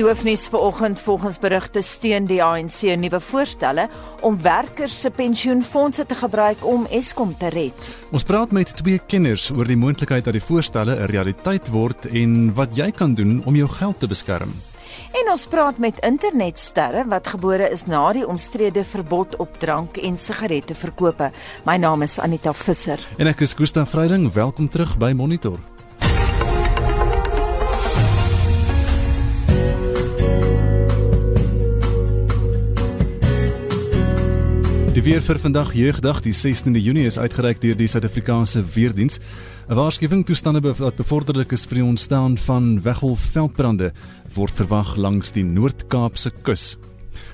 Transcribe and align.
Die 0.00 0.06
hoofnuus 0.08 0.46
vanoggend 0.48 1.00
volgens 1.00 1.38
berigte 1.38 1.82
steun 1.84 2.24
die 2.24 2.38
ANC 2.40 2.94
nuwe 2.96 3.18
voorstelle 3.20 3.82
om 4.24 4.38
werkers 4.40 4.94
se 5.00 5.10
pensioenfonde 5.12 6.06
te 6.08 6.16
gebruik 6.16 6.62
om 6.64 6.86
Eskom 6.88 7.34
te 7.36 7.50
red. 7.52 7.88
Ons 8.08 8.24
praat 8.24 8.54
met 8.56 8.72
twee 8.76 8.96
kenners 9.06 9.50
oor 9.52 9.68
die 9.68 9.76
moontlikheid 9.76 10.24
dat 10.24 10.32
die 10.32 10.46
voorstelle 10.46 10.96
'n 10.96 11.10
realiteit 11.12 11.68
word 11.68 12.06
en 12.06 12.54
wat 12.54 12.72
jy 12.72 12.90
kan 12.90 13.14
doen 13.14 13.42
om 13.44 13.56
jou 13.56 13.68
geld 13.68 14.00
te 14.00 14.06
beskerm. 14.06 14.54
En 15.12 15.30
ons 15.30 15.46
praat 15.46 15.78
met 15.78 15.98
internetsterre 16.00 17.04
wat 17.08 17.26
gebore 17.26 17.68
is 17.70 17.84
na 17.84 18.12
die 18.12 18.26
omstrede 18.26 18.84
verbod 18.84 19.36
op 19.36 19.58
drank 19.58 19.96
en 19.96 20.18
sigarette 20.18 20.74
verkope. 20.74 21.30
My 21.64 21.76
naam 21.76 22.02
is 22.02 22.18
Anita 22.18 22.52
Visser. 22.52 22.98
En 23.18 23.26
ek 23.26 23.40
is 23.40 23.52
Gustav 23.52 23.90
Vreiding. 23.90 24.32
Welkom 24.32 24.68
terug 24.68 24.96
by 24.96 25.12
Monitor. 25.12 25.58
Die 35.00 35.14
weer 35.14 35.22
vir 35.24 35.38
vandag 35.40 35.70
jeugdag 35.72 36.18
die 36.20 36.34
16de 36.36 36.76
Junie 36.76 37.06
is 37.08 37.16
uitgereik 37.16 37.62
deur 37.62 37.76
die 37.78 37.86
Suid-Afrikaanse 37.88 38.60
Weerdiens. 38.74 39.16
'n 39.70 39.74
Waarskuwing 39.74 40.26
toestande 40.28 40.60
wat 40.60 40.96
bevorderlik 40.96 41.52
is 41.56 41.64
vir 41.64 41.80
die 41.80 41.84
ontstaan 41.84 42.36
van 42.36 42.82
weggolfveldbrande 42.84 43.94
word 44.34 44.52
verwag 44.52 44.96
langs 44.96 45.32
die 45.32 45.42
Noord-Kaapse 45.42 46.30
kus. 46.42 46.76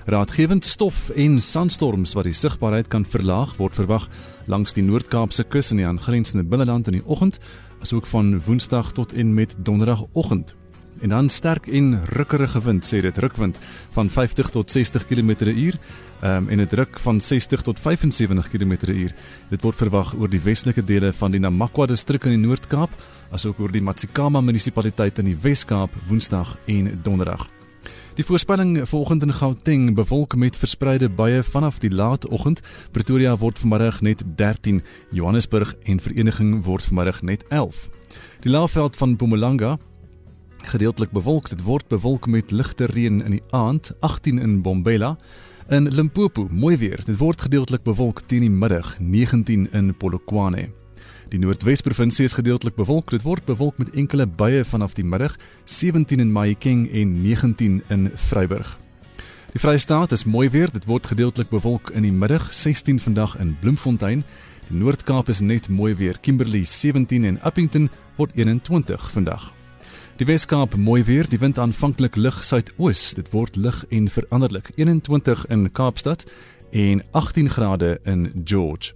Raadgewend 0.07 0.65
stof 0.65 1.11
en 1.11 1.41
sandstorms 1.41 2.15
wat 2.15 2.25
die 2.31 2.33
sigbaarheid 2.33 2.87
kan 2.87 3.05
verlaag 3.05 3.57
word 3.59 3.75
verwag 3.75 4.07
langs 4.47 4.73
die 4.73 4.87
Noord-Kaapse 4.87 5.43
kus 5.51 5.73
in 5.73 5.79
die 5.79 5.87
aangrensende 5.87 6.45
binneland 6.45 6.87
in 6.87 7.01
die 7.01 7.07
oggend, 7.07 7.41
asook 7.81 8.07
van 8.07 8.41
Woensdag 8.47 8.93
tot 8.93 9.13
en 9.13 9.35
met 9.35 9.57
Donderdagoggend. 9.59 10.55
En 11.01 11.09
dan 11.09 11.29
sterk 11.29 11.67
en 11.67 12.05
rukkerige 12.05 12.63
wind, 12.63 12.85
sê 12.85 13.03
dit 13.03 13.19
rukwind 13.19 13.59
van 13.91 14.09
50 14.09 14.51
tot 14.51 14.71
60 14.71 15.07
km/h 15.07 15.75
um, 16.23 16.49
en 16.49 16.61
'n 16.61 16.67
druk 16.67 16.99
van 16.99 17.21
60 17.21 17.63
tot 17.63 17.81
75 17.81 18.49
km/h. 18.49 19.13
Dit 19.49 19.63
word 19.63 19.77
verwag 19.77 20.15
oor 20.15 20.29
die 20.29 20.41
westelike 20.41 20.85
dele 20.85 21.13
van 21.13 21.31
die 21.31 21.41
Namakwa 21.41 21.87
distrik 21.87 22.25
in 22.25 22.31
die 22.31 22.47
Noord-Kaap, 22.47 22.91
asook 23.31 23.59
oor 23.61 23.73
die 23.73 23.83
Matsikama 23.83 24.41
munisipaliteit 24.41 25.19
in 25.19 25.25
die 25.25 25.39
Wes-Kaap 25.43 25.91
Woensdag 26.09 26.57
en 26.67 27.01
Donderdag. 27.03 27.49
Die 28.17 28.25
voorspelling 28.25 28.89
volgende 28.89 29.27
in 29.27 29.33
Gauteng 29.33 29.95
bewolk 29.95 30.37
met 30.37 30.57
verspreide 30.57 31.09
buie 31.09 31.43
vanaf 31.43 31.79
die 31.79 31.91
laatoggend. 31.91 32.63
Pretoria 32.93 33.37
word 33.37 33.59
vanmiddag 33.59 34.01
net 34.01 34.23
13, 34.37 34.83
Johannesburg 35.11 35.75
en 35.85 36.01
Vereniging 36.01 36.65
word 36.65 36.83
vanmiddag 36.83 37.23
net 37.23 37.45
11. 37.49 37.91
Die 38.41 38.51
laafveld 38.51 38.97
van 38.97 39.11
Mpumalanga 39.11 39.79
gedeeltelik 40.65 41.11
bewolk. 41.11 41.49
Dit 41.49 41.63
word 41.63 41.89
bewolk 41.89 42.27
met 42.27 42.51
ligte 42.51 42.87
reën 42.87 43.21
in 43.21 43.37
die 43.37 43.43
aand, 43.51 43.93
18 44.01 44.39
in 44.39 44.63
Bombela. 44.63 45.17
In 45.69 45.89
Limpopo, 45.89 46.47
mooi 46.51 46.77
weer. 46.77 47.01
Dit 47.05 47.17
word 47.19 47.41
gedeeltelik 47.43 47.83
bewolk 47.83 48.21
teen 48.31 48.45
die 48.45 48.51
middag, 48.51 48.93
19 49.03 49.65
in 49.75 49.89
Polokwane. 49.99 50.69
Die 51.33 51.41
Noordwes-provinsie 51.43 52.29
is 52.29 52.37
gedeeltelik 52.39 52.77
bewolk. 52.79 53.11
Dit 53.11 53.25
word 53.27 53.43
bewolk 53.49 53.81
met 53.83 53.91
enkele 53.91 54.29
buie 54.31 54.63
vanaf 54.63 54.95
die 54.95 55.05
middag, 55.05 55.35
17 55.65 56.23
in 56.23 56.31
Mahikeng 56.31 56.87
en 56.93 57.17
19 57.25 57.83
in 57.91 58.07
Vryburg. 58.15 58.77
Die 59.57 59.61
Vrystaat 59.61 60.15
is 60.15 60.25
mooi 60.25 60.47
weer. 60.55 60.71
Dit 60.71 60.87
word 60.87 61.11
gedeeltelik 61.11 61.51
bewolk 61.51 61.91
in 61.91 62.07
die 62.07 62.15
middag, 62.15 62.47
16 62.55 63.03
vandag 63.03 63.35
in 63.43 63.57
Bloemfontein. 63.59 64.23
Die 64.69 64.79
Noord-Kaap 64.79 65.35
is 65.35 65.43
net 65.43 65.67
mooi 65.67 65.97
weer. 65.99 66.23
Kimberley 66.23 66.63
17 66.63 67.27
en 67.27 67.43
Upington 67.43 67.91
word 68.15 68.39
21 68.39 69.11
vandag. 69.19 69.56
Die 70.17 70.25
Weskaap 70.25 70.77
mooi 70.81 71.03
weer, 71.05 71.27
die 71.29 71.37
wind 71.43 71.59
aanvanklik 71.61 72.15
lig 72.17 72.39
suidoos. 72.41 73.01
Dit 73.19 73.27
word 73.35 73.59
lig 73.61 73.83
en 73.93 74.07
veranderlik. 74.09 74.71
21 74.81 75.43
in 75.53 75.67
Kaapstad 75.77 76.25
en 76.73 77.03
18 77.13 77.51
grade 77.53 77.99
in 78.09 78.31
George. 78.49 78.95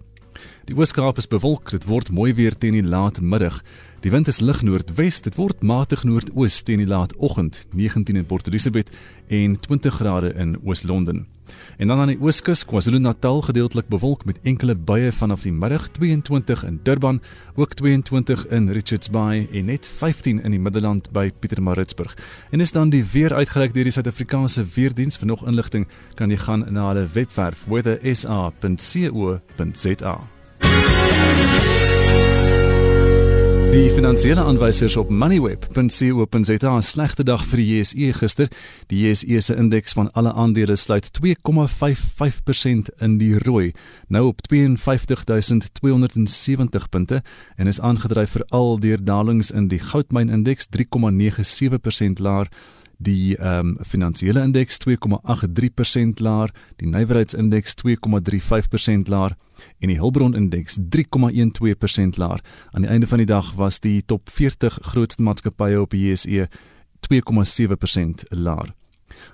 Die 0.65 0.77
Weskaap 0.79 1.21
is 1.21 1.29
bewolk. 1.29 1.75
Dit 1.77 1.85
word 1.85 2.09
mooi 2.09 2.33
weer 2.39 2.57
teen 2.57 2.73
die 2.73 2.83
laatmiddag. 2.83 3.59
Die 4.01 4.11
wind 4.11 4.29
is 4.29 4.41
lig 4.41 4.63
noordwes. 4.65 5.19
Dit 5.21 5.35
word 5.37 5.61
matig 5.61 6.07
noordoos 6.09 6.63
teen 6.65 6.81
die 6.81 6.89
laatoggend. 6.89 7.67
19 7.77 8.17
in 8.17 8.25
Port 8.25 8.47
Elizabeth 8.49 8.89
en 9.29 9.61
20 9.61 9.93
grade 9.95 10.33
in 10.41 10.57
Oos-London. 10.65 11.27
En 11.77 11.87
dan 11.87 12.01
aan 12.01 12.09
die 12.09 12.21
ooskus, 12.21 12.65
KwaZulu-Natal 12.65 13.43
gedeeltelik 13.43 13.89
bewolk 13.93 14.25
met 14.25 14.39
enkele 14.43 14.75
buie 14.75 15.13
vanaf 15.13 15.43
die 15.45 15.53
middag 15.53 15.91
22 15.99 16.65
in 16.65 16.81
Durban, 16.83 17.21
ook 17.55 17.75
22 17.75 18.47
in 18.49 18.71
Richards 18.71 19.11
Bay 19.11 19.49
en 19.53 19.65
net 19.69 19.87
15 19.87 20.43
in 20.43 20.51
die 20.51 20.61
Middelland 20.61 21.13
by 21.13 21.33
Pietermaritzburg. 21.39 22.17
En 22.51 22.61
is 22.61 22.73
dan 22.73 22.91
die 22.91 23.05
weer 23.05 23.35
uitgereik 23.35 23.75
deur 23.75 23.85
die 23.85 23.93
Suid-Afrikaanse 23.93 24.65
Weerdiens 24.75 25.17
vir 25.21 25.27
nog 25.29 25.47
inligting 25.47 25.87
kan 26.17 26.31
jy 26.31 26.37
gaan 26.41 26.73
na 26.73 26.89
hulle 26.89 27.09
webwerf 27.13 27.65
weathersa.co.za. 27.69 30.21
Die 33.71 33.87
finansiële 33.95 34.43
aanwysers 34.43 34.97
op 34.97 35.09
moneyweb.co.za 35.09 36.77
'n 36.77 36.83
slegte 36.83 37.23
dag 37.23 37.47
vir 37.47 37.57
die 37.57 37.77
JSE 37.77 38.13
gister. 38.13 38.49
Die 38.87 39.07
JSE 39.07 39.41
se 39.41 39.57
indeks 39.57 39.93
van 39.93 40.13
alle 40.13 40.33
aandele 40.33 40.77
sluit 40.77 41.11
2,55% 41.13 42.89
in 42.99 43.19
die 43.19 43.39
rooi, 43.39 43.73
nou 44.09 44.27
op 44.27 44.41
52270 44.49 46.89
punte 46.89 47.23
en 47.57 47.67
is 47.67 47.81
aangedryf 47.81 48.31
veral 48.31 48.81
deur 48.81 49.05
dalings 49.05 49.51
in 49.51 49.69
die 49.69 49.79
goudmynindeks 49.79 50.67
3,97% 50.67 52.19
laer 52.19 52.49
die 53.01 53.37
ehm 53.37 53.77
um, 53.77 53.77
finansiële 53.81 54.43
indeks 54.45 54.79
2,83% 54.85 56.21
laer, 56.21 56.53
die 56.77 56.89
nywerheidsindeks 56.89 57.75
2,35% 57.81 59.09
laer 59.09 59.37
en 59.79 59.89
die 59.89 59.99
Hulbron 60.01 60.37
indeks 60.37 60.79
3,12% 60.97 62.21
laer. 62.21 62.43
Aan 62.73 62.85
die 62.85 62.91
einde 62.91 63.07
van 63.07 63.19
die 63.23 63.29
dag 63.29 63.55
was 63.57 63.81
die 63.81 64.03
top 64.05 64.29
40 64.29 64.79
grootste 64.93 65.23
maatskappye 65.23 65.81
op 65.81 65.97
die 65.97 66.11
JSE 66.11 66.49
2,7% 67.09 68.29
laer. 68.31 68.75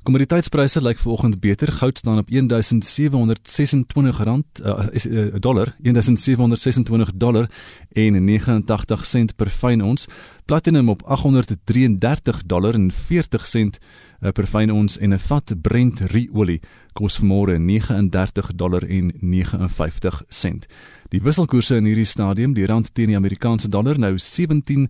Kommoditeitspryse 0.02 0.82
lyk 0.82 0.98
vanoggend 0.98 1.40
beter. 1.40 1.72
Goud 1.72 1.98
staan 1.98 2.18
op 2.18 2.30
1726 2.30 4.18
rand 4.18 4.46
uh, 4.64 4.86
is 4.90 5.06
uh, 5.06 5.34
dollar, 5.38 5.74
1726 5.78 7.10
dollar 7.14 7.50
en 7.92 8.24
89 8.24 9.06
sent 9.06 9.36
per 9.36 9.50
fyn 9.50 9.82
ons. 9.82 10.06
Platinum 10.46 10.88
op 10.88 11.02
833 11.02 12.42
dollar 12.46 12.74
en 12.74 12.92
40 12.92 13.46
sent 13.46 13.78
uh, 14.20 14.30
per 14.30 14.46
fyn 14.46 14.70
ons 14.70 14.98
en 14.98 15.10
'n 15.14 15.18
vat 15.18 15.52
Brent 15.60 16.00
ruolie 16.00 16.60
kos 16.92 17.18
vanmôre 17.18 17.58
39 17.58 18.54
dollar 18.54 18.82
en 18.82 19.12
59 19.20 20.22
sent. 20.28 20.66
Die 21.08 21.22
wisselkoerse 21.22 21.76
in 21.76 21.84
hierdie 21.84 22.04
stadium, 22.04 22.54
die 22.54 22.66
rand 22.66 22.94
teen 22.94 23.06
die 23.06 23.16
Amerikaanse 23.16 23.68
dollar 23.68 23.98
nou 23.98 24.14
R17 24.14 24.86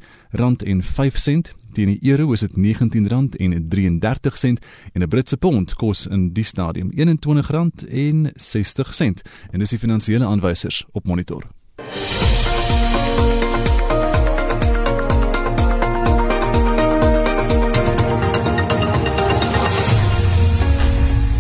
en 0.67 0.83
5 0.83 1.19
sent, 1.19 1.55
teen 1.73 1.87
die 1.87 2.11
euro 2.11 2.33
is 2.33 2.41
dit 2.41 2.53
R19 2.53 3.37
en 3.37 3.69
33 3.69 4.39
sent 4.39 4.67
en 4.93 5.03
'n 5.03 5.09
Britse 5.09 5.37
pond 5.37 5.75
kos 5.75 6.07
in 6.07 6.33
die 6.33 6.45
stadium 6.45 6.91
R21 6.93 7.89
en 7.89 8.33
60 8.35 8.95
sent. 8.95 9.23
En 9.51 9.59
dis 9.59 9.71
die 9.71 9.79
finansiële 9.79 10.25
aanwysers 10.27 10.85
op 10.93 11.07
monitor. 11.07 11.49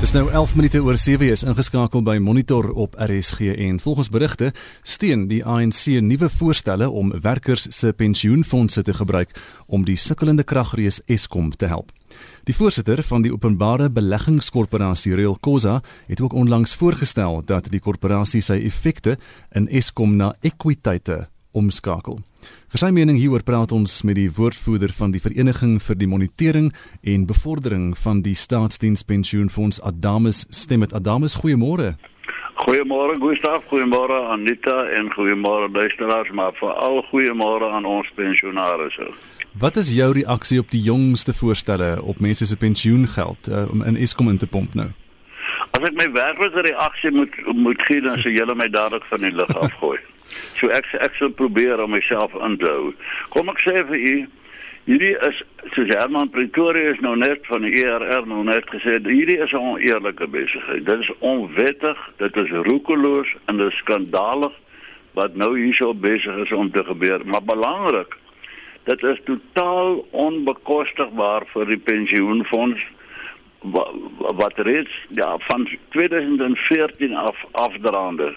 Dis 0.06 0.15
nou 0.15 0.28
11 0.31 0.53
minute 0.55 0.78
oor 0.87 0.94
7 1.03 1.33
is 1.34 1.41
ingeskakel 1.43 2.03
by 2.06 2.21
Monitor 2.22 2.69
op 2.78 2.93
RSG 2.94 3.49
en 3.59 3.81
volgens 3.83 4.06
berigte 4.15 4.53
steun 4.87 5.25
die 5.27 5.41
ANC 5.43 5.97
nuwe 5.99 6.28
voorstelle 6.31 6.87
om 6.87 7.11
werkers 7.25 7.67
se 7.75 7.91
pensioenfonde 7.93 8.84
te 8.87 8.95
gebruik 8.95 9.34
om 9.66 9.83
die 9.83 9.97
sukkelende 9.99 10.45
kragrees 10.47 11.00
Eskom 11.11 11.50
te 11.50 11.66
help. 11.66 11.91
Die 12.47 12.54
voorsitter 12.54 13.03
van 13.03 13.27
die 13.27 13.33
Openbare 13.34 13.91
Beleggingskorporasie 13.91 15.16
Real 15.19 15.34
Cosa 15.41 15.80
het 16.07 16.22
ook 16.22 16.39
onlangs 16.39 16.78
voorgestel 16.78 17.42
dat 17.42 17.66
die 17.75 17.83
korporasie 17.83 18.45
sy 18.47 18.60
effekte 18.63 19.19
in 19.59 19.66
Eskom 19.66 20.15
na 20.15 20.36
ekwiteite 20.41 21.25
omskakel. 21.51 22.22
Vir 22.66 22.80
sy 22.83 22.89
mening 22.91 23.15
hieroor 23.21 23.45
praat 23.47 23.71
ons 23.71 23.92
met 24.03 24.16
die 24.18 24.27
woordvoerder 24.27 24.91
van 24.98 25.13
die 25.15 25.21
Vereniging 25.22 25.77
vir 25.78 25.98
die 26.01 26.09
Monitering 26.10 26.72
en 27.07 27.27
Bevordering 27.28 27.92
van 28.03 28.24
die 28.24 28.34
Staatsdienspensioenfonds 28.34 29.78
Adamus 29.86 30.41
Stem 30.51 30.83
met 30.83 30.91
Adamus 30.91 31.36
goeiemôre. 31.39 31.92
Goeiemôre 32.65 33.21
Gustaf, 33.22 33.63
goeiemôre 33.71 34.18
Anita 34.33 34.74
en 34.98 35.13
goeiemôre 35.15 35.71
luisteraars, 35.77 36.33
maar 36.34 36.59
veral 36.59 36.98
goeiemôre 37.13 37.71
aan 37.71 37.86
ons 37.86 38.10
pensionaarsse. 38.18 39.13
Wat 39.54 39.78
is 39.78 39.95
jou 39.95 40.10
reaksie 40.18 40.59
op 40.59 40.74
die 40.74 40.83
jongste 40.83 41.36
voorstelle 41.39 42.03
op 42.03 42.18
mense 42.18 42.51
se 42.51 42.59
pensioengeld 42.59 43.47
uh, 43.47 43.63
om 43.71 43.86
in 43.86 43.95
Eskom 43.95 44.34
in 44.34 44.42
te 44.42 44.51
pomp 44.51 44.74
nou? 44.74 44.91
As 45.71 45.86
ek 45.86 45.95
my 45.95 46.10
werklike 46.18 46.66
reaksie 46.66 47.15
moet 47.15 47.30
moet 47.54 47.86
gee, 47.86 48.03
dan 48.03 48.18
sou 48.27 48.34
julle 48.34 48.59
my 48.59 48.66
dadelik 48.66 49.07
van 49.15 49.22
die 49.22 49.34
lug 49.39 49.54
afgooi. 49.54 50.03
So 50.61 50.69
ek 50.69 50.89
ek 51.01 51.15
sal 51.19 51.31
probeer 51.31 51.83
om 51.83 51.91
myself 51.91 52.34
in 52.34 52.59
te 52.59 52.71
hou. 52.71 52.93
Kom 53.31 53.49
ek 53.49 53.63
sê 53.65 53.84
vir 53.87 54.01
u, 54.01 54.17
Hierdie 54.87 55.17
is 55.27 55.39
soos 55.75 55.89
Herman 55.91 56.28
Pretoria 56.31 56.93
is 56.93 57.01
nou 57.03 57.17
net 57.19 57.43
van 57.51 57.65
die 57.67 57.73
ERR 57.81 58.28
nou 58.31 58.45
net 58.47 58.69
gesê, 58.71 59.01
hierdie 59.03 59.41
is 59.43 59.51
'n 59.51 59.59
oneerlike 59.73 60.28
besigheid. 60.31 60.84
Dit 60.87 61.01
is 61.03 61.11
onwettig, 61.19 61.99
dit 62.23 62.37
is 62.37 62.51
roekeloos 62.69 63.27
en 63.49 63.57
dit 63.57 63.67
is 63.67 63.78
skandalig 63.83 64.55
wat 65.19 65.34
nou 65.34 65.59
hierso 65.59 65.95
besig 65.95 66.37
is 66.45 66.53
om 66.53 66.71
te 66.71 66.84
gebeur. 66.84 67.21
Maar 67.25 67.43
belangrik, 67.43 68.15
dit 68.84 69.03
is 69.03 69.19
totaal 69.25 70.07
onbekostigbaar 70.11 71.47
vir 71.53 71.67
die 71.67 71.83
pensioenfonds 71.83 72.81
wat 74.41 74.59
reeds 74.59 74.95
ja 75.09 75.39
van 75.39 75.69
2014 75.91 77.15
af 77.15 77.45
afdraande 77.53 78.34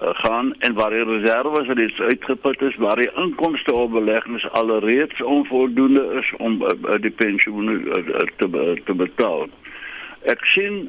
gaan 0.00 0.54
en 0.58 0.74
waar 0.74 0.90
die 0.90 1.04
reserves 1.04 1.68
reeds 1.68 2.00
uitgeput 2.00 2.62
is 2.62 2.76
waar 2.76 2.96
die 2.96 3.10
inkomste 3.14 3.74
op 3.74 3.90
beleggings 3.90 4.50
alreeds 4.50 5.22
onvoldoende 5.22 6.04
is 6.20 6.32
om 6.36 6.62
uh, 6.62 6.94
die 7.00 7.10
pensioene 7.10 7.72
uh, 7.72 8.24
te 8.36 8.80
te 8.84 8.94
betaal. 8.94 9.48
Ek 10.22 10.44
sien 10.44 10.88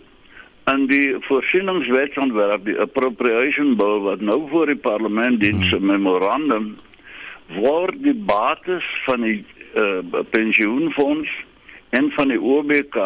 en 0.64 0.86
die 0.88 1.16
voorsieningswetsontwerp 1.28 2.66
die 2.66 2.78
appropriation 2.80 3.76
bill 3.76 4.00
wat 4.06 4.22
nou 4.22 4.40
voor 4.50 4.72
die 4.72 4.80
parlement 4.80 5.40
dien 5.42 5.64
se 5.68 5.76
hmm. 5.76 5.86
memorandum 5.86 6.76
word 7.60 7.98
die 8.04 8.16
bates 8.16 8.88
van 9.06 9.26
die 9.28 9.42
uh, 9.76 10.24
pensioenfonds 10.30 11.30
en 11.90 12.12
van 12.16 12.32
die 12.32 12.40
OBK 12.40 12.98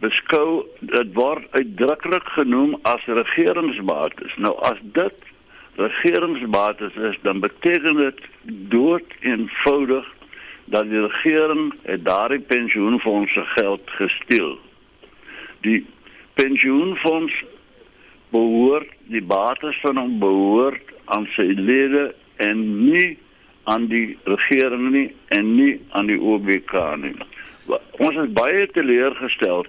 beskou 0.00 0.64
dit 0.80 1.12
word 1.16 1.44
uitdruklik 1.56 2.28
genoem 2.36 2.76
as 2.88 3.04
regeringsbates. 3.04 4.36
Nou 4.36 4.54
as 4.64 4.80
dit 4.96 5.28
regeringsbates 5.80 6.96
is, 7.10 7.18
dan 7.22 7.40
beteken 7.40 7.96
dit 7.96 8.24
dood 8.72 9.16
eenvoudig 9.20 10.08
dat 10.64 10.88
die 10.90 11.00
regering 11.06 11.72
het 11.82 12.04
daardie 12.04 12.40
pensioenfonds 12.40 13.32
se 13.32 13.44
geld 13.56 13.90
gesteel. 14.00 14.58
Die 15.60 15.86
pensioenfonds 16.34 17.34
behoort 18.30 18.88
die 19.10 19.22
bates 19.22 19.80
van 19.82 19.98
hom 19.98 20.18
behoort 20.22 20.94
aan 21.04 21.26
sy 21.34 21.50
lede 21.58 22.10
en 22.36 22.62
nie 22.86 23.18
aan 23.68 23.88
die 23.90 24.18
regering 24.24 24.90
nie 24.94 25.08
en 25.34 25.54
nie 25.56 25.74
aan 25.90 26.08
die 26.08 26.20
OBK 26.20 26.72
nie. 27.02 27.14
Ons 28.00 28.16
is 28.16 28.32
baie 28.34 28.66
teleurgesteld 28.72 29.68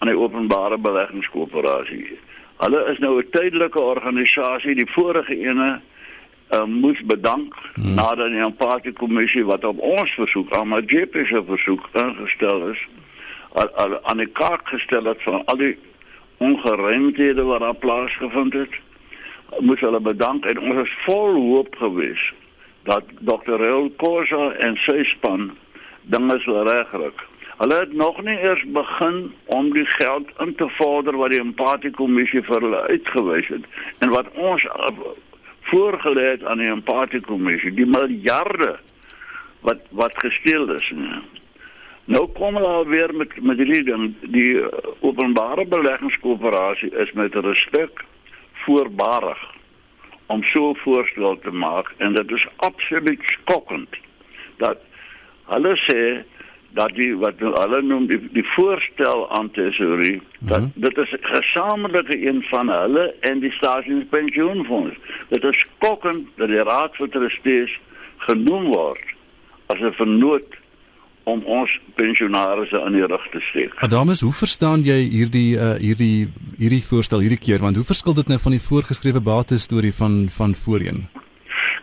aan 0.00 0.08
die 0.08 0.18
openbare 0.18 0.78
beleggingskoöperasie. 0.78 2.18
Hulle 2.60 2.80
is 2.92 2.98
nou 2.98 3.18
'n 3.18 3.30
tydelike 3.30 3.80
organisasie, 3.80 4.74
die 4.74 4.90
vorige 4.92 5.36
ene 5.36 5.80
uh, 6.50 6.64
moes 6.64 7.00
bedank 7.04 7.54
hmm. 7.74 7.94
nadat 7.94 8.30
die 8.30 8.42
empatie 8.44 8.92
kommissie 8.92 9.44
wat 9.44 9.64
op 9.64 9.78
ons 9.78 10.10
versoek, 10.10 10.52
aan 10.56 10.68
my 10.68 10.80
JP 10.86 11.14
se 11.28 11.44
versoek 11.46 11.88
ingestel 11.92 12.68
is, 12.70 12.82
aan 14.02 14.16
die 14.16 14.32
kaart 14.32 14.66
gestel 14.68 15.04
het 15.04 15.22
van 15.22 15.44
al 15.44 15.56
die 15.56 15.78
ongeruimthede 16.38 17.42
wat 17.42 17.60
daar 17.60 17.74
plaasgevind 17.74 18.52
het. 18.52 18.74
Moes 19.58 19.80
hulle 19.80 20.00
bedank 20.00 20.44
en 20.44 20.58
ons 20.58 20.86
is 20.86 20.94
vol 21.04 21.34
hoop 21.34 21.74
gewees 21.76 22.32
dat 22.88 23.04
Dr. 23.18 23.58
Raul 23.60 23.90
Kosa 23.96 24.52
en 24.52 24.78
sy 24.86 25.02
span 25.04 25.50
dinge 26.02 26.38
sou 26.44 26.62
regkry. 26.64 27.10
Hulle 27.60 27.78
het 27.78 27.92
nog 27.92 28.22
nie 28.24 28.38
eers 28.40 28.62
begin 28.72 29.34
om 29.46 29.72
die 29.72 29.84
geld 29.84 30.30
in 30.38 30.54
te 30.54 30.68
vorder 30.78 31.16
wat 31.20 31.34
die 31.34 31.40
empatie 31.42 31.90
kommissie 31.92 32.40
vir 32.46 32.62
hulle 32.64 32.80
uitgewys 32.88 33.50
het 33.52 33.66
en 34.00 34.14
wat 34.14 34.30
ons 34.32 34.64
voorgelê 35.68 36.24
het 36.30 36.46
aan 36.48 36.62
die 36.62 36.70
empatie 36.72 37.20
kommissie, 37.20 37.74
die 37.76 37.86
miljarde 37.86 38.78
wat 39.68 39.84
wat 40.00 40.16
gesteel 40.24 40.72
is. 40.72 40.88
Nie. 40.96 41.20
Nou 42.08 42.24
kom 42.38 42.56
hulle 42.56 42.72
alweer 42.78 43.12
met 43.14 43.36
met 43.44 43.60
die 43.60 43.84
ding, 43.84 44.08
die 44.32 44.56
openbare 45.04 45.68
beleggingskoöperasie 45.68 46.94
is 47.04 47.12
met 47.12 47.36
respek 47.36 48.04
voorbarig 48.64 49.44
om 50.32 50.42
so 50.54 50.72
voorstel 50.80 51.36
te 51.44 51.52
maak 51.52 51.92
en 51.98 52.16
dit 52.16 52.36
is 52.40 52.48
absoluut 52.56 53.32
skokkend 53.36 54.04
dat 54.64 54.80
hulle 55.52 55.76
sê 55.84 56.02
dat 56.74 56.94
die 56.94 57.16
wat 57.16 57.38
hulle 57.38 57.82
noem 57.82 58.06
die, 58.06 58.20
die 58.32 58.46
voorstel 58.54 59.30
aan 59.30 59.50
tesorie 59.50 60.22
dat 60.38 60.60
mm 60.60 60.72
-hmm. 60.74 60.82
dit 60.86 60.96
is 60.98 61.14
gesamentlike 61.20 62.26
een 62.28 62.42
van 62.42 62.68
hulle 62.68 63.14
en 63.20 63.40
die 63.40 63.50
staatspensioenfonds. 63.50 64.96
Dit 65.28 65.44
is 65.44 65.66
skokkend 65.66 66.26
dat 66.36 66.48
die 66.48 66.62
raad 66.62 66.96
van 66.96 67.08
trustees 67.08 67.78
genoem 68.16 68.64
word 68.64 69.04
as 69.66 69.78
'n 69.78 69.92
vernoot 69.92 70.58
om 71.22 71.42
ons 71.44 71.80
pensionaarse 71.94 72.82
aan 72.82 72.92
die 72.92 73.06
rug 73.06 73.26
te 73.30 73.40
steek. 73.40 73.74
Adamus, 73.74 74.20
hoe 74.20 74.32
verstaan 74.32 74.82
jy 74.82 74.98
hierdie 75.10 75.56
uh, 75.56 75.74
hierdie 75.74 76.28
hierdie 76.58 76.84
voorstel 76.84 77.20
hierdie 77.20 77.38
keer 77.46 77.58
want 77.58 77.76
hoe 77.76 77.84
verskil 77.84 78.14
dit 78.14 78.28
nou 78.28 78.38
van 78.38 78.56
die 78.56 78.66
voorgeskrewe 78.68 79.20
bates 79.20 79.62
storie 79.62 79.94
van 79.94 80.28
van 80.28 80.54
voorheen? 80.54 81.08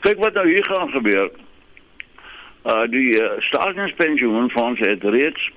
Kyk 0.02 0.18
wat 0.18 0.34
nou 0.34 0.48
hier 0.48 0.66
gaan 0.66 0.90
gebeur 0.90 1.32
die 2.92 3.16
uh, 3.16 3.30
staatspensioenfonds 3.40 4.80
het 4.80 5.04
reeds 5.04 5.52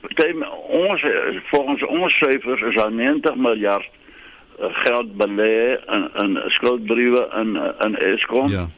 ons 0.68 1.06
volgens 1.50 1.82
ons 1.82 2.18
syfers 2.18 2.62
is 2.62 2.74
daar 2.74 2.92
90 2.92 3.34
miljard 3.34 3.88
geld 4.60 5.16
belê 5.16 5.78
in 5.86 6.10
in 6.14 6.42
skuldbriewe 6.46 7.28
in 7.40 7.56
in 7.86 7.96
Eskom. 7.96 8.48
Ja. 8.48 8.68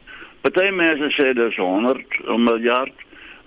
Party 0.41 0.69
mense 0.69 1.09
sê 1.15 1.33
dis 1.33 1.55
100 1.55 2.19
miljard. 2.37 2.93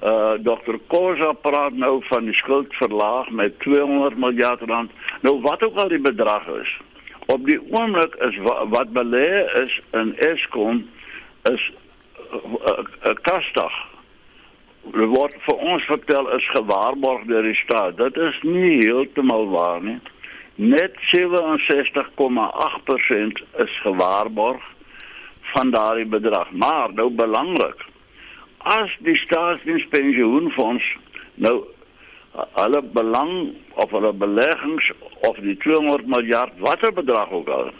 Uh 0.03 0.37
Dr. 0.45 0.77
Kosa 0.87 1.33
praat 1.33 1.73
nou 1.73 2.03
van 2.09 2.25
die 2.25 2.35
skuld 2.35 2.75
verlaag 2.75 3.31
met 3.31 3.59
200 3.61 4.17
miljard 4.17 4.61
rand. 4.61 4.91
Nou 5.21 5.41
wat 5.41 5.63
ook 5.63 5.77
al 5.77 5.89
die 5.89 6.01
bedrag 6.01 6.47
is. 6.47 6.79
Op 7.27 7.45
die 7.47 7.59
oomblik 7.73 8.15
is 8.15 8.37
wat, 8.45 8.69
wat 8.69 8.93
belê 8.93 9.45
is 9.65 9.81
in 9.93 10.15
Eskom 10.17 10.85
is 11.53 11.73
'n 12.33 12.57
uh, 12.69 12.79
uh, 12.79 13.15
kastig 13.23 13.73
word 14.93 15.35
vir 15.47 15.57
ons 15.73 15.85
vertel 15.91 16.27
is 16.37 16.53
gewaarborg 16.55 17.23
deur 17.31 17.43
die 17.43 17.61
staat. 17.63 17.97
Dit 17.99 18.17
is 18.17 18.37
nie 18.43 18.85
heeltemal 18.85 19.49
waar 19.51 19.83
nie. 19.83 20.01
Net 20.57 20.93
67,8% 21.13 23.43
is 23.65 23.81
gewaarborg 23.85 24.63
van 25.53 25.71
daardie 25.71 26.07
bedrag. 26.07 26.51
Maar 26.51 26.93
nou 26.95 27.11
belangrik. 27.11 27.85
As 28.59 28.91
die 29.07 29.17
staatsdienspensioenfonds 29.17 30.97
nou 31.35 31.65
alle 32.53 32.83
belang 32.83 33.55
of 33.75 33.91
hulle 33.91 34.13
beleggings 34.13 34.93
of 35.29 35.37
die 35.45 35.57
200 35.65 36.07
miljard 36.07 36.53
watter 36.59 36.93
bedrag 36.93 37.31
ook 37.31 37.49
al 37.49 37.71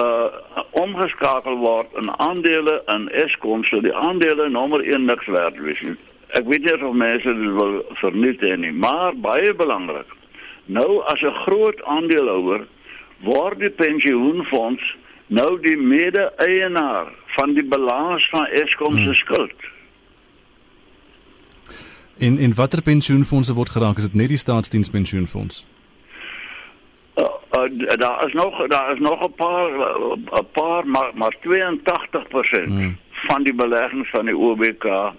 uh 0.00 0.28
omgeskakel 0.70 1.56
word 1.60 1.92
in 2.00 2.08
aandele 2.16 2.82
in 2.86 3.08
Eskom 3.24 3.64
so 3.64 3.80
die 3.80 3.94
aandele 3.94 4.48
nommer 4.48 4.80
1 4.80 5.04
niks 5.04 5.26
werd 5.26 5.58
wees. 5.60 5.82
Ek 6.32 6.48
weet 6.48 6.64
nie 6.64 6.78
of 6.80 6.94
mense 6.96 7.34
dit 7.40 7.52
wil 7.58 7.82
verniet 8.00 8.40
nie, 8.40 8.72
maar 8.72 9.12
baie 9.16 9.54
belangrik. 9.54 10.08
Nou 10.64 11.02
as 11.04 11.20
'n 11.20 11.36
groot 11.44 11.82
aandeelhouer 11.84 12.66
word 13.20 13.58
die 13.58 13.70
pensioenfonds 13.70 14.82
nou 15.26 15.60
die 15.60 15.76
mede-eienaar 15.76 17.12
van 17.36 17.54
die 17.54 17.64
balans 17.64 18.28
van 18.30 18.46
Eskom 18.46 18.96
se 18.96 19.02
hmm. 19.02 19.14
skuld. 19.14 19.60
In 22.16 22.38
in 22.38 22.54
watter 22.54 22.82
pensioenfondse 22.82 23.54
word 23.54 23.68
geraak? 23.68 23.96
Is 23.96 24.04
dit 24.04 24.14
net 24.14 24.28
die 24.28 24.36
staatsdienspensioenfonds? 24.36 25.64
Uh, 27.14 27.98
daar 27.98 28.26
is 28.26 28.32
nog 28.32 28.66
daar 28.66 28.92
is 28.92 28.98
nog 28.98 29.24
'n 29.24 29.34
paar 29.34 29.70
'n 30.40 30.46
paar 30.52 30.86
maar 30.86 31.10
maar 31.14 31.36
82% 31.40 32.64
hmm. 32.64 32.96
van 33.12 33.42
die 33.42 33.54
beleggings 33.54 34.10
van 34.10 34.24
die 34.24 34.36
OBK 34.36 35.12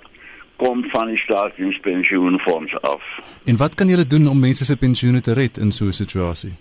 kom 0.55 0.83
van 0.89 1.07
die 1.07 1.17
staatsdienspensioenfonds 1.17 2.81
af. 2.81 3.03
En 3.45 3.57
wat 3.57 3.75
kan 3.75 3.87
julle 3.87 4.05
doen 4.05 4.27
om 4.27 4.39
mense 4.39 4.65
se 4.65 4.77
pensioene 4.77 5.21
te 5.21 5.33
red 5.33 5.57
in 5.57 5.71
so 5.71 5.85
'n 5.85 5.91
situasie? 5.91 6.53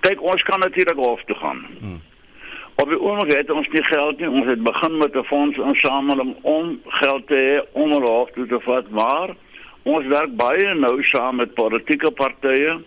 Kyk, 0.00 0.22
ons 0.22 0.42
kan 0.42 0.58
natuurlik 0.58 0.96
hof 0.96 1.24
toe 1.24 1.36
gaan. 1.36 1.66
Hmm. 1.80 2.00
Op 2.74 2.88
die 2.88 3.00
oomblik 3.00 3.36
het 3.36 3.50
ons 3.50 3.68
nie 3.68 3.82
geld 3.82 4.18
nie. 4.18 4.28
Ons 4.28 4.46
het 4.46 4.62
begin 4.62 4.96
met 4.96 5.14
'n 5.16 5.24
fondsinsameling 5.24 6.34
om 6.42 6.80
geld 6.84 7.26
te 7.26 7.34
hê 7.34 7.72
om 7.72 7.90
hof 7.90 8.30
toe 8.30 8.46
te 8.46 8.60
vat, 8.60 8.90
maar 8.90 9.34
ons 9.82 10.06
werk 10.06 10.36
baie 10.36 10.74
nou 10.74 11.02
saam 11.02 11.36
met 11.36 11.54
politieke 11.54 12.10
partye 12.10 12.80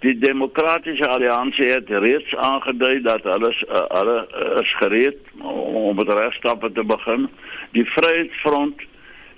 Die 0.00 0.18
demokratiese 0.18 1.08
alliansie 1.08 1.66
het 1.68 1.88
reeds 1.88 2.34
aangedui 2.34 3.02
dat 3.04 3.26
alles 3.26 3.64
uh, 3.68 3.82
hulle 3.88 4.20
is 4.60 4.76
gereed 4.76 5.18
om 5.40 5.96
met 5.96 6.08
regstappe 6.08 6.72
te 6.72 6.84
begin. 6.84 7.28
Die 7.76 7.84
Vryheidsfront 7.84 8.80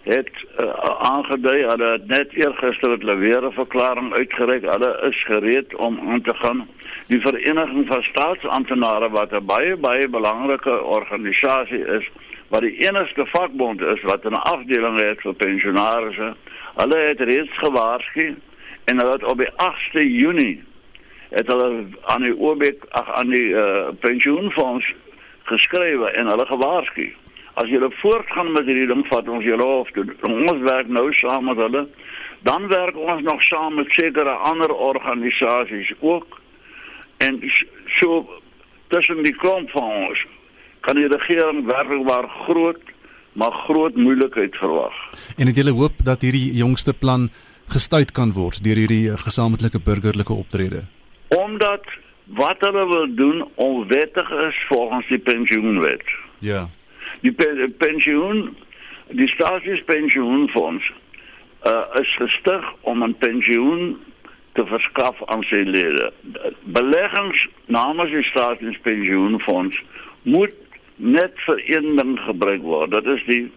het 0.03 0.31
uh, 0.61 0.69
aangedui 1.11 1.65
hulle 1.65 1.89
het 1.97 2.07
net 2.07 2.37
eergister 2.39 2.95
het 2.95 3.03
hulle 3.03 3.17
weer 3.17 3.43
'n 3.49 3.59
verklaring 3.59 4.13
uitgereik. 4.15 4.63
Hulle 4.63 4.93
is 5.11 5.25
gereed 5.25 5.75
om 5.75 5.99
aan 6.11 6.23
te 6.23 6.35
gaan. 6.35 6.69
Die 7.07 7.21
Vereniging 7.21 7.87
van 7.87 8.03
Staatsamptenare 8.03 9.11
wat 9.11 9.33
'n 9.33 9.47
baie 9.47 9.77
baie 9.77 10.09
belangrike 10.09 10.83
organisasie 10.83 11.85
is, 11.87 12.07
wat 12.49 12.61
die 12.61 12.87
enigste 12.87 13.27
vakbond 13.27 13.81
is 13.81 14.03
wat 14.03 14.25
'n 14.25 14.35
afdeling 14.35 15.01
het 15.01 15.21
vir 15.21 15.35
pensionaars, 15.35 16.19
Hulle 16.75 16.97
het 16.97 17.21
reeds 17.21 17.59
gewaarsku 17.59 18.35
en 18.85 18.99
hulle 18.99 19.13
het 19.13 19.25
op 19.25 19.39
die 19.39 19.51
8de 19.57 20.05
Junie 20.07 20.63
het 21.33 21.47
hulle 21.47 21.87
aan 22.13 22.23
die 22.23 22.35
OBEK 22.37 22.85
ag 22.89 23.13
aan 23.13 23.31
die 23.33 23.49
uh, 23.57 23.89
pensioenfonds 24.01 24.93
geskrywe 25.49 26.11
en 26.11 26.29
hulle 26.29 26.47
gewaarsku. 26.47 27.09
As 27.55 27.69
julle 27.69 27.89
voortgaan 28.01 28.53
met 28.53 28.69
hierdie 28.69 28.89
ding 28.89 29.05
vat 29.09 29.29
ons 29.29 29.45
julle 29.45 29.65
hof 29.65 29.91
toe. 29.97 30.05
Ons 30.29 30.61
werk 30.65 30.89
nou 30.89 31.09
saam 31.17 31.49
met 31.49 31.61
hulle. 31.61 31.87
Dan 32.49 32.69
werk 32.69 32.97
ons 32.97 33.23
nog 33.23 33.43
saam 33.43 33.75
met 33.81 33.91
sekere 33.97 34.37
ander 34.51 34.73
organisasies 34.73 35.93
ook. 36.01 36.41
En 37.17 37.41
so 38.01 38.41
tussen 38.89 39.23
die 39.25 39.37
klomp 39.37 39.71
van 39.71 40.09
ons 40.09 40.25
kan 40.81 40.99
die 40.99 41.09
regering 41.09 41.65
werklik 41.67 42.09
waar 42.09 42.29
groot 42.47 42.91
maar 43.33 43.53
groot 43.65 43.97
moeilikheid 43.97 44.57
verwag. 44.61 44.93
En 45.37 45.49
het 45.49 45.57
julle 45.57 45.73
hoop 45.73 46.03
dat 46.05 46.21
hierdie 46.21 46.53
jongste 46.53 46.93
plan 46.93 47.31
gestuit 47.73 48.13
kan 48.13 48.33
word 48.37 48.63
deur 48.65 48.77
hierdie 48.77 49.11
eh, 49.11 49.19
gesamentlike 49.19 49.81
burgerlike 49.81 50.33
optrede? 50.33 50.85
Omdat 51.29 51.89
wat 52.39 52.61
hulle 52.61 52.87
wil 52.87 53.15
doen 53.15 53.49
onwettig 53.55 54.31
is 54.31 54.59
volgens 54.69 55.09
die 55.09 55.19
pensioenwet. 55.19 56.05
Ja. 56.39 56.69
Die 57.21 57.33
pe 57.33 57.69
pensioen 57.79 58.57
die 59.13 59.29
staatspensioenfonds 59.29 60.93
uh, 61.67 62.01
is 62.01 62.15
gestig 62.17 62.65
om 62.81 63.05
'n 63.05 63.17
pensioen 63.19 63.99
te 64.53 64.67
verskaf 64.67 65.25
aan 65.25 65.43
sy 65.43 65.63
lede. 65.65 66.13
Beleggings 66.61 67.49
namens 67.67 68.11
die 68.11 68.25
staatspensioenfonds 68.25 69.83
moet 70.23 70.55
net 70.97 71.33
vir 71.47 71.63
een 71.67 71.97
ding 71.97 72.19
gebruik 72.21 72.63
word. 72.63 72.91
Dat 72.91 73.07
is 73.07 73.25
die 73.27 73.51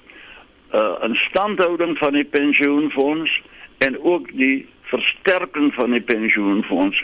uh 0.74 0.96
instandhouding 1.02 1.98
van 1.98 2.14
die 2.14 2.26
pensioenfonds 2.26 3.42
en 3.78 4.00
ook 4.02 4.32
die 4.38 4.68
versterking 4.82 5.74
van 5.74 5.92
die 5.92 6.02
pensioenfonds 6.02 7.04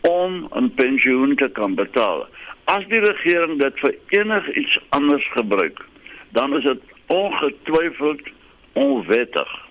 om 0.00 0.48
'n 0.56 0.72
pensioen 0.74 1.36
te 1.36 1.48
kan 1.48 1.74
betaal. 1.74 2.26
As 2.64 2.84
die 2.88 3.00
regering 3.00 3.58
dit 3.60 3.78
vir 3.78 3.94
enigiets 4.08 4.78
anders 4.88 5.26
gebruik, 5.32 5.84
dan 6.28 6.56
is 6.56 6.62
dit 6.62 6.80
ongetwyfeld 7.06 8.22
onwettig. 8.72 9.70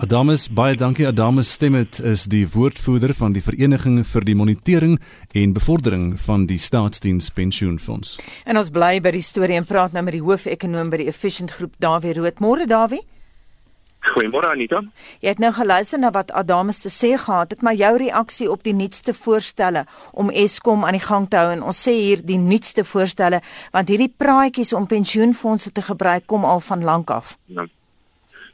Adamus 0.00 0.48
baie 0.48 0.76
dankie 0.76 1.06
Adamus 1.06 1.52
Stemmet 1.52 1.98
is 1.98 2.24
die 2.24 2.46
woordvoerder 2.48 3.12
van 3.14 3.34
die 3.36 3.42
vereniging 3.42 4.00
vir 4.06 4.24
die 4.24 4.34
monitering 4.34 4.98
en 5.36 5.52
bevordering 5.52 6.14
van 6.24 6.46
die 6.46 6.58
staatsdiens 6.58 7.30
pensioenfonds. 7.36 8.16
En 8.44 8.56
ons 8.56 8.70
bly 8.70 9.00
by 9.00 9.10
die 9.10 9.22
storie 9.22 9.58
en 9.60 9.68
praat 9.68 9.92
nou 9.92 10.02
met 10.06 10.16
die 10.16 10.24
hoofekonoom 10.24 10.90
by 10.90 11.02
die 11.04 11.10
Efficient 11.12 11.52
Groep 11.58 11.76
Dawie 11.78 12.14
Rood. 12.16 12.40
Môre 12.40 12.66
Dawie. 12.66 13.02
Goeiemôre 14.00 14.48
Anita. 14.48 14.80
Jy 15.20 15.28
het 15.34 15.40
nou 15.42 15.50
geluister 15.52 16.00
na 16.00 16.10
wat 16.14 16.32
Adamus 16.32 16.80
te 16.80 16.88
sê 16.88 17.12
gehad 17.20 17.52
het, 17.52 17.62
maar 17.62 17.76
jou 17.76 17.92
reaksie 18.00 18.48
op 18.50 18.62
die 18.64 18.74
nuutste 18.74 19.12
voorstelle 19.14 19.84
om 20.12 20.30
Eskom 20.30 20.84
aan 20.84 20.96
die 20.96 21.04
gang 21.04 21.28
te 21.28 21.36
hou 21.36 21.50
en 21.52 21.62
ons 21.62 21.82
sê 21.88 21.92
hier 21.98 22.24
die 22.24 22.38
nuutste 22.40 22.84
voorstelle 22.84 23.42
want 23.74 23.92
hierdie 23.92 24.12
praatjies 24.16 24.72
om 24.72 24.88
pensioenfonde 24.88 25.72
te 25.72 25.84
gebruik 25.84 26.26
kom 26.26 26.44
al 26.44 26.64
van 26.64 26.84
lank 26.84 27.10
af. 27.10 27.36
Ja. 27.44 27.68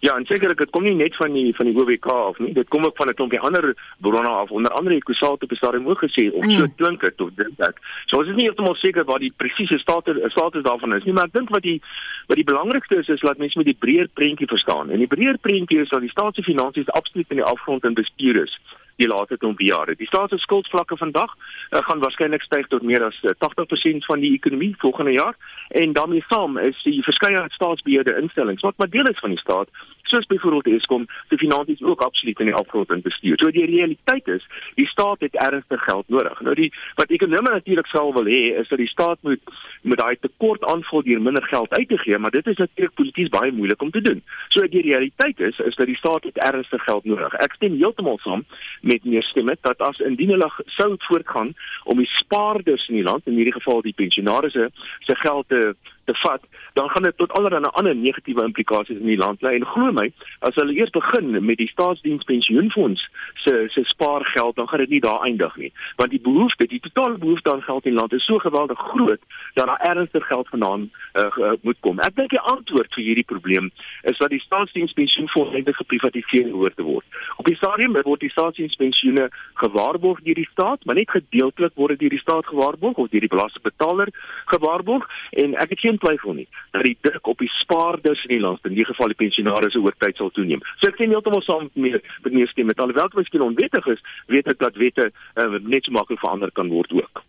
Ja, 0.00 0.16
en 0.16 0.26
sekerlik 0.26 0.58
dit 0.58 0.70
kom 0.70 0.84
nie 0.84 0.94
net 0.94 1.16
van 1.16 1.32
die 1.32 1.54
van 1.56 1.66
die 1.66 1.76
OWK 1.76 2.06
af 2.06 2.38
nie. 2.38 2.52
Dit 2.52 2.68
kom 2.68 2.84
ook 2.84 2.96
van 2.96 3.08
'n 3.08 3.14
klompie 3.14 3.40
ander 3.40 3.74
bronne 3.98 4.28
af. 4.28 4.50
Onder 4.50 4.72
andere 4.72 4.98
Kusate 4.98 5.44
op 5.44 5.48
die 5.48 5.58
stadium 5.58 5.88
ook 5.88 6.04
gesê 6.04 6.32
of 6.32 6.44
mm. 6.44 6.56
so 6.56 6.66
klink 6.76 7.00
dit 7.00 7.20
of 7.20 7.30
dink 7.34 7.58
ek. 7.58 7.76
So 8.06 8.18
ons 8.18 8.28
is 8.28 8.36
nie 8.36 8.44
heeltemal 8.44 8.74
seker 8.74 9.04
wat 9.04 9.20
die 9.20 9.32
presiese 9.36 9.78
status 9.78 10.16
status 10.32 10.62
daarvan 10.62 10.94
is 10.94 11.04
nie, 11.04 11.12
maar 11.12 11.24
ek 11.24 11.32
dink 11.32 11.48
wat 11.48 11.62
die 11.62 11.80
wat 12.26 12.36
die 12.36 12.44
belangrikste 12.44 12.96
is 12.96 13.08
is 13.08 13.20
dat 13.20 13.38
mense 13.38 13.58
met 13.58 13.66
die 13.66 13.78
breër 13.78 14.08
prentjie 14.12 14.46
verstaan. 14.46 14.90
En 14.90 14.98
die 14.98 15.06
breër 15.06 15.38
prentjie 15.38 15.80
is 15.80 15.88
dat 15.88 16.00
die 16.00 16.10
staatsfinansies 16.10 16.90
absoluut 16.90 17.30
in 17.30 17.36
die 17.36 17.50
afgrond 17.52 17.84
in 17.84 17.94
bestuur 17.94 18.42
is 18.42 18.60
die 18.96 19.08
laaste 19.08 19.36
klomp 19.36 19.60
jare. 19.60 19.94
Die 19.96 20.08
staatse 20.08 20.38
skuldvlakke 20.38 20.96
vandag 20.96 21.34
uh, 21.36 21.82
gaan 21.88 22.00
waarskynlik 22.00 22.44
styg 22.46 22.68
tot 22.72 22.82
meer 22.82 23.04
as 23.04 23.18
80% 23.24 23.36
eh, 23.36 24.06
van 24.08 24.20
die 24.20 24.32
ekonomie 24.34 24.74
volgende 24.78 25.12
jaar 25.12 25.36
en 25.68 25.92
daarmee 25.92 26.24
saam 26.28 26.58
is 26.58 26.80
die 26.84 27.02
verskeie 27.04 27.44
staatsbeheerde 27.58 28.16
instellings 28.20 28.64
wat 28.64 28.76
maar 28.76 28.90
deel 28.90 29.08
is 29.10 29.20
van 29.20 29.34
die 29.34 29.42
staat 29.42 29.68
soos 30.10 30.26
byvoorbeeld 30.26 30.66
Eskom 30.76 31.06
se 31.28 31.36
finansies 31.36 31.82
ook 31.82 32.00
absoluut 32.00 32.40
in 32.40 32.50
die 32.50 32.54
afgrond 32.54 32.90
in 32.90 33.02
bestuur. 33.02 33.38
So 33.38 33.50
die 33.50 33.66
realiteit 33.66 34.28
is, 34.28 34.46
die 34.74 34.86
staat 34.86 35.20
het 35.20 35.34
ernstig 35.34 35.82
geld 35.84 36.08
nodig. 36.08 36.40
Nou 36.40 36.54
die 36.54 36.72
wat 36.94 37.10
ekonome 37.10 37.50
natuurlik 37.50 37.86
sou 37.86 38.12
wil 38.14 38.28
hê 38.30 38.42
is 38.60 38.68
dat 38.68 38.78
die 38.78 38.90
staat 38.90 39.18
moet 39.22 39.42
met 39.82 39.98
daai 39.98 40.16
tekort 40.20 40.64
aanvul 40.64 41.02
deur 41.02 41.22
minder 41.22 41.44
geld 41.50 41.72
uit 41.74 41.88
te 41.88 41.98
gee, 41.98 42.18
maar 42.18 42.30
dit 42.30 42.46
is 42.46 42.56
natuurlik 42.56 42.94
polities 42.94 43.28
baie 43.28 43.52
moeilik 43.52 43.82
om 43.82 43.90
te 43.90 44.00
doen. 44.00 44.22
So 44.48 44.66
die 44.68 44.82
realiteit 44.82 45.40
is 45.40 45.58
is 45.58 45.74
dat 45.74 45.86
die 45.86 45.96
staat 45.96 46.24
het 46.24 46.38
ernstig 46.38 46.82
geld 46.82 47.04
nodig. 47.04 47.34
Ek 47.42 47.58
stem 47.58 47.78
heeltemal 47.78 48.18
saam 48.22 48.44
met 48.80 49.04
meneer 49.04 49.22
Stemmet 49.22 49.62
dat 49.62 49.80
as 49.82 49.98
indien 49.98 50.34
hulle 50.34 50.50
sou 50.78 50.94
voortgaan 51.08 51.54
om 51.84 51.98
die 51.98 52.10
spaarders 52.10 52.88
in 52.88 53.00
die 53.00 53.06
land, 53.06 53.26
in 53.26 53.38
hierdie 53.38 53.56
geval 53.56 53.82
die 53.82 53.96
pensionaarsse 53.96 54.70
se 55.06 55.14
geld 55.22 55.48
te 55.48 55.74
te 56.06 56.14
vat, 56.22 56.42
dan 56.78 56.88
gaan 56.90 57.02
dit 57.08 57.16
tot 57.16 57.32
allerlei 57.32 57.70
ander 57.72 57.96
negatiewe 57.96 58.44
implikasies 58.44 59.00
in 59.00 59.10
die 59.10 59.18
land 59.18 59.42
lei. 59.42 59.56
En 59.58 59.66
glo 59.66 59.92
my, 59.92 60.06
as 60.48 60.54
hulle 60.60 60.74
eers 60.76 60.92
begin 60.94 61.34
met 61.44 61.58
die 61.58 61.68
staatsdienspensioenfonds 61.72 63.02
se 63.44 63.54
se 63.74 63.84
spaargeld, 63.84 64.56
dan 64.56 64.68
gaan 64.68 64.84
dit 64.84 64.94
nie 64.96 65.00
daar 65.00 65.22
eindig 65.28 65.56
nie. 65.56 65.72
Want 65.96 66.10
die 66.10 66.20
behoefte, 66.20 66.66
die 66.66 66.80
totale 66.80 67.18
behoefte 67.18 67.52
aan 67.52 67.62
geld 67.62 67.84
in 67.84 67.92
die 67.92 68.00
land 68.00 68.12
is 68.12 68.24
so 68.24 68.38
geweldig 68.38 68.78
groot 68.78 69.20
dat 69.54 69.66
daar 69.66 69.80
ernstig 69.80 70.26
geld 70.26 70.48
vandaan 70.48 70.90
uh, 71.14 71.52
moet 71.62 71.76
kom. 71.80 71.98
Ek 71.98 72.16
dink 72.16 72.30
die 72.30 72.40
antwoord 72.40 72.94
vir 72.94 73.04
hierdie 73.04 73.26
probleem 73.26 73.70
is 74.02 74.18
dat 74.18 74.30
die 74.30 74.42
staatsdienspensioenfonds 74.44 75.54
eintlik 75.54 75.78
geprivatiseer 75.80 76.50
hoort 76.52 76.76
te 76.76 76.86
word. 76.86 77.04
Op 77.36 77.48
die 77.48 77.56
stadium 77.56 77.96
word 78.02 78.20
die 78.20 78.30
staatsdienspensioene 78.30 79.28
gewaarborg 79.62 80.22
deur 80.26 80.38
die 80.38 80.48
staat, 80.50 80.84
maar 80.84 80.98
net 80.98 81.10
gedeeltelik 81.10 81.74
word 81.74 81.96
dit 81.96 82.04
deur 82.04 82.16
die 82.16 82.22
staat 82.22 82.46
gewaarborg 82.46 82.96
of 82.96 83.10
deur 83.12 83.24
die 83.24 83.32
belastingbetaler 83.32 84.12
gewaarborg 84.52 85.08
en 85.42 85.56
ek 85.62 85.74
het 85.74 85.84
geen 85.84 85.95
twyfel 86.02 86.36
nie 86.38 86.48
dat 86.72 86.84
die 86.84 86.96
druk 87.00 87.26
op 87.26 87.38
die 87.38 87.50
spaarders 87.60 88.24
in 88.26 88.34
die 88.36 88.42
land, 88.42 88.64
in 88.68 88.74
die 88.76 88.84
geval 88.84 89.12
die 89.12 89.18
pensionaars 89.20 89.76
oor 89.80 89.94
tyd 89.98 90.16
sal 90.16 90.32
toeneem. 90.36 90.64
So 90.80 90.90
ek 90.90 90.98
sien 91.00 91.12
heeltemal 91.14 91.44
saam 91.46 91.70
met 91.74 92.02
met 92.22 92.32
meneer 92.32 92.50
Stem 92.50 92.66
met 92.66 92.80
alhoewel 92.80 93.08
dit 93.12 93.20
miskien 93.22 93.44
onwettig 93.46 93.86
is, 93.94 94.02
weet 94.32 94.50
ek 94.52 94.58
dat 94.58 94.76
wette 94.80 95.10
uh, 95.10 95.58
net 95.62 95.86
so 95.86 95.94
maklik 95.96 96.20
verander 96.20 96.52
kan 96.52 96.68
word 96.72 96.92
ook. 96.92 97.22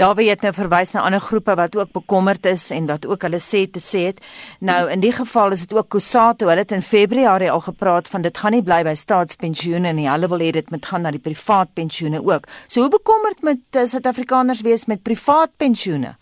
Daar 0.00 0.14
word 0.18 0.42
nou 0.42 0.52
verwys 0.54 0.92
na 0.94 1.04
ander 1.06 1.22
groepe 1.22 1.54
wat 1.58 1.76
ook 1.76 1.92
bekommerd 1.94 2.46
is 2.50 2.70
en 2.74 2.88
wat 2.90 3.06
ook 3.06 3.26
hulle 3.26 3.40
sê 3.42 3.64
te 3.70 3.82
sê 3.82 4.06
het. 4.10 4.22
Nou 4.60 4.80
in 4.90 5.02
die 5.04 5.12
geval 5.14 5.54
is 5.56 5.66
dit 5.66 5.76
ook 5.76 5.88
Kusato, 5.94 6.48
hulle 6.50 6.64
het 6.64 6.74
in 6.74 6.82
Februarie 6.82 7.50
al 7.50 7.62
gepraat 7.64 8.10
van 8.10 8.26
dit 8.26 8.38
gaan 8.38 8.56
nie 8.56 8.64
bly 8.66 8.82
by 8.86 8.94
staatspensioene 8.98 9.94
nie. 9.94 10.08
Hulle 10.10 10.30
wil 10.32 10.42
hê 10.42 10.50
dit 10.58 10.74
moet 10.74 10.86
gaan 10.86 11.06
na 11.06 11.14
die 11.14 11.22
privaat 11.22 11.74
pensioene 11.74 12.22
ook. 12.24 12.50
So 12.66 12.84
hoe 12.84 12.90
bekommerd 12.90 13.42
met 13.46 13.62
uh, 13.76 13.86
Suid-Afrikaners 13.86 14.64
wees 14.66 14.86
met 14.90 15.02
privaat 15.06 15.54
pensioene? 15.56 16.16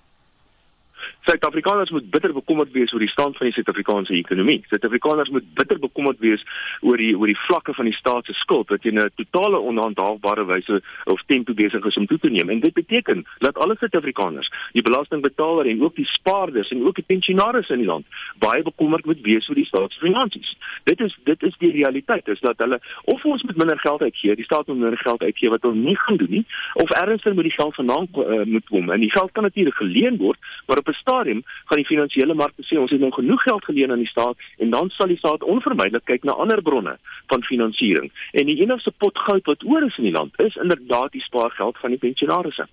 Suid-Afrikaners 1.26 1.90
moet 1.90 2.10
bitter 2.10 2.32
bekommerd 2.32 2.72
wees 2.72 2.92
oor 2.92 3.02
die 3.02 3.10
stand 3.12 3.36
van 3.36 3.46
die 3.46 3.54
Suid-Afrikaanse 3.54 4.14
ekonomie. 4.14 4.64
Suid-Afrikaners 4.68 5.30
moet 5.30 5.44
bitter 5.54 5.78
bekommerd 5.78 6.18
wees 6.18 6.42
oor 6.80 6.98
die 6.98 7.12
oor 7.18 7.30
die 7.30 7.38
vlakke 7.46 7.74
van 7.74 7.86
die 7.86 7.94
staat 7.94 8.26
se 8.26 8.34
skuld 8.40 8.68
wat 8.74 8.84
in 8.84 8.98
'n 8.98 9.10
totale 9.16 9.58
onhandhaafbare 9.58 10.44
wyse 10.44 10.82
of 11.04 11.22
tempo 11.26 11.54
besig 11.54 11.84
is 11.84 11.96
om 11.96 12.06
toe 12.06 12.18
te 12.18 12.30
neem. 12.30 12.48
En 12.48 12.60
dit 12.60 12.74
beteken 12.74 13.24
dat 13.38 13.56
alle 13.56 13.76
Suid-Afrikaners, 13.78 14.50
die 14.72 14.82
belastingbetaler 14.82 15.66
en 15.66 15.82
ook 15.82 15.94
die 15.94 16.06
spaarders 16.06 16.70
en 16.70 16.84
ook 16.86 16.94
die 16.94 17.04
pensionaars 17.06 17.68
in 17.68 17.78
die 17.78 17.86
land 17.86 18.06
baie 18.38 18.62
bekommerd 18.62 19.04
moet 19.04 19.20
wees 19.20 19.48
oor 19.48 19.54
die 19.54 19.66
staatsfinansies. 19.66 20.56
Dit 20.84 21.00
is 21.00 21.18
dit 21.24 21.42
is 21.42 21.54
die 21.58 21.72
realiteit 21.72 22.28
is 22.28 22.40
dat 22.40 22.58
hulle 22.58 22.80
of 23.04 23.24
ons 23.24 23.42
met 23.42 23.56
minder 23.56 23.78
geld 23.78 24.02
uitgee, 24.02 24.34
die 24.34 24.44
staat 24.44 24.66
moet 24.66 24.78
minder 24.78 24.98
geld 24.98 25.22
uitgee 25.22 25.50
wat 25.50 25.62
hulle 25.62 25.74
nie 25.74 25.96
gaan 25.96 26.16
doen 26.16 26.30
nie, 26.30 26.46
of 26.74 26.90
ernstig 26.90 27.34
met 27.34 27.44
die 27.44 27.58
geld 27.58 27.74
vandaan 27.74 28.08
uh, 28.16 28.44
moet 28.44 28.68
kom. 28.68 28.90
En 28.90 29.00
die 29.00 29.10
geld 29.10 29.32
kan 29.32 29.42
natuurlik 29.42 29.74
geleen 29.74 30.16
word, 30.16 30.38
maar 30.66 30.78
op 30.78 30.88
'n 30.88 31.00
stadium 31.12 31.42
gaan 31.68 31.80
die 31.80 31.88
finansiële 31.88 32.34
markte 32.34 32.64
sê 32.66 32.78
ons 32.80 32.90
het 32.92 33.00
nou 33.00 33.12
genoeg 33.12 33.42
geld 33.42 33.64
geleen 33.68 33.92
aan 33.92 34.02
die 34.02 34.10
staat 34.10 34.36
en 34.58 34.70
dan 34.70 34.90
sal 34.96 35.12
die 35.12 35.20
staat 35.20 35.44
onvermydelik 35.54 36.04
kyk 36.08 36.24
na 36.24 36.36
ander 36.44 36.62
bronne 36.62 36.96
van 37.32 37.44
finansiering. 37.48 38.10
En 38.32 38.48
die 38.48 38.58
enigste 38.62 38.92
pot 39.04 39.18
goud 39.26 39.46
wat 39.50 39.64
oor 39.64 39.84
is 39.86 39.98
in 40.00 40.08
die 40.08 40.16
land 40.16 40.40
is 40.40 40.56
inderdaad 40.56 41.12
die 41.12 41.24
spaargeld 41.24 41.78
van 41.82 41.94
die 41.94 42.00
pensionaarsse. 42.00 42.68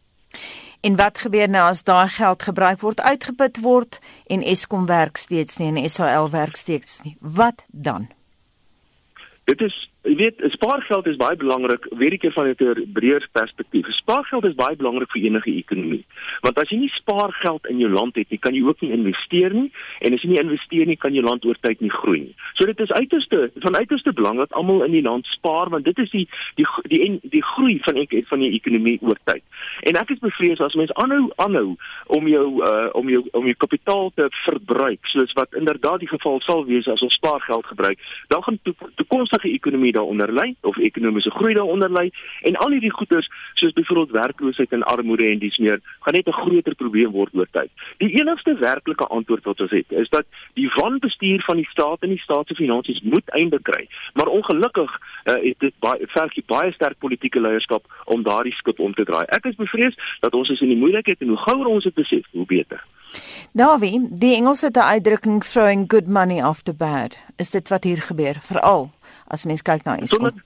En 0.81 0.95
wat 0.95 1.19
gebeur 1.25 1.49
nou 1.51 1.65
as 1.67 1.83
daai 1.83 2.07
geld 2.07 2.43
gebruik 2.47 2.79
word 2.85 3.01
uitgeput 3.01 3.59
word 3.65 3.99
en 4.31 4.45
Eskom 4.53 4.87
werk 4.87 5.19
steeds 5.19 5.59
nie 5.59 5.73
en 5.73 5.89
SAL 5.89 6.31
werk 6.31 6.55
steeds 6.55 7.01
nie? 7.03 7.17
Wat 7.19 7.65
dan? 7.67 8.07
Dit 9.49 9.61
is 9.65 9.75
Jy 10.07 10.15
weet, 10.15 10.43
spaargeld 10.55 11.07
is 11.11 11.17
baie 11.19 11.35
belangrik, 11.35 11.83
weer 11.99 12.13
ek 12.15 12.31
van 12.31 12.47
'n 12.47 12.87
breër 12.93 13.27
perspektief. 13.31 13.85
Spaargeld 13.99 14.45
is 14.45 14.55
baie 14.55 14.75
belangrik 14.75 15.11
vir 15.11 15.21
enige 15.21 15.51
ekonomie. 15.51 16.05
Want 16.41 16.59
as 16.59 16.69
jy 16.69 16.77
nie 16.77 16.91
spaargeld 16.95 17.67
in 17.67 17.79
jou 17.79 17.89
land 17.89 18.15
het 18.15 18.29
nie, 18.29 18.39
kan 18.39 18.53
jy 18.53 18.63
ook 18.63 18.81
nie 18.81 18.91
investeer 18.91 19.53
nie 19.53 19.71
en 19.99 20.13
as 20.13 20.21
jy 20.21 20.29
nie 20.29 20.39
investeer 20.39 20.85
nie, 20.85 20.95
kan 20.95 21.13
jou 21.13 21.23
land 21.23 21.45
oor 21.45 21.57
tyd 21.61 21.81
nie 21.81 21.89
groei 21.89 22.19
nie. 22.19 22.35
So 22.53 22.65
dit 22.65 22.79
is 22.79 22.91
uiterste 22.91 23.51
van 23.59 23.75
uiterste 23.75 24.13
belang 24.13 24.37
dat 24.37 24.53
almal 24.53 24.83
in 24.83 24.91
die 24.91 25.01
land 25.01 25.25
spaar 25.25 25.69
want 25.69 25.85
dit 25.85 25.97
is 25.99 26.09
die 26.11 26.27
die 26.55 26.65
die 26.87 26.99
die, 26.99 27.19
die 27.29 27.43
groei 27.43 27.79
van 27.83 27.97
ek 27.97 28.15
van 28.29 28.39
die 28.39 28.53
ekonomie 28.55 28.97
oor 29.01 29.17
tyd. 29.23 29.43
En 29.83 29.95
ek 29.95 30.09
is 30.09 30.19
bevrees 30.19 30.59
as 30.59 30.75
mense 30.79 30.93
aanhou 30.93 31.31
aanhou 31.35 31.75
om 32.07 32.27
jou 32.27 32.63
uh 32.63 32.89
om 32.93 33.09
jou 33.09 33.23
om 33.31 33.45
jou 33.45 33.55
kapitaal 33.57 34.11
te 34.15 34.29
verbruik, 34.45 34.99
soos 35.11 35.33
wat 35.33 35.53
inderdaad 35.53 35.99
die 35.99 36.11
geval 36.11 36.39
sal 36.41 36.65
wees 36.65 36.87
as 36.87 37.01
ons 37.01 37.13
spaargeld 37.13 37.65
gebruik, 37.65 37.99
dan 38.27 38.43
gaan 38.43 38.59
die 38.63 38.75
toekomstige 38.95 39.51
ekonomie 39.51 39.88
ekonomie 39.89 39.93
daaronder 39.93 40.31
lê 40.31 40.55
of 40.61 40.77
ekonomiese 40.77 41.31
groei 41.31 41.53
daaronder 41.53 41.89
lê 41.89 42.09
en 42.47 42.55
al 42.55 42.71
hierdie 42.71 42.91
goeders 42.91 43.27
soos 43.55 43.73
byvoorbeeld 43.73 44.11
werkloosheid 44.11 44.71
en 44.71 44.83
armoede 44.83 45.25
en 45.25 45.39
dis 45.39 45.57
meer 45.57 45.79
gaan 46.01 46.13
net 46.13 46.27
'n 46.27 46.31
groter 46.31 46.75
probleem 46.75 47.11
word 47.11 47.33
oor 47.33 47.47
tyd. 47.51 47.69
Die 47.97 48.19
enigste 48.19 48.53
werklike 48.53 49.07
antwoord 49.07 49.43
wat 49.43 49.61
ons 49.61 49.71
het 49.71 49.91
is 49.91 50.09
dat 50.09 50.25
die 50.53 50.69
wanbestuur 50.75 51.41
van 51.41 51.55
die 51.55 51.67
staat 51.71 52.01
en 52.01 52.09
die 52.09 52.19
staat 52.19 52.47
se 52.47 52.55
finansies 52.55 53.01
moet 53.01 53.29
einde 53.29 53.59
kry. 53.61 53.87
Maar 54.13 54.27
ongelukkig 54.27 54.91
uh, 55.25 55.33
het 55.33 55.59
dit 55.59 55.73
baie 55.79 56.07
verg 56.07 56.33
baie 56.45 56.71
sterk 56.71 56.97
politieke 56.97 57.41
leierskap 57.41 57.83
om 58.05 58.23
daardie 58.23 58.53
skip 58.53 58.79
om 58.79 58.93
te 58.93 59.03
draai. 59.03 59.25
Ek 59.27 59.45
is 59.45 59.55
bevrees 59.55 59.95
dat 60.19 60.33
ons 60.33 60.49
is 60.49 60.61
in 60.61 60.67
die 60.67 60.77
moeilikheid 60.77 61.21
en 61.21 61.27
hoe 61.27 61.37
gouer 61.37 61.65
ons 61.65 61.83
dit 61.83 61.93
besef, 61.93 62.25
hoe 62.31 62.45
beter. 62.45 62.83
Dawie, 63.53 64.07
die 64.09 64.35
Engelse 64.35 64.65
het 64.65 64.77
'n 64.77 64.91
uitdrukking 64.93 65.43
throwing 65.43 65.91
good 65.91 66.07
money 66.07 66.41
after 66.41 66.75
bad. 66.75 67.19
Is 67.37 67.49
dit 67.49 67.67
wat 67.69 67.83
hier 67.83 68.01
gebeur 68.01 68.35
veral 68.41 68.91
as 69.27 69.45
mens 69.45 69.61
kyk 69.61 69.83
na 69.83 69.97
Eskom? 69.97 70.41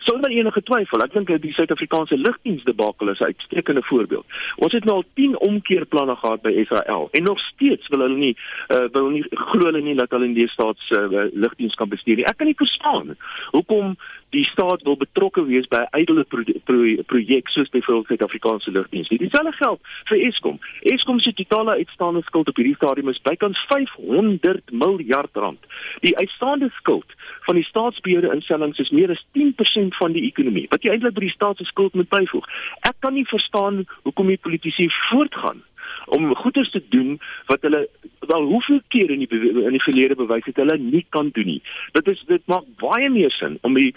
Sonder 0.00 0.30
enige 0.30 0.62
twyfel, 0.64 1.02
ek 1.04 1.12
dink 1.12 1.28
die 1.42 1.52
Suid-Afrikaanse 1.52 2.16
lugdiens 2.16 2.64
debakel 2.64 3.10
is 3.12 3.20
'n 3.20 3.24
uitstekende 3.24 3.82
voorbeeld. 3.82 4.26
Ons 4.56 4.72
het 4.72 4.84
nou 4.84 4.96
al 4.96 5.04
10 5.14 5.38
omkeerplanne 5.38 6.16
gehad 6.16 6.42
by 6.42 6.64
SAL 6.68 7.08
en 7.10 7.22
nog 7.22 7.38
steeds 7.38 7.88
wil 7.88 8.00
hulle 8.00 8.16
nie 8.16 8.36
uh, 8.68 8.88
wil 8.92 9.10
nie 9.10 9.24
glo 9.28 9.64
hulle 9.64 9.82
nie 9.82 9.94
dat 9.94 10.10
hulle 10.10 10.24
in 10.24 10.34
die 10.34 10.48
staats 10.48 10.90
uh, 10.90 11.28
lugdiens 11.32 11.74
kan 11.74 11.88
bestuur 11.88 12.16
nie. 12.16 12.24
Ek 12.24 12.36
kan 12.36 12.46
nie 12.46 12.56
verstaan 12.56 13.16
hoekom 13.50 13.96
die 14.30 14.44
staat 14.44 14.82
wil 14.82 14.96
betrokke 14.96 15.44
wees 15.44 15.66
by 15.68 15.82
'n 15.82 16.00
ydelle 16.00 16.24
projek 16.24 16.64
pro, 16.64 17.02
pro, 17.06 17.40
soos 17.44 17.68
byvoorbeeld 17.68 18.06
Suid-Afrikaanse 18.06 18.70
lugdiens. 18.70 19.08
Dieselfde 19.08 19.52
geld 19.52 19.80
vir 20.04 20.18
Eskom. 20.26 20.58
Eskom 20.82 21.20
se 21.20 21.32
totale 21.32 21.76
uitstaande 21.76 22.22
skuld 22.22 22.48
op 22.48 22.56
hierdie 22.56 22.74
stadium 22.74 23.08
is 23.08 23.22
bykans 23.22 23.58
500 23.68 24.70
miljard 24.72 25.36
rand. 25.36 25.58
Die 26.00 26.16
uitstaande 26.18 26.70
skuld 26.70 27.14
van 27.40 27.54
die 27.54 27.64
staatsbeheerde 27.64 28.32
instellings 28.34 28.78
is 28.78 28.90
meer 28.90 29.10
as 29.10 29.24
10% 29.32 29.96
van 29.96 30.12
die 30.12 30.26
ekonomie. 30.26 30.66
Wat 30.68 30.82
jy 30.82 30.90
eintlik 30.90 31.14
by 31.14 31.20
die 31.20 31.34
staat 31.34 31.56
se 31.56 31.64
skuld 31.64 31.94
moet 31.94 32.08
byvoeg. 32.08 32.46
Ek 32.80 32.96
kan 32.98 33.14
nie 33.14 33.26
verstaan 33.26 33.84
hoekom 34.02 34.26
die 34.26 34.38
politici 34.38 34.88
voortgaan 35.10 35.62
om 36.06 36.34
goeders 36.34 36.70
te 36.70 36.82
doen 36.88 37.18
wat 37.46 37.62
hulle 37.62 37.88
wel 38.32 38.46
hoeveel 38.52 38.80
keer 38.94 39.10
in 39.10 39.24
die 39.24 39.28
in 39.64 39.76
die 39.76 39.82
verlede 39.82 40.16
bewys 40.18 40.46
het 40.48 40.60
hulle 40.62 40.76
nie 40.78 41.04
kan 41.16 41.30
doen 41.36 41.46
nie. 41.46 41.62
Dit 41.96 42.08
is 42.12 42.22
dit 42.26 42.42
maak 42.52 42.66
baie 42.82 43.10
meer 43.10 43.32
sin 43.34 43.58
om 43.66 43.74
die 43.78 43.90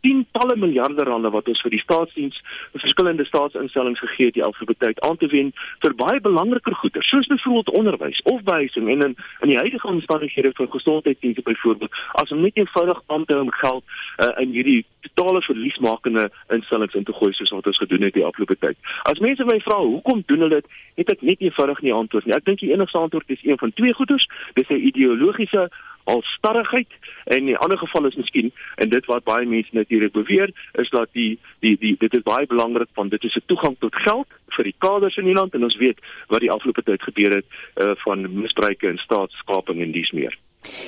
tientalle 0.00 0.56
miljarde 0.56 1.04
rande 1.08 1.30
wat 1.34 1.48
ons 1.48 1.62
vir 1.64 1.74
die 1.74 1.82
staatsdiens, 1.82 2.38
verskillende 2.76 3.26
staatsinstellings 3.28 4.02
gegee 4.04 4.30
het 4.30 4.38
die 4.38 4.46
afgelope 4.46 4.78
tyd 4.84 5.00
aan 5.06 5.18
te 5.20 5.30
wend 5.34 5.66
vir 5.84 5.96
baie 6.04 6.20
belangriker 6.20 6.76
goeder, 6.82 7.04
soos 7.04 7.28
byvoorbeeld 7.32 7.74
onderwys 7.82 8.22
of 8.34 8.42
behuising 8.48 8.88
en 8.88 9.06
in 9.08 9.16
in 9.40 9.52
die 9.52 9.58
huidige 9.58 9.88
omstandighede 9.88 10.52
vir 10.56 10.70
gesondheidsdienste 10.70 11.42
byvoorbeeld, 11.42 12.00
as 12.22 12.32
om 12.32 12.40
net 12.40 12.56
eenvoudig 12.56 13.02
aan 13.06 13.24
te 13.24 13.34
hou 13.34 13.42
om 13.42 13.52
geld 13.62 13.84
uh, 14.18 14.32
in 14.42 14.54
hierdie 14.56 14.84
totale 15.00 15.42
verliesmakende 15.42 16.30
instellings 16.48 16.94
in 16.94 17.04
te 17.04 17.12
gooi 17.12 17.32
soos 17.32 17.50
wat 17.50 17.66
ons 17.66 17.78
gedoen 17.78 18.02
het 18.02 18.14
die 18.14 18.24
afgelope 18.24 18.56
tyd. 18.58 18.76
As 19.02 19.18
mense 19.18 19.44
my 19.44 19.60
vra 19.60 19.78
hoekom 19.78 20.22
doen 20.26 20.46
hulle 20.46 20.60
dit, 20.60 20.66
het 21.00 21.10
ek 21.10 21.22
net 21.22 21.40
eenvoudig 21.40 21.80
nie 21.80 21.94
antwoord 21.94 22.26
nie. 22.26 22.34
Ek 22.34 22.44
dink 22.44 22.60
die 22.60 22.72
enigste 22.72 22.98
antwoord 22.98 23.30
is 23.30 23.44
een 23.44 23.58
van 23.58 23.72
twee 23.72 23.94
goeders. 23.94 24.28
Dis 24.54 24.68
'n 24.68 24.84
ideologiese 24.90 25.70
alstarrigheid 26.04 26.88
en 27.24 27.44
'n 27.44 27.56
ander 27.56 27.78
geval 27.78 28.06
is 28.06 28.14
miskien 28.14 28.52
en 28.76 28.88
dit 28.88 29.04
wat 29.06 29.24
baie 29.24 29.46
mense 29.46 29.70
natuurlik 29.72 30.12
beweer 30.12 30.50
is 30.72 30.90
dat 30.90 31.08
die 31.12 31.38
die 31.58 31.76
die 31.78 31.96
dit 31.98 32.14
is 32.14 32.22
baie 32.22 32.46
belangrik 32.46 32.88
want 32.94 33.10
dit 33.10 33.24
is 33.24 33.36
'n 33.36 33.46
toegang 33.46 33.76
tot 33.78 33.94
geld 33.96 34.26
vir 34.48 34.64
die 34.64 34.74
kaders 34.78 35.16
in 35.16 35.24
die 35.24 35.34
land 35.34 35.54
en 35.54 35.64
ons 35.64 35.76
weet 35.76 35.98
wat 36.26 36.40
die 36.40 36.50
afgelope 36.50 36.82
tyd 36.82 37.02
gebeur 37.02 37.34
het 37.34 37.46
uh, 37.76 37.90
van 37.94 38.40
misbruike 38.40 38.88
en 38.88 38.98
staatskaping 38.98 39.80
en 39.80 39.92
dies 39.92 40.10
meer. 40.10 40.38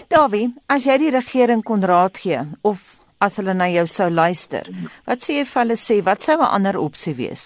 Davie, 0.08 0.52
as 0.66 0.84
jy 0.84 0.98
die 0.98 1.10
regering 1.10 1.62
kon 1.62 1.80
raad 1.80 2.18
gee 2.18 2.38
of 2.62 3.01
as 3.24 3.38
hulle 3.38 3.54
na 3.54 3.68
jou 3.70 3.86
sou 3.86 4.10
luister, 4.10 4.66
wat 5.06 5.22
sê 5.22 5.38
jy 5.38 5.44
vir 5.48 5.60
hulle 5.62 5.78
sê 5.86 6.02
wat 6.08 6.22
sou 6.22 6.38
'n 6.40 6.54
ander 6.56 6.76
opsie 6.86 7.14
wees? 7.14 7.44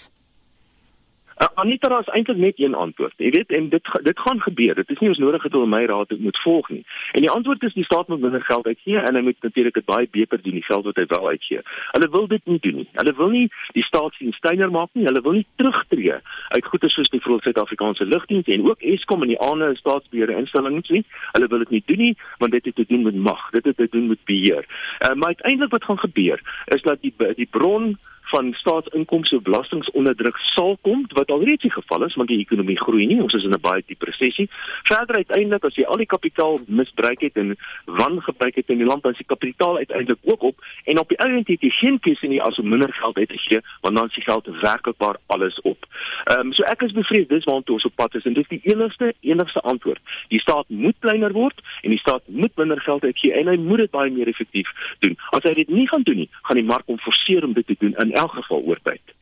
Uh, 1.38 1.46
Anita 1.54 1.88
daar 1.88 2.00
is 2.00 2.06
eintlik 2.06 2.36
net 2.36 2.58
een 2.58 2.74
antwoord. 2.74 3.12
Jy 3.16 3.30
weet 3.30 3.50
en 3.52 3.68
dit 3.68 3.88
dit 4.02 4.18
gaan 4.18 4.40
gebeur. 4.40 4.74
Dit 4.74 4.90
is 4.90 4.98
nie 4.98 5.08
ons 5.08 5.18
nodig 5.18 5.42
het 5.42 5.54
om 5.54 5.68
my 5.68 5.82
raad 5.84 6.14
moet 6.18 6.38
volg 6.40 6.68
nie. 6.72 6.84
En 7.12 7.20
die 7.20 7.30
antwoord 7.30 7.62
is 7.62 7.74
die 7.76 7.84
staat 7.84 8.08
moet 8.08 8.20
minder 8.20 8.42
geld 8.42 8.66
uitgee 8.66 8.96
en 8.98 9.14
hy 9.14 9.20
moet 9.20 9.36
natuurlik 9.44 9.74
dit 9.74 9.84
baie 9.84 10.08
beter 10.10 10.40
doen 10.42 10.56
die 10.56 10.64
geld 10.64 10.88
wat 10.88 10.96
hy 10.96 11.04
wel 11.10 11.28
uitgee. 11.28 11.60
Hulle 11.90 12.08
wil 12.14 12.26
dit 12.26 12.40
nie 12.44 12.58
doen 12.60 12.74
nie. 12.80 12.88
Hulle 12.92 13.14
wil 13.20 13.28
nie 13.34 13.44
die 13.76 13.84
staat 13.84 14.16
sien 14.16 14.32
steiner 14.32 14.70
maak 14.70 14.88
nie. 14.92 15.04
Hulle 15.04 15.20
wil 15.20 15.36
nie 15.36 15.46
terugtreë 15.60 16.18
uit 16.56 16.72
goeie 16.72 16.92
soos 16.96 17.12
die 17.12 17.20
Vroue 17.20 17.44
Suid-Afrikaanse 17.44 18.08
Lugdiens 18.08 18.48
en 18.48 18.64
ook 18.70 18.88
Eskom 18.96 19.28
en 19.28 19.34
die 19.34 19.40
ander 19.50 19.76
staatsbeheerde 19.76 20.40
instellings 20.40 20.88
nie. 20.88 21.04
Hulle 21.36 21.52
wil 21.52 21.66
dit 21.66 21.76
nie 21.76 21.84
doen 21.84 22.04
nie 22.06 22.12
want 22.38 22.56
dit 22.56 22.64
het 22.64 22.80
te 22.80 22.88
doen 22.88 23.04
met 23.04 23.20
mag. 23.28 23.50
Dit 23.50 23.68
het 23.68 23.76
te 23.76 23.88
doen 23.90 24.08
met 24.08 24.24
beheer. 24.24 24.64
Uh, 24.64 25.12
maar 25.12 25.36
uiteindelik 25.36 25.76
wat 25.76 25.84
gaan 25.84 25.98
gebeur 25.98 26.40
is 26.64 26.82
dat 26.82 27.04
die 27.04 27.12
die 27.36 27.48
bron 27.50 27.98
van 28.32 28.52
staatsinkomste 28.58 29.40
belastingonderdruk 29.40 30.36
sal 30.36 30.78
kom 30.82 31.04
wat 31.14 31.30
alreeds 31.30 31.62
die 31.62 31.72
geval 31.72 32.04
is 32.04 32.14
want 32.14 32.28
die 32.28 32.40
ekonomie 32.42 32.78
groei 32.80 33.06
nie. 33.06 33.20
Ons 33.22 33.34
is 33.38 33.44
in 33.44 33.54
'n 33.54 33.60
baie 33.60 33.82
diep 33.86 34.02
resessie. 34.02 34.48
Verder 34.82 35.16
uiteindelik 35.16 35.64
as 35.64 35.74
jy 35.74 35.84
al 35.84 35.96
die 35.96 36.12
kapitaal 36.14 36.58
misbruik 36.66 37.20
het 37.20 37.36
en 37.36 37.56
wangebruik 37.84 38.54
het 38.54 38.68
in 38.68 38.78
die 38.78 38.86
land 38.86 39.02
dan 39.02 39.12
is 39.12 39.18
die 39.18 39.26
kapitaal 39.26 39.76
uiteindelik 39.76 40.18
ook 40.22 40.42
op. 40.42 40.56
En 40.84 40.98
op 40.98 41.08
die 41.08 41.18
ou 41.18 41.30
end 41.36 41.48
het 41.48 41.60
jy 41.60 41.70
geen 41.70 42.00
keuse 42.00 42.26
nie 42.26 42.42
as 42.42 42.58
om 42.58 42.68
minder 42.68 42.92
geld 42.92 43.16
uit 43.16 43.28
te 43.28 43.38
gee 43.38 43.60
want 43.80 43.96
dan 43.96 44.06
is 44.06 44.14
die 44.14 44.22
geld 44.22 44.46
werklikbaar 44.46 45.16
alles 45.26 45.60
op. 45.60 45.86
Ehm 46.24 46.46
um, 46.46 46.52
so 46.52 46.62
ek 46.62 46.82
is 46.82 46.92
bevrees 46.92 47.28
dis 47.28 47.44
waartoe 47.44 47.74
ons 47.74 47.84
op 47.84 47.94
pad 47.94 48.14
is 48.14 48.24
en 48.24 48.32
dis 48.32 48.48
die 48.48 48.60
enigste 48.62 49.14
enigste 49.20 49.60
antwoord. 49.60 50.00
Die 50.28 50.40
staat 50.40 50.64
moet 50.68 50.96
kleiner 50.98 51.32
word 51.32 51.60
en 51.82 51.90
die 51.90 51.98
staat 51.98 52.22
moet 52.26 52.56
minder 52.56 52.80
geld 52.80 53.04
uitgee 53.04 53.32
en 53.32 53.46
hy 53.46 53.56
moet 53.56 53.78
dit 53.78 53.90
baie 53.90 54.10
meer 54.10 54.28
effektief 54.28 54.68
doen. 54.98 55.16
As 55.30 55.42
hy 55.42 55.54
dit 55.54 55.68
nie 55.68 55.88
gaan 55.88 56.02
doen 56.02 56.16
nie 56.16 56.28
gaan 56.42 56.56
die 56.56 56.66
mark 56.66 56.86
hom 56.86 56.98
forceer 56.98 57.44
om 57.44 57.52
dit 57.52 57.66
te 57.66 57.76
doen 57.78 57.94
in 58.02 58.15
elk 58.22 58.32
geval 58.40 58.64
oor 58.64 58.80
tyd. 58.82 59.16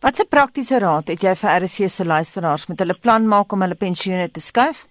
Wat 0.00 0.18
'n 0.20 0.28
praktiese 0.28 0.78
raad 0.78 1.08
het 1.08 1.22
jy 1.22 1.34
vir 1.34 1.50
RC 1.64 1.90
se 1.90 2.04
luisteraars 2.04 2.68
met 2.68 2.78
hulle 2.78 2.94
plan 2.94 3.26
maak 3.26 3.52
om 3.52 3.62
hulle 3.62 3.74
pensioene 3.74 4.30
te 4.30 4.40
skuif? 4.40 4.86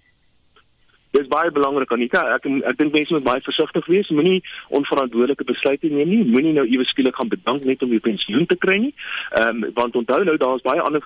Dit 1.11 1.21
is 1.21 1.27
baie 1.31 1.51
belangrik 1.51 1.91
Anita. 1.91 2.19
Ek 2.35 2.45
ek 2.45 2.77
dink 2.77 2.93
mense 2.93 3.13
moet 3.13 3.23
baie 3.23 3.41
versigtig 3.41 3.85
wees. 3.87 4.09
Moenie 4.09 4.43
onverantwoordelike 4.69 5.47
besluite 5.47 5.87
neem 5.87 6.09
nie. 6.09 6.23
Moenie 6.33 6.53
nou 6.53 6.65
ewe 6.67 6.85
skielik 6.85 7.15
gaan 7.15 7.31
bedank 7.31 7.63
net 7.63 7.81
om 7.81 7.93
jou 7.95 7.99
pensioen 8.03 8.45
te 8.45 8.57
kry 8.65 8.77
nie. 8.83 8.93
Ehm 9.39 9.63
um, 9.63 9.71
want 9.79 9.95
onthou 9.95 10.23
nou 10.23 10.37
daar's 10.37 10.65
baie 10.67 10.81
ander 10.81 11.01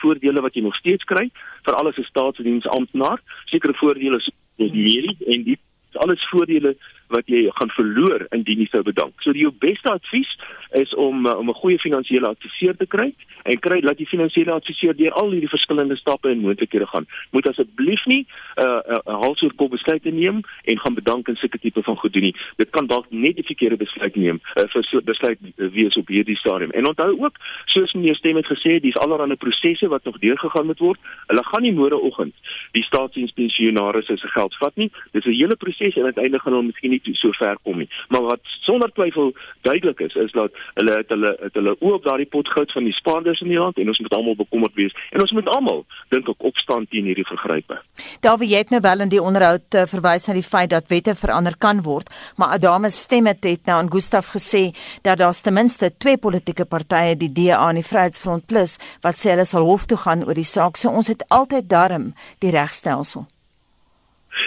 voordele 0.00 0.40
wat 0.40 0.54
jy 0.54 0.62
nog 0.62 0.76
steeds 0.80 1.04
kry 1.04 1.28
vir 1.66 1.74
alles 1.74 1.98
as 1.98 2.08
staatsdiensamptenaar. 2.10 3.20
Sekere 3.52 3.76
voordele 3.82 4.20
soos 4.20 4.34
die 4.56 4.66
mediese 4.66 5.14
en 5.36 5.44
die 5.44 5.58
alles 6.02 6.24
voordele 6.32 6.74
wat 7.08 7.26
jy 7.26 7.50
gaan 7.54 7.70
verloor 7.70 8.26
indien 8.30 8.58
jy 8.58 8.68
sou 8.70 8.82
bedank. 8.82 9.14
So 9.22 9.32
die 9.32 9.44
jou 9.44 9.52
beste 9.58 9.90
advies 9.90 10.30
is 10.72 10.94
om 10.94 11.26
uh, 11.26 11.36
om 11.38 11.48
'n 11.48 11.60
goeie 11.62 11.78
finansiële 11.78 12.26
adviseur 12.26 12.76
te 12.76 12.86
kry 12.86 13.14
en 13.42 13.58
kry 13.58 13.80
laat 13.82 13.98
die 13.98 14.08
finansiële 14.08 14.52
adviseur 14.52 14.96
deur 14.96 15.12
al 15.12 15.30
hierdie 15.30 15.48
verskillende 15.48 15.96
stappe 15.96 16.28
en 16.28 16.40
moontlikhede 16.40 16.86
gaan. 16.86 17.06
Moet 17.30 17.48
asseblief 17.48 18.04
nie 18.06 18.26
'n 18.56 18.62
uh, 18.62 18.80
'n 18.88 19.10
uh, 19.10 19.20
halsoor 19.20 19.52
kop 19.54 19.70
besluit 19.70 20.04
neem 20.04 20.40
en 20.64 20.78
gaan 20.78 20.94
bedank 20.94 21.28
in 21.28 21.36
sulke 21.36 21.58
tipe 21.58 21.82
van 21.82 21.96
goed 21.96 22.12
doen 22.12 22.22
nie. 22.22 22.36
Dit 22.56 22.70
kan 22.70 22.86
dalk 22.86 23.06
net 23.10 23.34
die 23.36 23.44
verkeerde 23.44 23.76
besluit 23.76 24.16
neem 24.16 24.40
uh, 24.56 24.64
vir 24.72 24.82
so 24.82 25.00
besluit 25.00 25.38
uh, 25.42 25.68
wees 25.68 25.96
op 25.96 26.08
hierdie 26.08 26.36
stadium. 26.36 26.70
En 26.70 26.86
onthou 26.86 27.10
ook, 27.20 27.36
soos 27.64 27.92
meneer 27.92 28.14
Stem 28.14 28.36
het 28.36 28.46
gesê, 28.46 28.80
dis 28.80 28.96
allerlei 28.96 29.36
prosesse 29.36 29.88
wat 29.88 30.04
nog 30.04 30.18
deurgegaan 30.18 30.66
moet 30.66 30.78
word. 30.78 31.00
Hulle 31.26 31.44
gaan 31.44 31.62
nie 31.62 31.72
môreoggend 31.72 32.34
die 32.72 32.82
staatsdienspensionaars 32.82 34.06
se 34.06 34.28
geld 34.36 34.56
vat 34.60 34.76
nie. 34.76 34.90
Dis 35.12 35.24
'n 35.24 35.30
hele 35.30 35.56
proses 35.56 35.96
en 35.96 36.04
uiteindelik 36.04 36.42
gaan 36.42 36.52
hulle 36.52 36.70
miskien 36.70 36.93
nie 37.06 37.16
so 37.18 37.32
ver 37.38 37.58
kom 37.62 37.78
nie. 37.82 37.88
Maar 38.08 38.22
wat 38.22 38.40
sonder 38.64 38.92
twyfel 38.92 39.32
duidelik 39.62 40.00
is, 40.00 40.14
is 40.14 40.32
dat 40.32 40.52
hulle 40.74 40.96
het 41.00 41.08
hulle 41.08 41.34
het 41.40 41.54
hulle 41.58 41.76
oop 41.80 42.04
daardie 42.04 42.28
pot 42.30 42.48
goud 42.48 42.72
van 42.72 42.84
die 42.84 42.94
spaarders 42.96 43.40
in 43.40 43.52
die 43.52 43.58
land 43.58 43.78
en 43.78 43.88
ons 43.88 44.00
moet 44.04 44.14
almal 44.14 44.36
bekommerd 44.38 44.74
wees 44.74 44.94
en 45.10 45.20
ons 45.20 45.34
moet 45.36 45.48
almal 45.48 45.84
dink 46.14 46.28
ek 46.28 46.48
opstaan 46.50 46.86
teen 46.90 47.08
hierdie 47.10 47.26
vergrype. 47.28 47.80
Daar 48.20 48.38
wie 48.38 48.54
het 48.54 48.70
nou 48.70 48.80
wel 48.84 49.04
in 49.04 49.12
die 49.12 49.22
onderhoud 49.22 49.74
uh, 49.74 49.86
verwys 49.90 50.28
na 50.28 50.36
die 50.38 50.46
feit 50.46 50.70
dat 50.70 50.88
wette 50.92 51.14
verander 51.18 51.56
kan 51.58 51.82
word, 51.82 52.10
maar 52.36 52.56
Adame 52.58 52.90
stem 52.90 53.26
het 53.26 53.66
nou 53.66 53.78
aan 53.78 53.90
Gustaf 53.90 54.32
gesê 54.34 54.70
dat 55.02 55.18
daar 55.18 55.34
ten 55.42 55.54
minste 55.54 55.90
twee 55.98 56.16
politieke 56.18 56.64
partye, 56.64 57.16
die 57.16 57.32
DA 57.32 57.68
en 57.68 57.80
die 57.80 57.86
Vryheidsfront 57.86 58.46
Plus, 58.46 58.78
wat 59.04 59.18
sê 59.18 59.34
hulle 59.34 59.46
sal 59.48 59.66
hof 59.68 59.86
toe 59.90 59.98
gaan 60.00 60.24
oor 60.24 60.36
die 60.36 60.46
saak. 60.48 60.80
So 60.80 60.90
ons 60.90 61.12
het 61.12 61.24
altyd 61.28 61.68
darm 61.68 62.12
die 62.44 62.52
regstelsel. 62.54 63.26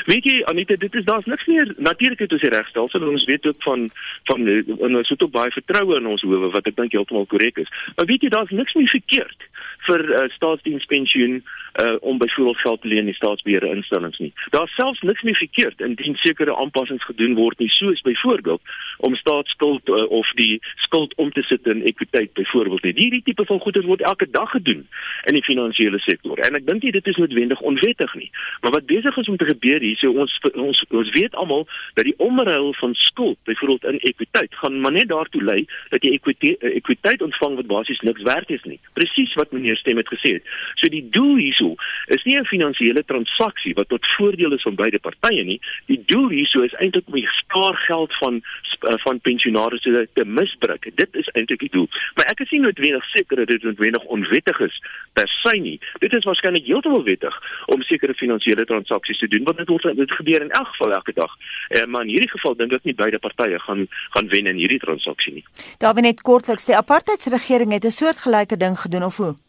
Weet 0.05 0.25
jy 0.29 0.41
Anita, 0.51 0.75
dit 0.75 0.95
is 0.95 1.05
daar's 1.07 1.25
niks 1.25 1.45
meer 1.45 1.73
natuurlik 1.77 2.19
het 2.19 2.31
ons 2.31 2.41
die 2.41 2.53
regstelsel 2.53 3.01
en 3.01 3.15
ons 3.15 3.27
weet 3.29 3.45
ook 3.45 3.63
van 3.65 3.89
van 4.29 4.47
en 4.47 4.95
ons 4.95 5.09
het 5.09 5.23
ook 5.23 5.31
baie 5.31 5.51
vertroue 5.51 5.97
in 5.97 6.07
ons 6.07 6.21
howe 6.21 6.51
wat 6.55 6.67
ek 6.67 6.75
dink 6.75 6.91
heeltemal 6.91 7.25
korrek 7.25 7.57
is. 7.63 7.71
Maar 7.95 8.05
weet 8.05 8.21
jy 8.21 8.29
daar's 8.33 8.53
niks 8.55 8.73
meer 8.73 8.89
verkeerd 8.89 9.47
vir 9.87 10.03
uh, 10.09 10.25
staatsdienspensioen 10.35 11.41
uh, 11.81 11.95
om 11.99 12.17
byvoorbeeld 12.17 12.57
geld 12.57 12.81
te 12.81 12.87
leen 12.87 13.07
in 13.07 13.13
staatsbeheerde 13.13 13.67
instellings 13.67 14.17
nie. 14.17 14.33
Daar's 14.49 14.75
selfs 14.75 15.01
niks 15.01 15.21
meer 15.21 15.35
verkeerd 15.35 15.81
indien 15.81 16.15
sekere 16.15 16.55
aanpassings 16.55 17.05
gedoen 17.05 17.35
word 17.35 17.59
nie, 17.59 17.69
soos 17.69 18.01
byvoorbeeld 18.01 18.61
om 18.97 19.15
staatsskuld 19.15 19.89
uh, 19.89 20.09
of 20.09 20.31
die 20.35 20.61
skuld 20.75 21.13
om 21.15 21.31
te 21.31 21.41
sit 21.41 21.65
in 21.67 21.83
ekwiteit 21.83 22.33
byvoorbeeld. 22.33 22.83
Hierdie 22.83 23.21
tipe 23.23 23.45
van 23.45 23.59
goeder 23.59 23.85
word 23.85 24.01
elke 24.01 24.29
dag 24.29 24.49
gedoen 24.51 24.87
in 25.23 25.33
die 25.33 25.43
finansiële 25.43 25.99
sektor. 25.99 26.37
En 26.37 26.57
ek 26.57 26.65
dink 26.67 26.81
dit 26.81 27.07
is 27.07 27.21
noodwendig 27.21 27.61
onwettig 27.61 28.13
nie. 28.15 28.31
Maar 28.61 28.71
wat 28.71 28.85
besig 28.85 29.17
is 29.17 29.29
om 29.29 29.37
te 29.37 29.45
gebeur 29.45 29.81
hier, 29.81 29.97
so 30.01 30.11
ons 30.11 30.33
ons 30.53 30.83
ons 30.89 31.13
weet 31.13 31.35
almal 31.35 31.67
dat 31.93 32.05
die 32.07 32.17
omruil 32.17 32.73
van 32.73 32.93
skuld 32.93 33.37
byvoorbeeld 33.43 33.85
in 33.93 33.99
ekwiteit 33.99 34.55
gaan 34.55 34.81
maar 34.81 34.91
net 34.91 35.09
daartoe 35.09 35.43
lei 35.43 35.65
dat 35.89 36.03
jy 36.03 36.15
ekwiteit 36.17 36.63
ekwiteit 36.63 37.21
ontvang 37.21 37.55
wat 37.61 37.67
basies 37.67 38.01
niks 38.05 38.21
werd 38.25 38.49
is 38.49 38.63
nie. 38.63 38.79
Presies 38.93 39.33
wat 39.37 39.51
meneer 39.51 39.77
Stem 39.77 39.97
het 39.97 40.09
gesê 40.09 40.37
het. 40.37 40.45
So 40.75 40.89
die 40.89 41.05
doel 41.11 41.35
hierso 41.35 41.66
is 42.07 42.23
nie 42.23 42.37
'n 42.39 42.45
finansiële 42.45 43.03
transaksie 43.05 43.73
wat 43.73 43.89
tot 43.89 44.05
voordeel 44.17 44.53
is 44.53 44.61
van 44.61 44.75
beide 44.75 44.99
partye 44.99 45.43
nie. 45.43 45.59
Die 45.85 46.01
doel 46.05 46.29
hierso 46.29 46.61
is 46.61 46.73
eintlik 46.73 47.07
om 47.07 47.13
die 47.13 47.29
spaargeld 47.41 48.17
van 48.17 48.41
eh, 48.79 48.93
van 48.97 49.19
pensionaars 49.19 49.81
te 49.81 50.25
misbruik. 50.25 50.91
Dit 50.95 51.15
is 51.15 51.27
eintlik 51.27 51.59
die 51.59 51.69
doel. 51.71 51.87
Maar 52.15 52.25
ek 52.25 52.39
is 52.39 52.51
nie 52.51 52.59
noodwendig 52.59 53.05
seker 53.09 53.35
dat 53.37 53.47
dit 53.47 53.63
noodwendig 53.63 54.03
onwettig 54.03 54.59
is 54.59 54.81
per 55.13 55.27
se 55.27 55.57
nie. 55.57 55.79
Dit 55.99 56.13
is 56.13 56.23
waarskynlik 56.23 56.65
heeltemal 56.65 57.03
wettig 57.03 57.35
om 57.65 57.81
sekere 57.81 58.13
finansiële 58.13 58.65
transaksies 58.65 59.19
te 59.19 59.27
doen 59.27 59.43
want 59.43 59.57
dit 59.57 59.67
word 59.67 59.95
dit 59.95 60.11
gebeur 60.11 60.41
in 60.41 60.51
elk 60.51 60.67
geval 60.67 60.93
elke 60.93 61.13
dag. 61.13 61.31
Eh, 61.69 61.85
maar 61.85 62.01
in 62.01 62.13
hierdie 62.13 62.29
geval 62.29 62.55
dink 62.55 62.71
ek 62.71 62.83
nie 62.83 62.93
beide 62.93 63.19
partye 63.19 63.59
gaan 63.59 63.87
gaan 64.09 64.27
wen 64.27 64.45
in 64.45 64.55
hierdie 64.55 64.79
transaksie 64.79 65.33
nie. 65.33 65.45
Daar 65.77 65.93
wil 65.93 66.03
net 66.03 66.21
kortliks 66.21 66.65
die 66.65 66.77
apartheidsregering 66.77 67.71
het 67.71 67.85
'n 67.85 67.89
soortgelyke 67.89 68.57
ding 68.57 68.79
gedoen 68.79 69.03
of 69.03 69.17
hoe? 69.17 69.46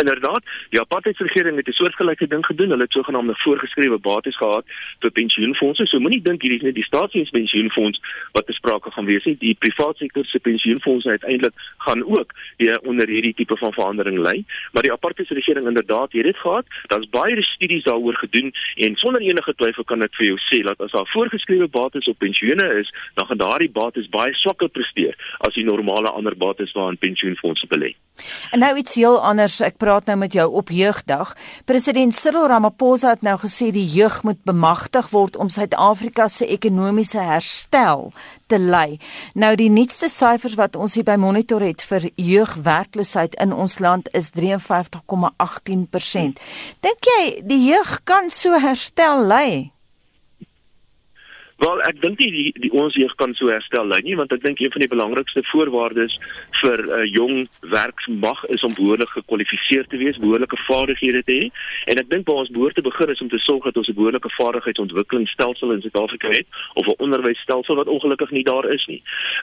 Inderdaad, 0.00 0.42
die 0.70 0.80
apartheidsregering 0.80 1.56
het 1.56 1.68
'n 1.68 1.72
soortgelyke 1.72 2.26
ding 2.26 2.46
gedoen. 2.46 2.70
Hulle 2.70 2.82
het 2.82 2.92
sogenaamde 2.92 3.34
voorgeskrewe 3.36 3.98
bates 3.98 4.36
gehad 4.36 4.64
vir 4.98 5.10
pensioenfonde. 5.10 5.86
So 5.86 5.98
moenie 5.98 6.22
dink 6.22 6.42
hierdie 6.42 6.58
is 6.58 6.64
net 6.64 6.74
die 6.74 6.84
staatsdienspensioenfonds 6.84 8.00
wat 8.32 8.46
besprake 8.46 8.90
gaan 8.90 9.04
wees 9.04 9.24
nie. 9.24 9.36
Die 9.38 9.54
private 9.54 9.98
sektor 9.98 10.24
se 10.24 10.38
pensioenfonde 10.38 11.08
uiteindelik 11.08 11.52
gaan 11.78 12.04
ook 12.04 12.32
hier 12.56 12.80
onder 12.80 13.06
hierdie 13.08 13.34
tipe 13.34 13.56
van 13.56 13.72
verandering 13.72 14.18
lê. 14.18 14.44
Maar 14.72 14.82
die 14.82 14.92
apartheidsregering 14.92 15.66
inderdaad 15.66 16.12
het 16.12 16.22
dit 16.22 16.36
gehad. 16.36 16.66
Daar's 16.86 17.08
baie 17.08 17.42
studies 17.42 17.84
daaroor 17.84 18.14
gedoen 18.14 18.52
en 18.74 18.94
sonder 18.94 19.20
enige 19.20 19.54
twyfel 19.54 19.84
kan 19.84 20.02
ek 20.02 20.14
vir 20.14 20.26
jou 20.26 20.38
sê 20.38 20.62
dat 20.62 20.80
as 20.80 20.90
daar 20.90 21.10
voorgeskrewe 21.12 21.68
bates 21.68 22.08
op 22.08 22.18
pensioene 22.18 22.78
is, 22.80 22.92
dan 23.14 23.26
gaan 23.26 23.36
daardie 23.36 23.70
bates 23.70 24.08
baie 24.08 24.34
swakker 24.34 24.68
presteer 24.68 25.14
as 25.38 25.54
die 25.54 25.64
normale 25.64 26.08
ander 26.08 26.36
bates 26.36 26.72
waarin 26.72 26.98
pensioenfonde 26.98 27.66
belê. 27.68 27.94
En 28.50 28.58
nou 28.58 28.76
iets 28.76 28.94
heel 28.94 29.20
anders. 29.20 29.60
Ek 29.60 29.76
praat 29.76 29.89
nou 30.06 30.18
met 30.18 30.32
jou 30.32 30.52
op 30.52 30.68
jeugdag. 30.70 31.36
President 31.64 32.14
Cyril 32.14 32.46
Ramaphosa 32.46 33.08
het 33.10 33.22
nou 33.22 33.38
gesê 33.38 33.70
die 33.74 33.86
jeug 33.86 34.22
moet 34.22 34.44
bemagtig 34.44 35.10
word 35.10 35.36
om 35.36 35.48
Suid-Afrika 35.48 36.28
se 36.28 36.46
ekonomiese 36.46 37.20
herstel 37.20 38.12
te 38.46 38.58
lei. 38.58 38.98
Nou 39.34 39.56
die 39.56 39.70
nuutste 39.70 40.08
syfers 40.08 40.54
wat 40.54 40.76
ons 40.76 40.94
hier 40.94 41.04
by 41.04 41.16
Monitor 41.18 41.60
het 41.64 41.82
vir 41.82 42.10
jeugwerkloosheid 42.14 43.34
in 43.42 43.52
ons 43.52 43.78
land 43.78 44.08
is 44.14 44.30
53,18%. 44.36 46.38
Dink 46.80 47.04
jy 47.12 47.42
die 47.42 47.64
jeug 47.66 48.00
kan 48.04 48.30
so 48.30 48.58
herstel 48.58 49.26
lei? 49.26 49.72
Wel, 51.60 51.80
ek 51.84 51.98
dink 52.00 52.16
die, 52.16 52.30
die, 52.32 52.50
die 52.56 52.70
ons 52.72 52.94
jeug 52.96 53.12
kan 53.20 53.34
so 53.36 53.50
herstel 53.52 53.84
lei 53.84 53.98
nie, 54.06 54.14
want 54.16 54.30
ek 54.32 54.40
dink 54.40 54.62
een 54.62 54.70
van 54.72 54.80
die 54.80 54.88
belangrikste 54.88 55.42
voorwaardes 55.50 56.14
vir 56.62 56.80
'n 56.80 56.88
uh, 56.88 57.00
jong 57.04 57.48
werksmag 57.74 58.40
is 58.54 58.64
om 58.64 58.72
behoorlik 58.78 59.12
gekwalifiseer 59.12 59.84
te 59.92 60.00
wees, 60.00 60.16
behoorlike 60.16 60.56
vaardighede 60.64 61.20
te 61.28 61.36
hê. 61.36 61.50
En 61.92 62.00
ek 62.00 62.08
dink 62.08 62.24
waar 62.28 62.40
ons 62.44 62.54
behoort 62.56 62.74
te 62.80 62.86
begin 62.86 63.12
is 63.12 63.20
om 63.20 63.28
te 63.28 63.42
sorg 63.44 63.64
dat 63.68 63.76
ons 63.76 63.88
'n 63.88 63.98
behoorlike 63.98 64.30
vaardigheidsontwikkelingsstelsel 64.38 65.72
in 65.72 65.82
Suid-Afrika 65.84 66.28
het 66.28 66.46
of 66.80 66.86
'n 66.86 66.96
onderwysstelsel 66.96 67.76
wat 67.76 67.92
ongelukkig 67.92 68.30
nie 68.30 68.44
daar 68.44 68.64
is 68.72 68.86
nie. 68.86 69.02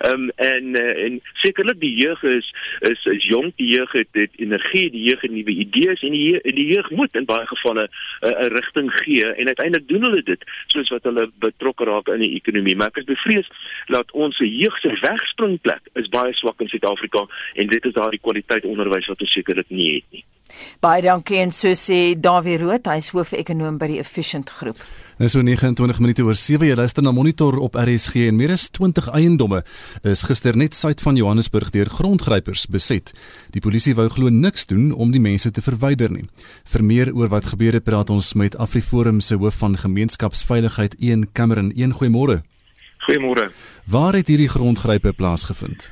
Ehm 0.10 0.14
um, 0.14 0.30
en 0.36 0.66
uh, 0.74 1.06
en 1.06 1.22
sekerlik 1.34 1.80
die 1.80 1.96
jeug 2.02 2.24
is 2.24 2.50
is 2.80 3.06
is 3.06 3.24
jong, 3.30 3.54
die 3.56 3.70
jeug 3.78 3.92
het, 3.92 4.10
het 4.12 4.34
energie, 4.36 4.90
die 4.90 5.06
jeug 5.10 5.22
het 5.22 5.32
nuwe 5.32 5.54
idees 5.54 6.02
en 6.02 6.12
die 6.12 6.42
die 6.42 6.68
jeug 6.74 6.90
moet 6.90 7.14
in 7.16 7.26
baie 7.26 7.46
gevalle 7.46 7.90
uh, 8.26 8.30
'n 8.30 8.54
rigting 8.58 8.90
gee 9.06 9.26
en 9.26 9.46
uiteindelik 9.46 9.88
doen 9.88 10.02
hulle 10.02 10.24
dit 10.24 10.42
soos 10.68 10.90
wat 10.90 11.04
hulle 11.04 11.30
betrokke 11.38 11.84
raak 11.84 12.07
in 12.16 12.24
die 12.26 12.34
ekonomie. 12.40 12.76
Maar 12.76 12.94
ek 12.94 13.04
is 13.04 13.10
bevrees 13.12 13.52
dat 13.92 14.12
ons 14.12 14.40
jeug 14.44 14.80
se 14.84 14.96
wegspringplek 15.02 15.92
is 16.00 16.10
baie 16.14 16.34
swak 16.34 16.62
in 16.64 16.72
Suid-Afrika 16.72 17.28
en 17.56 17.68
dit 17.68 17.86
is 17.86 17.96
daardie 17.98 18.24
kwaliteit 18.24 18.66
onderwys 18.66 19.10
wat 19.12 19.22
ons 19.22 19.36
sekerlik 19.36 19.70
nie 19.70 19.94
het 19.96 20.10
nie. 20.12 20.26
Baie 20.84 21.02
dankie 21.06 21.42
en 21.42 21.52
so 21.52 21.74
sê 21.78 22.16
Dawie 22.20 22.58
Rood, 22.62 22.88
hy 22.88 23.02
is 23.02 23.12
hoof-ekonoom 23.16 23.78
by 23.82 23.92
die 23.92 24.00
Efficient 24.02 24.50
Groep. 24.50 24.80
Nou 25.18 25.26
so 25.34 25.42
29 25.42 25.98
minute 25.98 26.22
oor 26.22 26.38
7 26.38 26.68
jy 26.68 26.76
luister 26.78 27.02
na 27.02 27.10
Monitor 27.12 27.56
op 27.66 27.74
RSG 27.80 28.28
en 28.30 28.38
meer 28.38 28.52
as 28.54 28.68
20 28.70 29.08
eiendomme 29.18 29.64
is 30.06 30.22
gister 30.28 30.54
net 30.54 30.78
suid 30.78 31.02
van 31.02 31.18
Johannesburg 31.18 31.72
deur 31.74 31.90
grondgrypers 31.90 32.68
beset. 32.70 33.10
Die 33.56 33.64
polisie 33.64 33.96
wou 33.98 34.06
glo 34.14 34.30
niks 34.30 34.70
doen 34.70 34.92
om 34.94 35.16
die 35.16 35.24
mense 35.24 35.50
te 35.50 35.66
verwyder 35.66 36.14
nie. 36.14 36.28
Vir 36.70 36.86
meer 36.86 37.14
oor 37.18 37.34
wat 37.34 37.50
gebeur 37.50 37.80
het, 37.80 37.88
praat 37.90 38.14
ons 38.14 38.36
met 38.38 38.60
AfriForum 38.62 39.18
se 39.26 39.42
hoof 39.42 39.58
van 39.64 39.78
gemeenskapsveiligheid, 39.78 40.96
Een 41.02 41.26
Cameron. 41.34 41.74
Een 41.74 41.98
goeiemôre. 41.98 42.44
Goeiemôre. 43.10 43.50
Waar 43.90 44.14
het 44.14 44.30
hierdie 44.30 44.50
grondgrype 44.54 45.14
plaasgevind? 45.18 45.90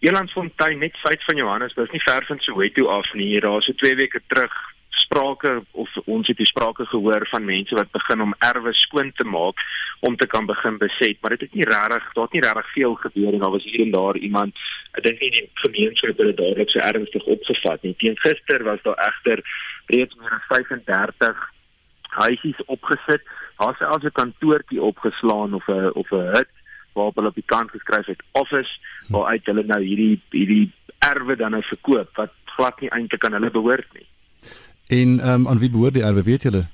Elandsfontein 0.00 0.78
net 0.78 0.96
suid 0.96 1.24
van 1.24 1.36
Johannesburg, 1.36 1.92
nie 1.92 2.00
ver 2.00 2.24
van 2.24 2.38
Soweto 2.40 2.86
af 2.88 3.08
nie. 3.12 3.26
Hier 3.34 3.44
daar 3.44 3.62
so 3.62 3.72
2 3.72 3.96
weke 3.96 4.22
terug 4.26 4.54
sprake 4.88 5.62
of 5.70 5.88
ons 6.04 6.28
het 6.30 6.38
die 6.38 6.46
sprake 6.46 6.86
gehoor 6.86 7.26
van 7.30 7.44
mense 7.44 7.74
wat 7.74 7.90
begin 7.92 8.20
om 8.24 8.34
erwe 8.38 8.72
skoon 8.78 9.12
te 9.18 9.24
maak 9.24 9.60
om 10.00 10.16
te 10.16 10.26
kan 10.26 10.46
begin 10.46 10.78
beset, 10.78 11.18
maar 11.20 11.34
dit 11.34 11.40
het 11.40 11.54
nie 11.54 11.66
regtig, 11.68 12.06
daar 12.14 12.24
het 12.24 12.32
nie 12.32 12.42
regtig 12.44 12.70
veel 12.72 12.94
gebeur 12.94 13.32
en 13.32 13.42
daar 13.42 13.50
was 13.50 13.64
hier 13.64 13.82
en 13.84 13.90
daar 13.90 14.16
iemand, 14.16 14.62
ek 14.96 15.02
dink 15.04 15.20
nie 15.20 15.30
die 15.34 15.48
gemeenskap 15.64 16.14
het 16.14 16.30
dit 16.30 16.38
dadelik 16.38 16.70
so 16.72 16.80
ernstig 16.80 17.26
opgevat 17.34 17.82
nie. 17.82 17.92
Teen 18.00 18.16
gister 18.22 18.64
was 18.64 18.80
daar 18.86 19.02
egter 19.08 19.42
reeds 19.92 20.16
meer 20.22 20.38
as 20.38 20.46
35 20.54 21.44
huisies 22.22 22.64
opgesit. 22.66 23.28
Daar 23.58 23.76
selfs 23.76 24.08
'n 24.08 24.16
kantoortjie 24.22 24.82
opgeslaan 24.82 25.54
of 25.54 25.68
'n 25.68 25.92
of 25.92 26.10
'n 26.10 26.32
hut 26.36 26.54
waarop 26.92 27.14
hulle 27.14 27.28
op 27.28 27.38
die 27.38 27.46
kant 27.46 27.70
geskryf 27.70 28.06
het 28.06 28.22
office 28.32 28.72
waaruit 29.08 29.46
hulle 29.46 29.64
nou 29.66 29.80
hierdie 29.82 30.20
hierdie 30.30 30.72
erwe 30.98 31.36
dan 31.36 31.56
nou 31.56 31.62
verkoop 31.62 32.16
wat 32.16 32.34
glad 32.56 32.80
nie 32.80 32.90
eintlik 32.90 33.24
aan 33.24 33.38
hulle 33.38 33.50
behoort 33.50 33.88
nie. 33.94 34.06
En 34.90 35.20
ehm 35.20 35.40
um, 35.40 35.48
aan 35.48 35.58
wie 35.58 35.70
behoort 35.70 35.94
die 35.94 36.04
erwe, 36.04 36.22
weet 36.22 36.42
julle? 36.42 36.66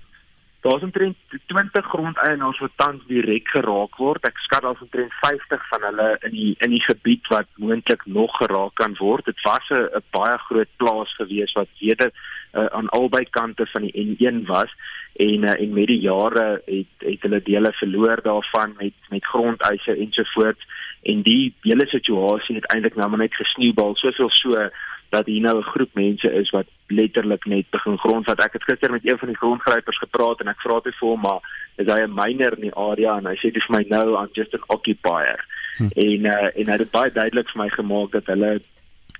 Daar's 0.66 0.82
omtrent 0.82 1.16
20 1.46 1.86
grondeienaars 1.86 2.58
wat 2.58 2.72
tans 2.76 3.02
direk 3.06 3.48
geraak 3.48 3.96
word. 4.02 4.24
Ek 4.26 4.38
skat 4.42 4.64
daar's 4.64 4.80
omtrent 4.82 5.12
50 5.20 5.68
van 5.70 5.84
hulle 5.88 6.06
in 6.26 6.32
die 6.34 6.54
in 6.64 6.72
die 6.74 6.82
gebied 6.82 7.28
wat 7.30 7.46
moontlik 7.62 8.02
nog 8.06 8.34
geraak 8.40 8.74
kan 8.80 8.96
word. 8.98 9.28
Dit 9.30 9.38
was 9.46 9.68
'n 9.70 10.02
baie 10.16 10.38
groot 10.48 10.72
plaas 10.76 11.14
gewees 11.20 11.52
wat 11.52 11.68
weder 11.78 12.10
uh, 12.10 12.66
aan 12.66 12.88
albei 12.88 13.24
kante 13.30 13.66
van 13.66 13.82
die 13.86 13.94
N1 14.06 14.46
was 14.50 14.72
en 15.16 15.42
uh, 15.42 15.60
en 15.60 15.72
met 15.72 15.86
die 15.86 16.00
jare 16.00 16.62
het 16.64 17.06
het 17.08 17.22
hulle 17.22 17.40
dele 17.42 17.72
verloor 17.72 18.20
daarvan 18.22 18.74
met 18.78 18.92
met 19.10 19.24
grondeise 19.24 19.96
ensovoorts 19.96 20.66
en 21.02 21.22
die 21.22 21.54
hele 21.62 21.86
situasie 21.86 22.56
het 22.56 22.68
eintlik 22.72 22.96
nou 22.96 23.08
maar 23.08 23.24
net 23.24 23.34
gesneeubal 23.34 23.96
soveel 23.96 24.30
so 24.30 24.68
dat 25.08 25.26
hier 25.26 25.40
nou 25.40 25.56
'n 25.58 25.70
groep 25.72 25.94
mense 25.94 26.32
is 26.32 26.50
wat 26.50 26.66
letterlik 26.86 27.44
net 27.44 27.70
begin 27.70 27.98
grondvat. 27.98 28.44
Ek 28.44 28.52
het 28.52 28.64
gister 28.64 28.90
met 28.90 29.06
een 29.06 29.18
van 29.18 29.28
die 29.28 29.36
grondgrypers 29.36 29.98
gepraat 29.98 30.40
en 30.40 30.48
ek 30.48 30.60
vra 30.60 30.80
toe 30.80 30.92
vir 30.92 31.08
hom 31.08 31.20
maar 31.20 31.40
is 31.76 31.86
hy 31.92 32.00
'n 32.00 32.14
miner 32.14 32.52
in 32.52 32.60
die 32.68 32.74
area 32.74 33.16
en 33.16 33.26
hy 33.26 33.36
sê 33.36 33.52
dis 33.52 33.66
vir 33.66 33.76
my 33.76 33.84
nou 33.88 34.16
I'm 34.16 34.28
just 34.32 34.54
an 34.54 34.64
occupier. 34.66 35.44
Hm. 35.76 35.88
En 35.94 36.24
uh, 36.24 36.48
en 36.60 36.66
hy 36.66 36.76
het 36.78 36.90
baie 36.90 37.12
duidelik 37.12 37.48
vir 37.50 37.62
my 37.62 37.68
gemaak 37.68 38.10
dat 38.10 38.26
hulle 38.26 38.60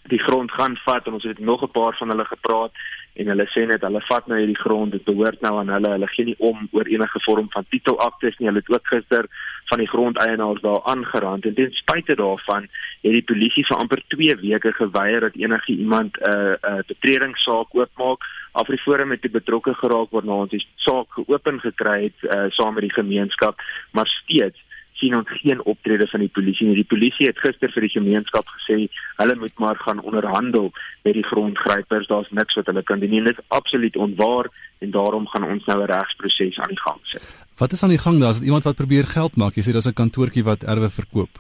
die 0.08 0.22
grond 0.22 0.52
gaan 0.52 0.76
vat 0.84 1.06
en 1.06 1.12
ons 1.18 1.24
het 1.24 1.38
nog 1.38 1.62
'n 1.62 1.70
paar 1.70 1.96
van 1.96 2.08
hulle 2.08 2.24
gepraat 2.24 2.72
en 3.14 3.26
hulle 3.26 3.46
sê 3.54 3.66
net 3.66 3.82
hulle 3.86 4.00
vat 4.08 4.26
nou 4.26 4.38
hierdie 4.38 4.62
grond 4.64 4.92
dit 4.92 5.04
behoort 5.04 5.40
nou 5.40 5.58
aan 5.58 5.68
hulle. 5.68 5.92
Hulle 5.96 6.06
gee 6.06 6.24
nie 6.24 6.38
om 6.38 6.68
oor 6.72 6.86
enige 6.86 7.20
vorm 7.20 7.46
van 7.50 7.64
titelaktes 7.68 8.36
nie. 8.36 8.48
Hulle 8.48 8.62
het 8.64 8.72
ook 8.72 8.86
gister 8.86 9.28
van 9.70 9.78
die 9.78 9.88
grondeienaars 9.88 10.60
daar 10.60 10.82
aangerand 10.82 11.44
en 11.44 11.54
ten 11.54 11.72
spyte 11.72 12.14
daarvan 12.14 12.68
het 13.02 13.12
die 13.12 13.24
polisie 13.30 13.64
vir 13.66 13.76
amper 13.76 14.02
2 14.14 14.36
weke 14.42 14.72
geweier 14.72 15.20
dat 15.20 15.36
enige 15.36 15.72
iemand 15.72 16.16
'n 16.20 16.30
uh, 16.30 16.52
'n 16.52 16.72
uh, 16.72 16.82
betredingssaak 16.86 17.74
oopmaak 17.74 18.20
Afriforum 18.52 19.10
het 19.10 19.32
betrokke 19.32 19.74
geraak 19.74 20.10
waarna 20.10 20.32
ons 20.32 20.50
die 20.50 20.66
saak 20.76 21.06
geopen 21.10 21.60
gekry 21.60 22.02
het 22.02 22.18
uh, 22.22 22.44
saam 22.48 22.74
met 22.74 22.82
die 22.82 22.98
gemeenskap 23.00 23.60
maar 23.90 24.06
steeds 24.06 24.60
sien 24.98 25.14
ons 25.16 25.30
geen 25.40 25.62
optrede 25.64 26.06
van 26.10 26.20
die 26.24 26.32
polisie 26.32 26.66
nie. 26.66 26.78
Die 26.80 26.90
polisie 26.92 27.26
het 27.28 27.38
gister 27.38 27.72
vir 27.72 27.86
die 27.86 27.94
gemeenskap 27.94 28.48
gesê 28.54 28.78
hulle 29.20 29.36
moet 29.40 29.58
maar 29.62 29.80
gaan 29.84 30.00
onderhandel 30.00 30.70
met 31.04 31.14
die 31.14 31.26
grondgrypers. 31.30 32.08
Daar's 32.12 32.30
niks 32.30 32.58
wat 32.58 32.70
hulle 32.72 32.82
kan 32.82 33.00
doen 33.00 33.10
nie. 33.10 33.22
Dit 33.24 33.38
is 33.38 33.48
absoluut 33.48 33.96
onwaar 33.96 34.50
en 34.84 34.90
daarom 34.90 35.28
gaan 35.32 35.44
ons 35.44 35.64
nou 35.64 35.82
'n 35.82 35.90
regsproses 35.92 36.58
aan 36.58 36.74
die 36.74 36.84
gang 36.84 37.00
sit. 37.02 37.22
Wat 37.56 37.72
is 37.72 37.82
aan 37.82 37.94
die 37.94 38.04
gang 38.04 38.20
daar? 38.20 38.30
Is 38.30 38.38
dit 38.38 38.46
iemand 38.46 38.64
wat 38.64 38.76
probeer 38.76 39.04
geld 39.04 39.36
maak? 39.36 39.54
Jy 39.54 39.62
sê 39.62 39.72
daar's 39.72 39.88
'n 39.88 40.00
kantoortjie 40.02 40.44
wat 40.44 40.62
erwe 40.62 40.90
verkoop. 40.90 41.32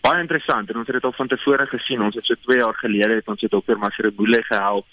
Baie 0.00 0.20
interessant 0.20 0.70
en 0.70 0.76
ons 0.76 0.86
het 0.86 0.96
dit 0.96 1.04
al 1.04 1.12
van 1.12 1.28
tevore 1.28 1.66
gesien. 1.66 2.02
Ons 2.02 2.14
het 2.14 2.24
so 2.24 2.34
2 2.34 2.58
jaar 2.58 2.74
gelede 2.74 3.14
het 3.14 3.28
ons 3.28 3.40
het 3.40 3.50
dokter 3.50 3.78
Masrebule 3.78 4.42
gehelp 4.42 4.86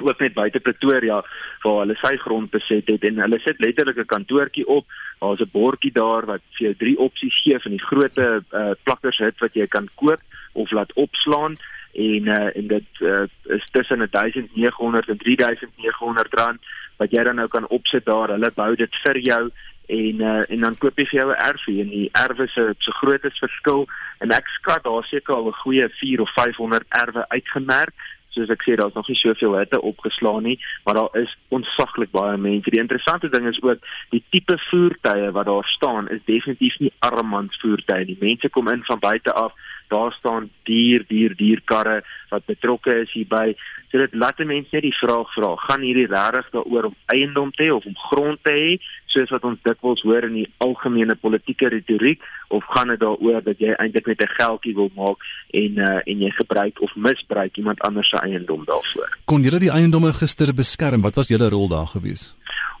ook 0.00 0.20
net 0.20 0.34
buite 0.34 0.60
Pretoria 0.60 1.22
waar 1.62 1.78
hulle 1.82 1.96
sy 2.00 2.16
grond 2.16 2.50
beset 2.50 2.86
het 2.86 3.04
en 3.04 3.20
hulle 3.24 3.38
sit 3.44 3.60
letterlik 3.60 3.98
'n 3.98 4.14
kantoortjie 4.14 4.66
op. 4.66 4.86
Daar's 5.20 5.40
'n 5.40 5.50
bordjie 5.52 5.92
daar 5.92 6.26
wat 6.26 6.42
vir 6.56 6.66
jou 6.66 6.74
drie 6.74 6.98
opsies 6.98 7.42
gee 7.42 7.58
van 7.58 7.70
die 7.70 7.86
groot 7.86 8.18
uh, 8.18 8.36
eh, 8.36 8.74
plakkershut 8.82 9.38
wat 9.38 9.54
jy 9.54 9.66
kan 9.66 9.88
koop 9.94 10.20
of 10.52 10.70
laat 10.70 10.92
opslaan 10.92 11.56
en 11.92 12.26
uh, 12.26 12.56
en 12.56 12.66
dit 12.66 12.88
uh, 13.00 13.24
is 13.42 13.68
tussen 13.70 14.08
1900 14.10 15.08
en 15.08 15.16
3900 15.16 16.34
rand 16.34 16.60
wat 16.96 17.10
jy 17.10 17.22
dan 17.22 17.36
nou 17.36 17.48
kan 17.48 17.68
opsit 17.68 18.04
daar. 18.04 18.28
Hulle 18.28 18.50
bou 18.54 18.74
dit 18.76 18.94
vir 19.04 19.18
jou 19.18 19.50
en 19.86 20.20
uh, 20.20 20.42
en 20.48 20.60
dan 20.60 20.78
koop 20.78 20.98
jy 20.98 21.06
vir 21.10 21.20
jou 21.20 21.30
'n 21.30 21.42
erfie 21.50 21.80
en 21.80 21.88
die 21.88 22.08
erwe 22.12 22.46
se 22.48 22.74
so 22.78 22.92
groot 22.92 23.24
is 23.24 23.38
verskil 23.38 23.86
en 24.18 24.30
ek 24.30 24.46
skat 24.58 24.84
daar 24.84 25.04
seker 25.04 25.34
al 25.34 25.48
'n 25.48 25.60
goeie 25.64 25.88
4 25.88 26.20
of 26.20 26.32
500 26.34 26.84
erwe 26.88 27.28
uitgemerk 27.28 27.94
soos 28.34 28.52
ek 28.52 28.64
sê 28.64 28.76
daar's 28.78 28.96
nog 28.96 29.08
nie 29.08 29.18
soveel 29.20 29.56
hitte 29.58 29.80
opgeslaan 29.80 30.46
nie, 30.48 30.58
maar 30.84 30.98
daar 30.98 31.20
is 31.22 31.32
onsaglik 31.48 32.10
baie 32.14 32.36
mense. 32.36 32.70
Die 32.70 32.80
interessante 32.80 33.28
ding 33.32 33.48
is 33.48 33.60
ook 33.62 33.84
die 34.14 34.22
tipe 34.30 34.58
voertuie 34.70 35.30
wat 35.36 35.46
daar 35.46 35.68
staan 35.76 36.08
is 36.08 36.24
definitief 36.24 36.78
nie 36.80 36.92
armans 36.98 37.58
voertuie 37.60 38.08
nie. 38.08 38.18
Mense 38.20 38.48
kom 38.48 38.68
in 38.72 38.84
van 38.88 38.98
buite 38.98 39.32
af. 39.32 39.52
Daar 39.88 40.12
staan 40.12 40.50
dier 40.68 41.04
dier 41.08 41.34
dierkarre 41.36 42.02
wat 42.30 42.46
betrokke 42.46 43.02
is 43.02 43.12
hierby. 43.12 43.54
So 43.92 44.00
dit 44.00 44.14
laat 44.16 44.38
mense 44.38 44.72
net 44.72 44.86
die 44.86 44.96
vraag 44.96 45.28
vra, 45.34 45.52
gaan 45.66 45.82
hierdie 45.84 46.08
regtig 46.08 46.48
daaroor 46.54 46.88
om 46.88 46.94
eiendom 47.12 47.50
te 47.52 47.66
hê 47.66 47.72
of 47.74 47.84
om 47.84 47.96
grond 48.08 48.40
te 48.42 48.54
hê, 48.56 48.70
soos 49.12 49.32
wat 49.34 49.44
ons 49.44 49.60
dikwels 49.68 50.00
hoor 50.06 50.24
in 50.30 50.38
die 50.40 50.46
algemene 50.64 51.14
politieke 51.20 51.68
retoriek, 51.68 52.24
of 52.48 52.64
gaan 52.72 52.88
dit 52.94 53.02
daaroor 53.02 53.44
dat 53.44 53.60
jy 53.60 53.74
eintlik 53.76 54.08
net 54.08 54.22
'n 54.24 54.34
geldjie 54.38 54.74
wil 54.74 54.90
maak 54.96 55.18
en 55.52 55.78
uh, 55.78 56.00
en 56.08 56.24
jy 56.24 56.30
gebruik 56.30 56.80
of 56.80 56.94
misbruik 56.96 57.56
iemand 57.56 57.80
anders 57.80 58.08
se 58.08 58.16
eiendom 58.16 58.64
daarvoor? 58.64 59.18
Kon 59.24 59.42
julle 59.42 59.60
die 59.60 59.72
eiendomme 59.72 60.12
gister 60.12 60.54
beskerm? 60.54 61.02
Wat 61.02 61.14
was 61.14 61.28
julle 61.28 61.48
rol 61.48 61.68
daar 61.68 61.86
gewees? 61.86 62.32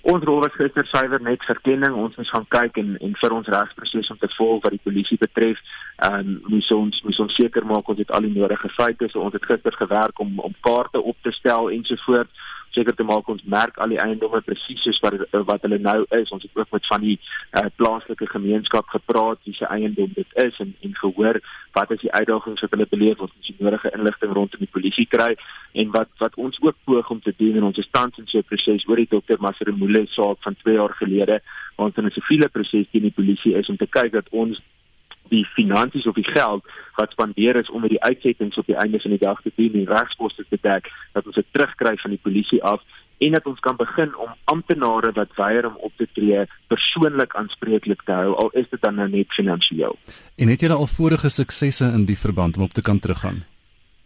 Ons 0.02 0.24
rol 0.26 0.40
was 0.42 0.54
gister 0.58 0.86
suiwer 0.90 1.22
net 1.22 1.44
verkenning. 1.46 1.94
Ons 1.94 2.16
moes 2.18 2.30
gaan 2.34 2.46
kyk 2.50 2.78
en 2.82 2.96
en 3.06 3.12
vir 3.20 3.34
ons 3.36 3.50
regsproses 3.54 4.10
om 4.10 4.18
te 4.18 4.30
volg 4.34 4.64
wat 4.64 4.74
die 4.74 4.82
polisie 4.82 5.18
betref, 5.20 5.60
ehm 6.02 6.18
um, 6.18 6.32
moes 6.54 6.70
ons 6.74 7.02
moes 7.06 7.20
ons 7.22 7.36
seker 7.38 7.66
maak 7.70 7.88
ons 7.88 8.02
het 8.02 8.10
al 8.10 8.26
die 8.26 8.34
nodige 8.34 8.70
feite. 8.74 9.06
So 9.12 9.22
ons 9.22 9.36
het 9.38 9.46
gister 9.46 9.76
gewerk 9.78 10.18
om 10.24 10.40
om 10.42 10.58
kaarte 10.66 11.02
op 11.12 11.16
te 11.22 11.30
stel 11.38 11.70
ensovoorts 11.70 12.50
seker 12.72 12.94
te 12.96 13.04
maak 13.04 13.28
ons 13.28 13.42
merk 13.44 13.78
al 13.78 13.92
die 13.92 14.00
eiendomme 14.00 14.40
presies 14.46 14.82
soos 14.84 15.00
wat 15.04 15.18
wat 15.48 15.64
hulle 15.66 15.78
nou 15.78 15.98
is. 16.18 16.30
Ons 16.34 16.46
het 16.46 16.56
ook 16.56 16.70
met 16.72 16.86
van 16.90 17.04
die 17.04 17.18
uh, 17.18 17.66
plaaslike 17.76 18.26
gemeenskap 18.32 18.88
gepraat 18.94 19.40
wie 19.44 19.54
se 19.54 19.68
eiendom 19.68 20.12
dit 20.16 20.38
is 20.44 20.58
en 20.64 20.74
en 20.80 20.96
gehoor 21.02 21.40
wat 21.76 21.90
is 21.90 22.00
die 22.04 22.12
uitdagings 22.12 22.60
wat 22.64 22.74
hulle 22.76 22.88
beleef 22.90 23.18
wat 23.20 23.32
ons 23.36 23.50
die 23.50 23.56
nodige 23.58 23.92
inligting 23.96 24.32
rondom 24.32 24.64
die 24.64 24.74
polisie 24.76 25.06
kry 25.16 25.30
en 25.82 25.92
wat 25.96 26.10
wat 26.24 26.36
ons 26.46 26.60
ook 26.60 26.76
poog 26.84 27.10
om 27.10 27.20
te 27.20 27.34
doen 27.36 27.60
in 27.60 27.68
ons 27.70 27.80
stand 27.88 28.18
in 28.18 28.26
so 28.26 28.38
'n 28.38 28.50
proses 28.50 28.88
oor 28.88 28.96
die 28.96 29.12
dokter 29.14 29.40
Maseremule 29.40 30.06
saak 30.16 30.38
van 30.42 30.56
2 30.64 30.74
jaar 30.74 30.94
gelede 31.00 31.40
ons 31.76 31.96
in 31.96 32.06
'n 32.06 32.16
siviele 32.18 32.48
proses 32.48 32.86
teen 32.90 33.08
die 33.08 33.18
polisie 33.20 33.54
is 33.54 33.68
om 33.68 33.76
te 33.76 33.86
kyk 33.86 34.12
dat 34.12 34.28
ons 34.30 34.60
die 35.32 35.44
finansies 35.56 36.06
of 36.06 36.18
die 36.18 36.28
geld 36.28 36.64
wat 37.00 37.14
spandeer 37.14 37.56
is 37.56 37.70
om 37.70 37.84
met 37.84 37.94
die 37.94 38.02
uitsettings 38.02 38.58
op 38.60 38.68
die 38.68 38.78
einde 38.84 39.00
van 39.00 39.14
die 39.14 39.22
dag 39.22 39.40
te 39.42 39.52
doen 39.56 39.78
en 39.80 39.92
regskoste 39.96 40.44
te 40.48 40.58
dek 40.60 40.90
dat 41.16 41.26
ons 41.26 41.38
dit 41.40 41.48
terugkry 41.56 41.94
van 42.04 42.14
die 42.14 42.24
polisie 42.26 42.62
af 42.72 42.84
en 43.26 43.36
dat 43.36 43.46
ons 43.46 43.60
kan 43.60 43.76
begin 43.76 44.16
om 44.16 44.34
amptenare 44.54 45.12
wat 45.18 45.36
weier 45.38 45.66
om 45.66 45.78
op 45.88 45.92
te 45.96 46.08
tree 46.16 46.44
persoonlik 46.72 47.36
aanspreeklik 47.38 48.02
te 48.08 48.16
hou 48.18 48.34
al 48.44 48.50
is 48.62 48.68
dit 48.70 48.82
dan 48.82 48.98
nou 48.98 49.08
net 49.08 49.30
finansiëel. 49.36 49.96
En 50.36 50.52
het 50.52 50.64
jy 50.64 50.72
al 50.74 50.90
vorige 50.98 51.30
suksesse 51.30 51.88
in 51.98 52.06
die 52.10 52.18
verband 52.18 52.58
om 52.58 52.66
op 52.68 52.76
te 52.76 52.82
kan 52.82 52.98
teruggaan? 52.98 53.44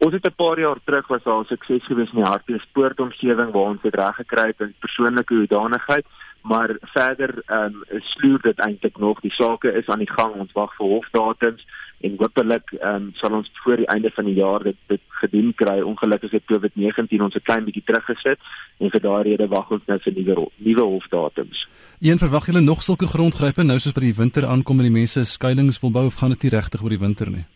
Ons 0.04 0.12
het 0.12 0.26
'n 0.26 0.36
paar 0.36 0.60
jaar 0.60 0.78
terug 0.84 1.06
was 1.08 1.22
daar 1.22 1.40
'n 1.40 1.48
sukses 1.48 1.86
gewees 1.86 2.12
in 2.12 2.20
die 2.20 2.30
Hartbeespoortomgewing 2.30 3.50
waar 3.52 3.70
ons 3.72 3.82
dit 3.82 3.94
reg 3.94 4.14
gekry 4.14 4.46
het 4.46 4.60
in 4.60 4.74
persoonlike 4.78 5.34
hoedanigheid 5.34 6.04
maar 6.46 6.76
verder 6.80 7.42
ehm 7.46 7.74
um, 7.74 8.00
sloer 8.12 8.40
dit 8.42 8.59
eintlik 8.59 8.98
nog. 8.98 9.20
Die 9.20 9.35
sake 9.35 9.72
is 9.72 9.88
aan 9.88 10.04
die 10.04 10.12
gang. 10.12 10.35
Ons 10.35 10.52
wag 10.52 10.74
vir 10.76 10.87
hofdatums 10.87 11.66
en 12.00 12.16
hopelik 12.18 12.72
ehm 12.78 12.94
um, 12.94 13.11
sal 13.20 13.32
ons 13.38 13.50
voor 13.64 13.82
die 13.82 13.90
einde 13.94 14.11
van 14.14 14.24
die 14.24 14.35
jaar 14.35 14.62
dit 14.62 14.76
dit 14.87 15.02
gedoen 15.22 15.52
kry. 15.54 15.80
Ongelukkig 15.80 16.30
het 16.30 16.50
COVID-19 16.52 17.22
ons 17.28 17.35
'n 17.35 17.48
klein 17.48 17.64
bietjie 17.64 17.87
teruggesit 17.87 18.38
en 18.78 18.90
vir 18.90 19.00
daardie 19.00 19.37
rede 19.37 19.48
wag 19.48 19.70
ons 19.70 19.87
nou 19.87 19.98
vir 19.98 20.12
nuwe 20.12 20.48
nuwe 20.56 20.85
hofdatums. 20.94 21.66
Een 22.00 22.18
verwag 22.18 22.46
julle 22.46 22.61
nog 22.61 22.82
sulke 22.82 23.06
grondgrype? 23.06 23.62
Nou 23.62 23.78
soos 23.78 23.92
vir 23.92 24.09
die 24.09 24.14
winter 24.22 24.46
aankom 24.46 24.78
en 24.78 24.92
die 24.92 24.98
mense 25.00 25.24
skuilings 25.24 25.80
wil 25.80 25.90
bou 25.90 26.06
of 26.06 26.14
gaan 26.14 26.30
dit 26.30 26.42
nie 26.42 26.56
regtig 26.59 26.82
oor 26.82 26.90
die 26.90 27.04
winter 27.06 27.30
nie 27.30 27.46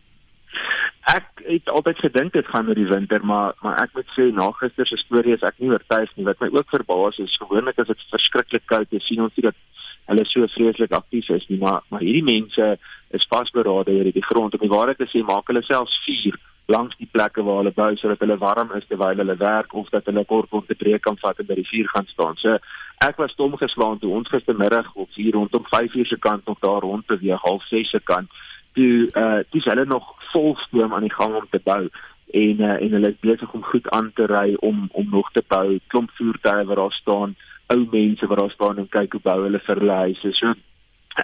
ek 1.11 1.43
het 1.47 1.69
altyd 1.69 1.99
gedink 2.05 2.33
dit 2.33 2.47
gaan 2.47 2.69
oor 2.69 2.79
die 2.79 2.89
winter, 2.89 3.25
maar 3.25 3.55
maar 3.65 3.79
ek 3.83 3.95
moet 3.99 4.11
sê 4.17 4.29
na 4.35 4.51
gister 4.61 4.87
se 4.87 4.99
storie 5.01 5.35
is 5.35 5.47
ek 5.47 5.59
nie 5.59 5.71
oortuig 5.73 6.13
nie. 6.17 6.27
Wat 6.29 6.41
my 6.43 6.51
ook 6.55 6.71
verbaas 6.75 7.19
is, 7.25 7.39
gewoonlik 7.43 7.79
as 7.79 7.91
dit 7.91 8.07
verskriklik 8.13 8.67
koud 8.71 8.99
is, 8.99 9.07
sien 9.09 9.23
ons 9.25 9.35
nie 9.37 9.49
dat 9.49 9.59
hulle 10.11 10.27
so 10.27 10.47
vreeslik 10.55 10.95
aktief 10.97 11.31
is 11.31 11.47
nie, 11.49 11.59
maar 11.63 11.83
maar 11.91 12.05
hierdie 12.05 12.27
mense 12.27 12.69
is 13.19 13.27
vasberade 13.33 13.95
oor 13.97 14.13
die 14.13 14.29
grond 14.29 14.55
om 14.55 14.63
die 14.63 14.75
waarheid 14.75 14.99
te 15.03 15.09
sê, 15.11 15.23
maak 15.27 15.51
hulle 15.51 15.63
selfs 15.67 15.99
vuur 16.07 16.39
langs 16.71 16.95
die 16.99 17.09
plekke 17.11 17.43
waar 17.47 17.63
hulle 17.63 17.75
bou 17.75 17.91
sodat 17.99 18.21
hulle 18.23 18.39
warm 18.39 18.71
is 18.79 18.87
terwyl 18.91 19.23
hulle 19.23 19.37
werk 19.41 19.75
of 19.75 19.89
dat 19.95 20.07
hulle 20.07 20.25
kort 20.33 20.53
om 20.55 20.67
te 20.67 20.79
breek 20.83 21.03
kan 21.07 21.19
vat 21.23 21.41
en 21.43 21.49
by 21.49 21.57
die 21.59 21.67
vuur 21.71 21.89
gaan 21.95 22.07
staan. 22.13 22.39
So 22.43 22.55
ek 23.07 23.19
was 23.23 23.35
stom 23.35 23.57
geslaan 23.59 23.99
toe 23.99 24.13
ons 24.19 24.31
gistermiddag 24.31 24.93
of 24.95 25.11
hier 25.19 25.35
rondom 25.35 25.67
5:00 25.73 26.07
se 26.13 26.19
kant 26.29 26.47
nog 26.47 26.63
daar 26.67 26.87
rond 26.87 27.07
beweeg, 27.07 27.43
half 27.43 27.67
6 27.73 27.91
se 27.91 28.01
kant 28.13 28.31
toe 28.79 29.11
uh 29.17 29.41
dis 29.55 29.65
hulle 29.65 29.85
nog 29.85 30.15
vol 30.33 30.57
stoom 30.67 30.95
aan 30.95 31.07
die 31.09 31.15
gang 31.15 31.35
om 31.35 31.47
te 31.51 31.61
bou 31.65 31.89
en 32.33 32.61
uh, 32.61 32.77
en 32.83 32.91
hulle 32.97 33.11
is 33.11 33.21
besig 33.21 33.53
om 33.53 33.63
goed 33.63 33.89
aan 33.91 34.11
te 34.15 34.27
ry 34.31 34.55
om 34.61 34.89
om 34.93 35.09
nog 35.11 35.31
te 35.33 35.43
bou. 35.47 35.79
Klomp 35.87 36.11
voertuie 36.19 36.67
wat 36.67 36.77
daar 36.77 36.93
staan 36.93 37.37
ou 37.67 37.87
mense 37.91 38.27
wat 38.27 38.39
daar 38.39 38.51
staan 38.51 38.79
en 38.79 38.89
kyk 38.89 39.13
hoe 39.13 39.25
bou 39.25 39.39
hulle 39.43 39.63
vir 39.67 39.83
hulle 39.83 39.99
huise. 40.05 40.33
So 40.39 40.55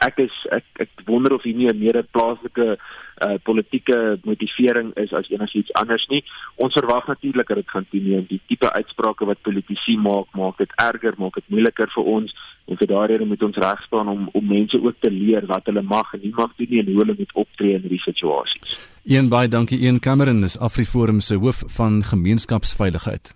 ek 0.01 0.19
is 0.19 0.35
ek 0.53 0.65
ek 0.87 0.91
wonder 1.07 1.35
of 1.35 1.43
hier 1.43 1.57
nie 1.57 1.69
'n 1.69 1.79
meer 1.79 2.03
plaaslike 2.11 2.77
uh, 2.77 3.39
politieke 3.43 4.19
motivering 4.25 4.93
is 4.97 5.13
as 5.13 5.31
enigiets 5.31 5.73
anders 5.73 6.07
nie. 6.09 6.25
Ons 6.57 6.73
verwag 6.73 7.07
natuurlik 7.07 7.49
dat 7.49 7.57
dit 7.57 7.71
gaan 7.71 7.87
toeneem. 7.91 8.27
Die 8.29 8.41
tipe 8.47 8.73
uitsprake 8.73 9.25
wat 9.25 9.43
politici 9.43 9.97
maak, 9.97 10.27
maak 10.35 10.59
dit 10.59 10.73
erger, 10.77 11.15
maak 11.17 11.35
dit 11.35 11.49
moeiliker 11.49 11.91
vir 11.95 12.05
ons 12.05 12.35
en 12.67 12.77
vir 12.77 12.87
daardie 12.87 13.17
rede 13.17 13.29
moet 13.29 13.43
ons 13.43 13.57
reg 13.57 13.83
staan 13.87 14.09
om 14.09 14.29
om 14.33 14.47
mense 14.47 14.83
ook 14.83 14.97
te 15.01 15.11
leer 15.11 15.47
wat 15.47 15.67
hulle 15.67 15.83
mag 15.83 16.13
en 16.15 16.21
nie 16.21 16.35
mag 16.37 16.53
doen 16.57 16.71
nie 16.71 16.81
en 16.81 16.87
hoe 16.87 17.03
hulle 17.05 17.19
moet 17.19 17.35
optree 17.35 17.75
in 17.75 17.81
hierdie 17.87 18.03
situasies. 18.03 18.79
Een 19.05 19.29
baie 19.29 19.49
dankie 19.49 19.81
een 19.87 20.01
Cameron 20.01 20.43
is 20.43 20.59
Afriforum 20.59 21.21
se 21.21 21.35
hoof 21.35 21.63
van 21.67 22.03
gemeenskapsveiligheid. 22.05 23.35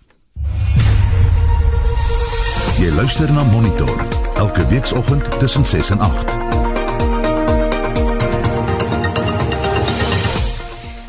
Jy 2.81 2.91
luister 2.97 3.31
na 3.31 3.43
Monitor 3.43 4.30
elke 4.41 4.67
weekoggend 4.67 5.39
tussen 5.39 5.65
6 5.65 5.89
en 5.89 5.99
8. 5.99 6.37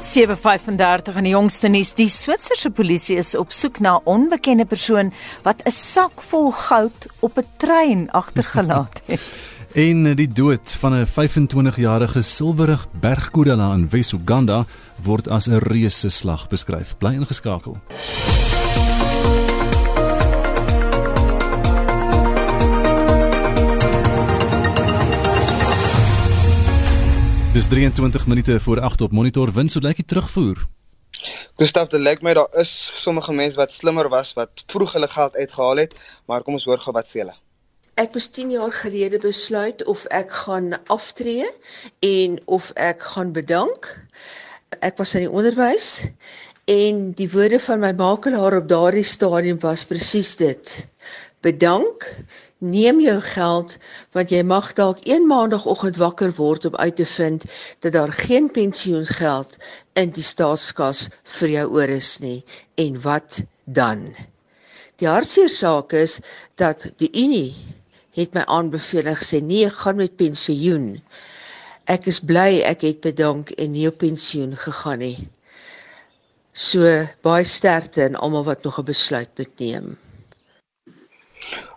7:35 0.02 1.16
in 1.16 1.22
die 1.22 1.32
jongste 1.32 1.68
nuus. 1.68 1.94
Die 1.94 2.08
Switserse 2.08 2.70
polisie 2.70 3.16
is 3.16 3.34
op 3.34 3.52
soek 3.52 3.80
na 3.80 3.94
'n 3.96 4.00
onbekende 4.04 4.64
persoon 4.64 5.12
wat 5.42 5.62
'n 5.64 5.70
sak 5.70 6.20
vol 6.20 6.50
goud 6.50 7.06
op 7.20 7.38
'n 7.38 7.46
trein 7.56 8.10
agtergelaat 8.10 9.02
het. 9.12 9.20
en 9.74 10.14
die 10.14 10.28
dood 10.32 10.76
van 10.80 10.92
'n 10.94 11.06
25-jarige 11.06 12.22
silwerig 12.22 12.86
bergkorella 13.00 13.72
in 13.72 13.88
Wes-Uganda 13.88 14.64
word 15.02 15.28
as 15.28 15.46
'n 15.46 15.58
reuse 15.58 16.08
slag 16.08 16.48
beskryf. 16.48 16.94
Bly 16.98 17.14
ingeskakel. 17.14 17.76
Dis 27.52 27.68
23 27.68 28.26
minute 28.26 28.60
voor 28.60 28.80
8 28.80 29.00
op 29.00 29.12
monitor 29.12 29.52
wins 29.52 29.74
so 29.76 29.80
lyk 29.84 29.98
die 30.00 30.06
terugvoer. 30.08 30.56
Gustav, 31.60 31.90
dit 31.92 32.00
lyk 32.00 32.22
my 32.24 32.32
daar 32.32 32.48
is 32.62 32.70
sommige 32.96 33.34
mense 33.36 33.60
wat 33.60 33.74
slimmer 33.76 34.08
was 34.08 34.30
wat 34.38 34.62
vroeg 34.72 34.94
hulle 34.96 35.08
geld 35.12 35.36
uitgehaal 35.36 35.82
het, 35.82 35.92
maar 36.24 36.46
kom 36.46 36.56
ons 36.56 36.64
hoor 36.64 36.80
gou 36.80 36.94
wat 36.96 37.10
sê 37.10 37.20
hulle. 37.20 37.34
Ek 38.00 38.16
moes 38.16 38.30
10 38.32 38.54
jaar 38.54 38.72
gelede 38.72 39.20
besluit 39.20 39.84
of 39.84 40.06
ek 40.08 40.32
gaan 40.46 40.78
aftree 40.88 41.50
en 42.00 42.40
of 42.48 42.70
ek 42.72 43.04
gaan 43.12 43.34
bedank. 43.36 43.90
Ek 44.80 44.96
was 44.96 45.12
in 45.20 45.26
die 45.26 45.34
onderwys 45.36 46.06
en 46.72 47.10
die 47.20 47.28
woorde 47.36 47.60
van 47.60 47.84
my 47.84 47.92
makelaar 48.00 48.62
op 48.62 48.72
daardie 48.72 49.04
stadium 49.04 49.60
was 49.60 49.84
presies 49.84 50.38
dit. 50.40 50.72
Bedank, 51.44 52.08
Neem 52.62 53.00
jou 53.02 53.16
geld 53.26 53.72
want 54.14 54.30
jy 54.30 54.42
mag 54.46 54.68
dalk 54.78 55.00
een 55.02 55.24
maandagooggend 55.26 55.96
wakker 55.98 56.30
word 56.36 56.68
om 56.68 56.76
uit 56.78 56.96
te 56.96 57.06
vind 57.06 57.44
dat 57.82 57.96
daar 57.96 58.12
geen 58.14 58.50
pensioengeld 58.54 59.56
in 59.98 60.12
die 60.14 60.22
staatskas 60.22 61.08
vir 61.38 61.48
jou 61.56 61.64
oor 61.74 61.90
is 61.90 62.18
nie. 62.22 62.44
En 62.78 63.00
wat 63.02 63.40
dan? 63.64 64.12
Die 65.02 65.10
hartseer 65.10 65.50
saak 65.50 65.96
is 65.98 66.20
dat 66.54 66.86
die 67.02 67.10
Unie 67.10 67.56
het 68.14 68.38
my 68.38 68.44
aanbeveel 68.46 69.10
en 69.10 69.18
gesê 69.18 69.40
nee, 69.42 69.66
gaan 69.66 69.98
met 69.98 70.14
pensioen. 70.20 71.02
Ek 71.90 72.06
is 72.06 72.20
bly 72.22 72.60
ek 72.62 72.86
het 72.86 73.02
bedank 73.02 73.50
en 73.58 73.74
nie 73.74 73.88
op 73.90 73.98
pensioen 74.04 74.54
gegaan 74.54 75.02
nie. 75.02 75.28
So 76.54 76.86
baie 77.26 77.44
sterkte 77.48 78.06
aan 78.06 78.22
almal 78.22 78.44
wat 78.44 78.62
nog 78.62 78.78
'n 78.78 78.86
besluit 78.94 79.34
moet 79.38 79.58
neem. 79.58 79.96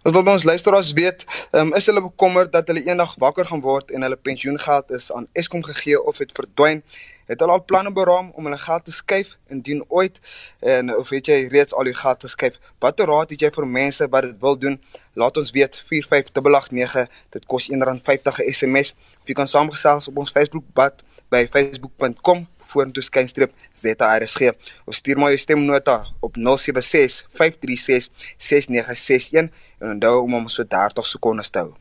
Wat 0.02 0.14
wil 0.14 0.28
ons 0.34 0.44
luisteraars 0.44 0.94
weet, 0.94 1.26
um, 1.52 1.74
is 1.74 1.86
hulle 1.86 2.02
bekommerd 2.02 2.52
dat 2.52 2.68
hulle 2.68 2.84
eendag 2.86 3.16
wakker 3.18 3.46
gaan 3.46 3.62
word 3.62 3.92
en 3.92 4.02
hulle 4.02 4.16
pensioengeld 4.16 4.92
is 4.92 5.12
aan 5.12 5.28
Eskom 5.34 5.64
gegee 5.64 6.02
of 6.02 6.18
het 6.18 6.32
verdwyn? 6.34 6.84
Het 7.26 7.40
hulle 7.40 7.52
al 7.52 7.64
planne 7.66 7.94
beraam 7.94 8.32
om 8.38 8.46
hulle 8.46 8.58
geld 8.58 8.86
te 8.86 8.92
skuif 8.92 9.38
indien 9.50 9.82
ooit 9.88 10.20
en 10.60 10.96
of 10.96 11.10
het 11.10 11.26
jy 11.26 11.48
reeds 11.50 11.74
al 11.74 11.90
jou 11.90 11.96
geld 11.96 12.28
geskuif? 12.28 12.60
Watter 12.80 13.10
raad 13.10 13.34
het 13.34 13.42
jy 13.42 13.50
vir 13.56 13.68
mense 13.68 14.08
wat 14.14 14.30
dit 14.30 14.38
wil 14.40 14.60
doen? 14.62 14.78
Laat 15.14 15.38
ons 15.42 15.52
weet 15.52 15.82
45889. 15.90 17.10
Dit 17.34 17.46
kos 17.46 17.70
R1.50 17.72 18.46
'n 18.46 18.52
SMS. 18.54 18.94
Of 19.22 19.28
jy 19.28 19.34
kan 19.34 19.48
saamgesels 19.48 20.08
op 20.08 20.18
ons 20.18 20.32
Facebookblad 20.32 21.02
by 21.30 21.48
facebook.com 21.50 22.46
vorentoe 22.76 23.04
skynstreep 23.06 23.56
ZRSG 23.74 24.54
of 24.86 25.00
stuur 25.00 25.22
my 25.22 25.32
jou 25.34 25.42
stemnota 25.42 26.02
op 26.20 26.38
076 26.38 27.24
536 27.40 28.12
6961 28.38 29.52
en 29.80 29.98
onthou 29.98 30.22
om 30.28 30.40
om 30.44 30.48
so 30.50 30.68
30 30.68 31.14
sekondes 31.16 31.50
te 31.52 31.64
hou. 31.66 31.76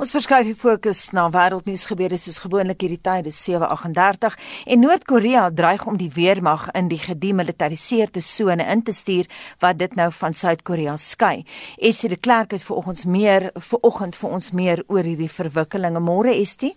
Ons 0.00 0.12
verskuif 0.14 0.48
die 0.48 0.56
fokus 0.58 1.00
na 1.16 1.26
wêreldnuus 1.32 1.84
gebeure 1.90 2.18
soos 2.18 2.40
gewoonlik 2.42 2.82
hierdie 2.82 3.02
tyd 3.04 3.28
is 3.30 3.38
7:38 3.44 4.36
en 4.66 4.82
Noord-Korea 4.84 5.44
dreig 5.50 5.86
om 5.86 5.98
die 6.00 6.10
weermag 6.14 6.68
in 6.74 6.88
die 6.88 6.98
gedemilitariseerde 6.98 8.22
sone 8.24 8.66
in 8.74 8.82
te 8.82 8.92
stuur 8.92 9.28
wat 9.60 9.78
dit 9.78 9.94
nou 9.94 10.10
van 10.12 10.34
Suid-Korea 10.34 10.96
skei. 10.96 11.44
Esie 11.78 12.08
de 12.08 12.16
Klerk 12.16 12.50
het 12.50 12.62
vanoggend 12.62 13.04
meer 13.06 13.50
vanoggend 13.54 14.16
vir 14.16 14.30
ons 14.30 14.50
meer 14.50 14.84
oor 14.88 15.04
hierdie 15.04 15.30
verwikkelinge. 15.30 16.00
Môre 16.00 16.34
Estie 16.34 16.74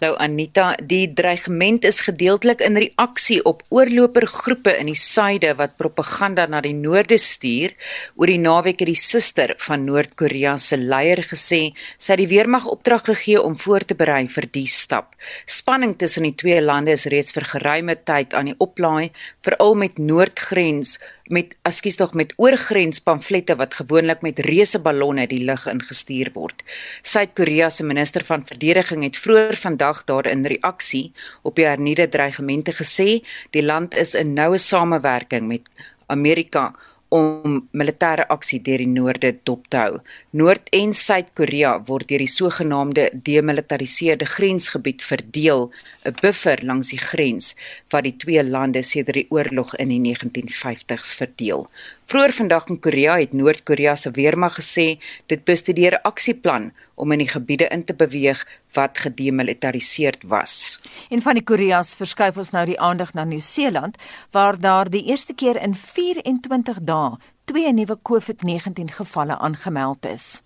Nou 0.00 0.14
Anita, 0.18 0.72
die 0.80 1.12
dreigement 1.12 1.84
is 1.84 2.00
gedeeltelik 2.06 2.62
in 2.64 2.78
reaksie 2.80 3.38
op 3.44 3.62
oorlopergroepe 3.68 4.72
in 4.80 4.88
die 4.88 4.98
suide 4.98 5.52
wat 5.58 5.76
propaganda 5.80 6.46
na 6.48 6.62
die 6.64 6.74
noorde 6.74 7.18
stuur. 7.20 7.74
Oor 8.16 8.32
die 8.32 8.40
naweek 8.40 8.80
het 8.80 8.90
die 8.90 8.98
suster 8.98 9.54
van 9.60 9.84
Noord-Korea 9.84 10.56
se 10.58 10.78
leier 10.80 11.22
gesê 11.28 11.60
sy 11.98 12.14
het 12.14 12.22
die 12.22 12.30
weermag 12.32 12.66
opdrag 12.72 13.04
gegee 13.10 13.42
om 13.42 13.58
voor 13.60 13.84
te 13.84 13.98
berei 13.98 14.24
vir 14.32 14.48
die 14.52 14.66
stap. 14.66 15.14
Spanning 15.46 15.96
tussen 16.00 16.26
die 16.26 16.34
twee 16.34 16.60
lande 16.64 16.96
is 16.96 17.06
reeds 17.12 17.36
vir 17.36 17.46
geruime 17.52 17.98
tyd 18.08 18.34
aan 18.34 18.50
die 18.50 18.58
oplaai, 18.58 19.12
veral 19.44 19.76
met 19.76 20.00
noordgrens 20.00 20.96
met 21.30 21.54
askies 21.62 21.96
tog 21.96 22.14
met 22.18 22.32
oorgrens 22.36 23.00
pamflette 23.06 23.54
wat 23.56 23.74
gewoonlik 23.78 24.22
met 24.26 24.42
reuse 24.46 24.80
ballonne 24.82 25.26
die 25.30 25.42
lug 25.44 25.66
ingestuur 25.70 26.32
word. 26.34 26.64
Suid-Korea 27.02 27.70
se 27.70 27.86
minister 27.86 28.24
van 28.26 28.46
verdediging 28.46 29.04
het 29.06 29.18
vroeër 29.18 29.56
vandag 29.56 30.04
daarin 30.10 30.42
reaksie 30.46 31.12
op 31.42 31.56
die 31.56 31.68
hernieude 31.68 32.08
dreigemente 32.08 32.74
gesê 32.74 33.20
die 33.54 33.64
land 33.64 33.94
is 33.94 34.14
in 34.18 34.34
noue 34.34 34.58
samewerking 34.58 35.46
met 35.48 35.70
Amerika 36.10 36.72
om 37.10 37.68
militêre 37.74 38.24
aksie 38.30 38.60
deur 38.62 38.78
die 38.78 38.88
noorde 38.88 39.32
dop 39.44 39.66
te 39.68 39.76
hou. 39.76 39.98
Noord- 40.30 40.70
en 40.72 40.94
Suid-Korea 40.94 41.72
word 41.86 42.08
deur 42.08 42.22
die 42.22 42.30
sogenaamde 42.30 43.10
demilitariseerde 43.12 44.26
grensgebied 44.26 45.02
verdeel, 45.02 45.70
'n 46.04 46.14
buffer 46.22 46.58
langs 46.62 46.88
die 46.88 46.98
grens 46.98 47.54
wat 47.90 48.04
die 48.04 48.16
twee 48.16 48.44
lande 48.44 48.82
sedert 48.82 49.14
die 49.14 49.26
oorlog 49.30 49.74
in 49.74 49.88
die 49.88 50.00
1950s 50.00 51.12
verdeel. 51.14 51.68
Vroeger 52.10 52.32
vandag 52.32 52.66
in 52.66 52.80
Korea 52.82 53.18
het 53.20 53.32
Noord-Korea 53.32 53.92
se 53.94 54.10
weermag 54.10 54.56
gesê 54.58 54.98
dit 55.30 55.44
bestudeer 55.44 55.94
'n 55.94 56.02
aksieplan 56.02 56.72
om 56.94 57.12
in 57.12 57.18
die 57.18 57.28
gebiede 57.28 57.68
in 57.68 57.84
te 57.84 57.94
beweeg 57.94 58.46
wat 58.72 58.98
gedemilitariseerd 58.98 60.22
was. 60.22 60.80
En 61.10 61.22
van 61.22 61.34
die 61.34 61.44
Koreas 61.44 61.94
verskuif 61.94 62.36
ons 62.36 62.50
nou 62.50 62.66
die 62.66 62.80
aandag 62.80 63.14
na 63.14 63.24
Nieu-Seeland 63.24 63.96
waar 64.30 64.60
daar 64.60 64.90
die 64.90 65.04
eerste 65.04 65.34
keer 65.34 65.62
in 65.62 65.74
24 65.74 66.78
dae 66.82 67.16
twee 67.44 67.72
nuwe 67.72 67.98
COVID-19 68.02 68.90
gevalle 68.90 69.38
aangemeld 69.38 70.06
is. 70.06 70.42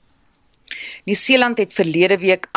Nieu-Seeland 1.04 1.58
het 1.58 1.72
verlede 1.74 2.18
week 2.18 2.48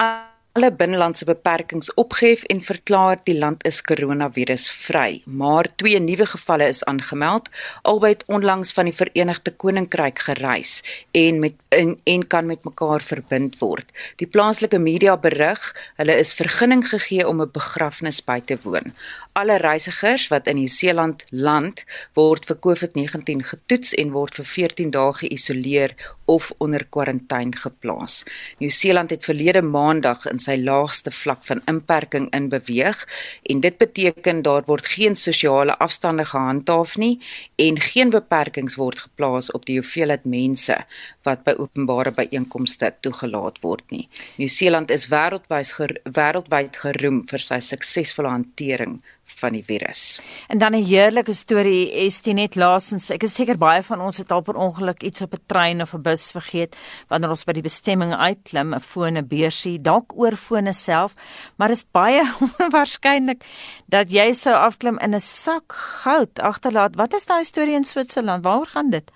alle 0.58 0.72
binnelandse 0.74 1.26
beperkings 1.30 1.91
opgehef 2.02 2.41
en 2.50 2.63
verklaar 2.65 3.20
die 3.30 3.36
land 3.38 3.62
is 3.70 3.78
koronavirusvry. 3.86 5.22
Maar 5.30 5.70
twee 5.78 6.00
nuwe 6.02 6.26
gevalle 6.26 6.65
is 6.74 6.82
aangemeld, 6.89 7.52
albei 7.86 8.15
onlangs 8.26 8.74
van 8.74 8.89
die 8.89 8.96
Verenigde 8.98 9.54
Koninkryk 9.54 10.24
gereis 10.26 10.80
en 11.13 11.38
met 11.43 11.54
en, 11.70 11.93
en 12.04 12.28
kan 12.28 12.46
met 12.46 12.63
mekaar 12.63 13.02
verbind 13.06 13.60
word. 13.60 13.91
Die 14.17 14.28
plaaslike 14.28 14.80
media 14.82 15.17
berig, 15.17 15.62
hulle 16.00 16.15
is 16.17 16.34
vergunning 16.34 16.82
gegee 16.89 17.28
om 17.28 17.41
'n 17.41 17.52
begrafnis 17.54 18.24
by 18.24 18.39
te 18.41 18.58
woon. 18.63 18.93
Alle 19.34 19.58
reisigers 19.58 20.28
wat 20.28 20.48
in 20.48 20.56
Nieu-Seeland 20.56 21.24
land, 21.30 21.84
word 22.13 22.46
vir 22.46 22.58
COVID-19 22.58 23.43
getoets 23.46 23.93
en 23.93 24.12
word 24.12 24.36
vir 24.36 24.46
14 24.46 24.89
dae 24.89 25.13
geïsoleer 25.13 25.93
of 26.26 26.52
onder 26.58 26.86
kwarantyne 26.89 27.56
geplaas. 27.56 28.24
Nieu-Seeland 28.58 29.10
het 29.10 29.24
verlede 29.24 29.62
maandag 29.62 30.26
in 30.26 30.39
sy 30.47 30.57
laagste 30.62 31.13
vlak 31.13 31.43
van 31.47 31.62
inperking 31.71 32.29
in 32.38 32.49
beweeg 32.53 33.03
en 33.51 33.62
dit 33.65 33.77
beteken 33.77 34.41
daar 34.47 34.65
word 34.67 34.88
geen 34.95 35.15
sosiale 35.19 35.75
afstande 35.83 36.25
gehandhaaf 36.31 36.95
nie 36.97 37.19
en 37.67 37.79
geen 37.89 38.13
beperkings 38.15 38.77
word 38.81 39.03
geplaas 39.07 39.51
op 39.51 39.67
die 39.69 39.77
hoeveelheid 39.79 40.25
mense 40.25 40.79
wat 41.27 41.43
by 41.47 41.57
openbare 41.60 42.13
byeenkomste 42.15 42.93
toegelaat 43.03 43.60
word 43.62 43.83
nie. 43.91 44.07
Nieu-Seeland 44.38 44.91
is 44.95 45.07
wêreldwyd 45.12 45.73
ger, 45.77 45.93
wêreldwyd 46.19 46.79
geroem 46.83 47.23
vir 47.29 47.43
sy 47.43 47.60
suksesvolle 47.63 48.31
hantering 48.31 48.99
van 49.36 49.54
die 49.54 49.63
virus. 49.63 50.22
En 50.48 50.58
dan 50.58 50.76
'n 50.76 50.84
heerlike 50.84 51.34
storie 51.34 51.92
is 51.92 52.22
dit 52.22 52.34
net 52.34 52.56
laasens. 52.56 53.10
Ek 53.10 53.24
is 53.24 53.34
seker 53.34 53.58
baie 53.58 53.84
van 53.84 54.02
ons 54.02 54.18
het 54.18 54.32
al 54.32 54.42
per 54.42 54.56
ongeluk 54.56 55.04
iets 55.04 55.22
op 55.22 55.34
'n 55.34 55.44
trein 55.46 55.82
of 55.82 55.94
'n 55.94 56.02
bus 56.02 56.32
vergeet 56.32 56.76
wanneer 57.08 57.30
ons 57.30 57.44
by 57.44 57.52
die 57.52 57.62
bestemming 57.62 58.13
uitklim, 58.13 58.74
'n 58.74 58.82
foon, 58.82 59.18
'n 59.18 59.28
beursie, 59.28 59.82
dalk 59.82 60.13
oor 60.16 60.36
fone 60.36 60.74
self, 60.74 61.13
maar 61.56 61.70
is 61.70 61.86
baie 61.92 62.34
onwaarskynlik 62.60 63.44
dat 63.86 64.12
jy 64.12 64.34
sou 64.34 64.56
afklim 64.56 65.00
in 65.00 65.16
'n 65.16 65.20
sak 65.20 65.74
goud 65.74 66.40
agterlaat. 66.40 66.96
Wat 66.96 67.13
is 67.13 67.26
daai 67.26 67.44
storie 67.44 67.76
in 67.76 67.86
Switserland? 67.86 68.44
Waaroor 68.44 68.68
gaan 68.68 68.90
dit? 68.90 69.12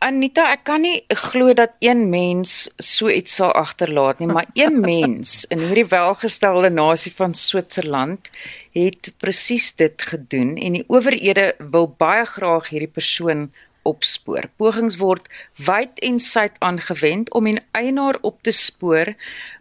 Anita, 0.00 0.46
ek 0.54 0.62
kan 0.64 0.80
nie 0.80 1.02
glo 1.12 1.52
dat 1.52 1.74
een 1.84 2.06
mens 2.08 2.70
so 2.80 3.10
iets 3.12 3.34
sal 3.36 3.50
agterlaat 3.52 4.22
nie, 4.22 4.30
maar 4.30 4.46
een 4.56 4.78
mens 4.94 5.42
in 5.52 5.60
hierdie 5.60 5.84
welgestelde 5.90 6.70
nasie 6.72 7.12
van 7.12 7.34
Switserland 7.36 8.30
het 8.72 9.10
presies 9.20 9.74
dit 9.76 10.00
gedoen 10.12 10.54
en 10.56 10.78
die 10.78 10.86
owerhede 10.88 11.50
wil 11.58 11.90
baie 12.00 12.24
graag 12.24 12.70
hierdie 12.72 12.88
persoon 12.88 13.50
opspoor. 13.82 14.48
Pogings 14.56 14.96
word 14.96 15.28
wyd 15.56 15.98
en 16.04 16.18
suid 16.18 16.56
aangewend 16.58 17.32
om 17.32 17.46
'n 17.46 17.58
eienaar 17.72 18.18
op 18.20 18.42
te 18.42 18.52
spoor 18.52 19.14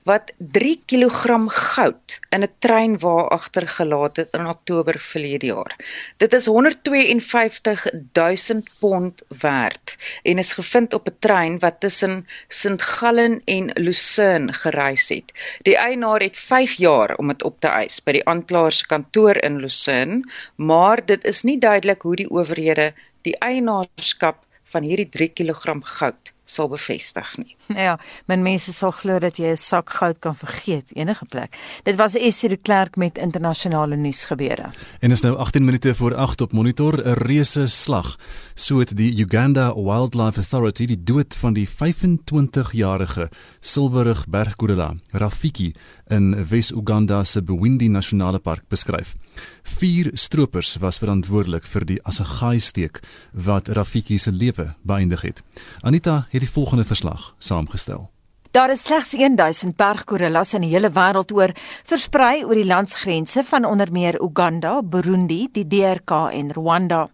wat 0.04 0.34
3 0.38 0.82
kg 0.86 1.48
goud 1.48 2.20
in 2.30 2.44
'n 2.44 2.54
trein 2.60 3.00
waar 3.00 3.28
agtergelaat 3.28 4.16
het 4.16 4.34
in 4.34 4.48
Oktober 4.48 5.00
verlede 5.00 5.46
jaar. 5.46 5.76
Dit 6.18 6.34
is 6.34 6.46
152 6.46 7.86
000 8.14 8.64
pond 8.80 9.22
werd 9.42 9.98
en 10.24 10.38
is 10.38 10.54
gevind 10.54 10.94
op 10.94 11.08
'n 11.08 11.16
trein 11.20 11.60
wat 11.60 11.80
tussen 11.80 12.28
St 12.48 12.82
Gallen 12.82 13.42
en 13.46 13.72
Lucerne 13.74 14.54
gereis 14.54 15.10
het. 15.10 15.58
Die 15.62 15.78
eienaar 15.78 16.20
het 16.20 16.38
5 16.38 16.72
jaar 16.72 17.16
om 17.16 17.28
dit 17.28 17.44
op 17.44 17.60
te 17.60 17.68
eis 17.68 18.04
by 18.04 18.12
die 18.12 18.26
aanklaer 18.26 18.72
se 18.72 18.86
kantoor 18.86 19.36
in 19.44 19.60
Lucerne, 19.60 20.24
maar 20.56 21.06
dit 21.06 21.24
is 21.24 21.42
nie 21.42 21.58
duidelik 21.58 22.02
hoe 22.02 22.16
die 22.16 22.30
owerhede 22.30 22.94
die 23.30 23.38
eienaarskap 23.46 24.42
van 24.74 24.86
hierdie 24.86 25.10
3 25.14 25.30
kg 25.38 25.80
goud 25.86 26.34
sal 26.50 26.70
bevestig 26.72 27.34
nie. 27.42 27.59
Ja, 27.88 28.00
men 28.26 28.42
mense 28.42 28.74
sal 28.74 28.92
glo 28.92 29.20
dat 29.20 29.38
jy 29.38 29.52
'n 29.52 29.58
sak 29.58 29.90
goud 29.90 30.20
kan 30.20 30.36
vergeet 30.36 30.90
enige 30.96 31.26
plek. 31.26 31.54
Dit 31.84 31.96
was 31.96 32.16
Essie 32.16 32.50
de 32.50 32.58
Klerk 32.58 32.96
met 32.96 33.18
internasionale 33.18 33.96
nuus 33.96 34.26
gebeure. 34.26 34.72
En 35.00 35.12
is 35.12 35.22
nou 35.22 35.36
18 35.38 35.66
minute 35.66 35.96
voor 35.96 36.16
8 36.16 36.42
op 36.42 36.52
monitor 36.52 36.98
'n 36.98 37.14
reuse 37.14 37.68
slag. 37.68 38.18
So 38.54 38.80
het 38.80 38.98
die 38.98 39.20
Uganda 39.22 39.74
Wildlife 39.74 40.38
Authority 40.38 40.86
die 40.86 41.04
dood 41.04 41.36
van 41.36 41.54
die 41.54 41.70
25-jarige 41.70 43.30
silwerig 43.60 44.28
berggorilla 44.28 44.96
Rafiki 45.12 45.74
in 46.10 46.46
Wes-Uganda 46.50 47.24
se 47.24 47.42
Bwindi 47.42 47.88
Nasionale 47.88 48.40
Park 48.40 48.64
beskryf. 48.68 49.16
Vier 49.64 50.10
stroopers 50.14 50.78
was 50.82 50.98
verantwoordelik 50.98 51.68
vir 51.70 51.86
die 51.86 52.00
Assegai 52.04 52.60
steek 52.60 53.00
wat 53.34 53.70
Rafiki 53.78 54.18
se 54.20 54.32
lewe 54.32 54.74
beëindig 54.82 55.22
het. 55.22 55.44
Anita 55.82 56.26
het 56.30 56.42
die 56.42 56.50
volgende 56.50 56.84
verslag 56.84 57.34
saamgestel. 57.60 58.10
Daar 58.52 58.72
is 58.72 58.84
slegs 58.84 59.12
1000 59.12 59.76
berggorillas 59.78 60.54
in 60.54 60.62
die 60.62 60.72
hele 60.72 60.90
wêreld 60.90 61.32
oor, 61.32 61.52
versprei 61.86 62.46
oor 62.46 62.56
die 62.56 62.66
landsgrense 62.66 63.44
van 63.44 63.66
onder 63.66 63.92
meer 63.92 64.18
Uganda, 64.22 64.82
Burundi, 64.82 65.48
die 65.52 65.68
DRK 65.68 66.32
en 66.34 66.52
Rwanda. 66.52 67.10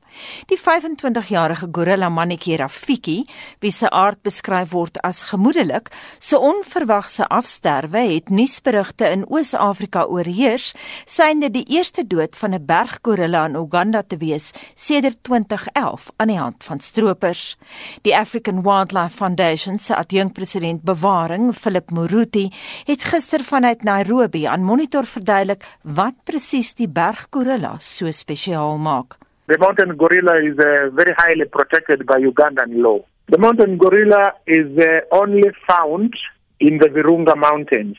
Die 0.50 0.58
25-jarige 0.60 1.68
gorilla 1.72 2.10
mannetjie 2.10 2.58
Rafiki, 2.58 3.26
wie 3.60 3.72
se 3.72 3.90
aard 3.90 4.22
beskryf 4.22 4.72
word 4.72 5.00
as 5.02 5.24
gemoedelik, 5.32 5.90
se 6.20 6.40
onverwagse 6.40 7.28
afsterwe 7.28 8.04
het 8.14 8.30
nuusberigte 8.30 9.10
in 9.10 9.26
Oos-Afrika 9.30 10.06
oorheers, 10.06 10.74
synde 11.06 11.52
die 11.52 11.66
eerste 11.78 12.08
dood 12.08 12.36
van 12.36 12.54
'n 12.54 12.66
berggorilla 12.66 13.46
in 13.46 13.56
Uganda 13.56 14.04
te 14.08 14.18
wees 14.18 14.52
sedert 14.76 15.24
2011 15.24 16.10
aan 16.16 16.28
die 16.28 16.40
hand 16.40 16.64
van 16.64 16.80
stroopers. 16.80 17.58
Die 18.02 18.16
African 18.16 18.62
Wildlife 18.64 19.16
Foundation 19.16 19.80
se 19.80 19.96
adjunkpresident 19.96 20.82
bewaring, 20.82 21.56
Philip 21.56 21.92
Muruti, 21.92 22.52
het 22.86 23.04
gister 23.04 23.44
vanuit 23.44 23.84
Nairobi 23.84 24.46
aan 24.46 24.64
Monitor 24.64 25.06
verduidelik 25.06 25.66
wat 25.82 26.14
presies 26.24 26.74
die 26.74 26.88
berggorilla 26.88 27.78
so 27.80 28.12
spesiaal 28.12 28.78
maak. 28.78 29.25
The 29.48 29.60
mountain 29.60 29.96
gorilla 29.96 30.38
is 30.44 30.58
uh, 30.58 30.90
very 30.90 31.14
highly 31.16 31.46
protected 31.46 32.06
by 32.08 32.20
Ugandan 32.20 32.82
law. 32.82 33.06
The 33.30 33.38
mountain 33.38 33.78
gorilla 33.78 34.34
is 34.48 34.76
uh, 34.78 35.02
only 35.12 35.44
found 35.68 36.16
in 36.60 36.80
the 36.80 36.88
Virunga 36.88 37.38
Mountains. 37.38 37.96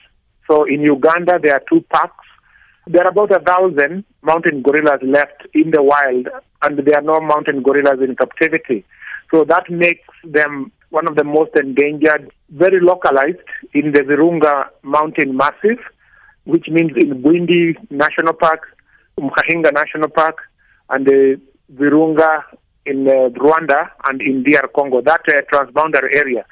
So 0.51 0.65
in 0.65 0.81
Uganda, 0.81 1.39
there 1.41 1.55
are 1.55 1.63
two 1.69 1.83
parks. 1.83 2.27
There 2.89 3.05
are 3.05 3.11
about 3.11 3.31
a 3.31 3.41
thousand 3.41 4.05
mountain 4.23 4.63
gorillas 4.63 5.01
left 5.03 5.47
in 5.55 5.71
the 5.71 5.83
wild, 5.83 6.29
and 6.63 6.79
there 6.79 6.97
are 6.97 7.03
no 7.03 7.21
mountain 7.21 7.63
gorillas 7.63 8.01
in 8.01 8.17
captivity. 8.17 8.85
So 9.31 9.45
that 9.45 9.71
makes 9.71 10.09
them 10.25 10.73
one 10.91 11.09
of 11.09 11.15
the 11.15 11.25
most 11.25 11.51
endangered, 11.57 12.33
very 12.51 12.81
localized 12.81 13.39
in 13.73 13.93
the 13.93 14.01
Virunga 14.01 14.67
mountain 14.83 15.37
massif, 15.37 15.79
which 16.45 16.69
means 16.69 16.93
in 16.97 17.23
Bwindi 17.23 17.77
National 17.91 18.33
Park, 18.33 18.63
Mkahinga 19.19 19.73
National 19.73 20.09
Park, 20.09 20.39
and 20.91 21.07
the 21.07 21.41
Virunga 21.75 22.43
in 22.85 23.09
uh, 23.09 23.31
Rwanda 23.41 23.91
and 24.07 24.23
in 24.23 24.45
DR 24.45 24.69
Congo, 24.75 25.01
that 25.03 25.23
uh, 25.29 25.43
transboundary 25.53 26.15
area. 26.15 26.45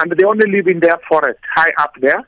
And 0.00 0.12
they 0.12 0.24
only 0.24 0.50
live 0.50 0.66
in 0.66 0.80
their 0.80 0.98
forest, 1.08 1.38
high 1.54 1.72
up 1.78 1.94
there. 2.00 2.26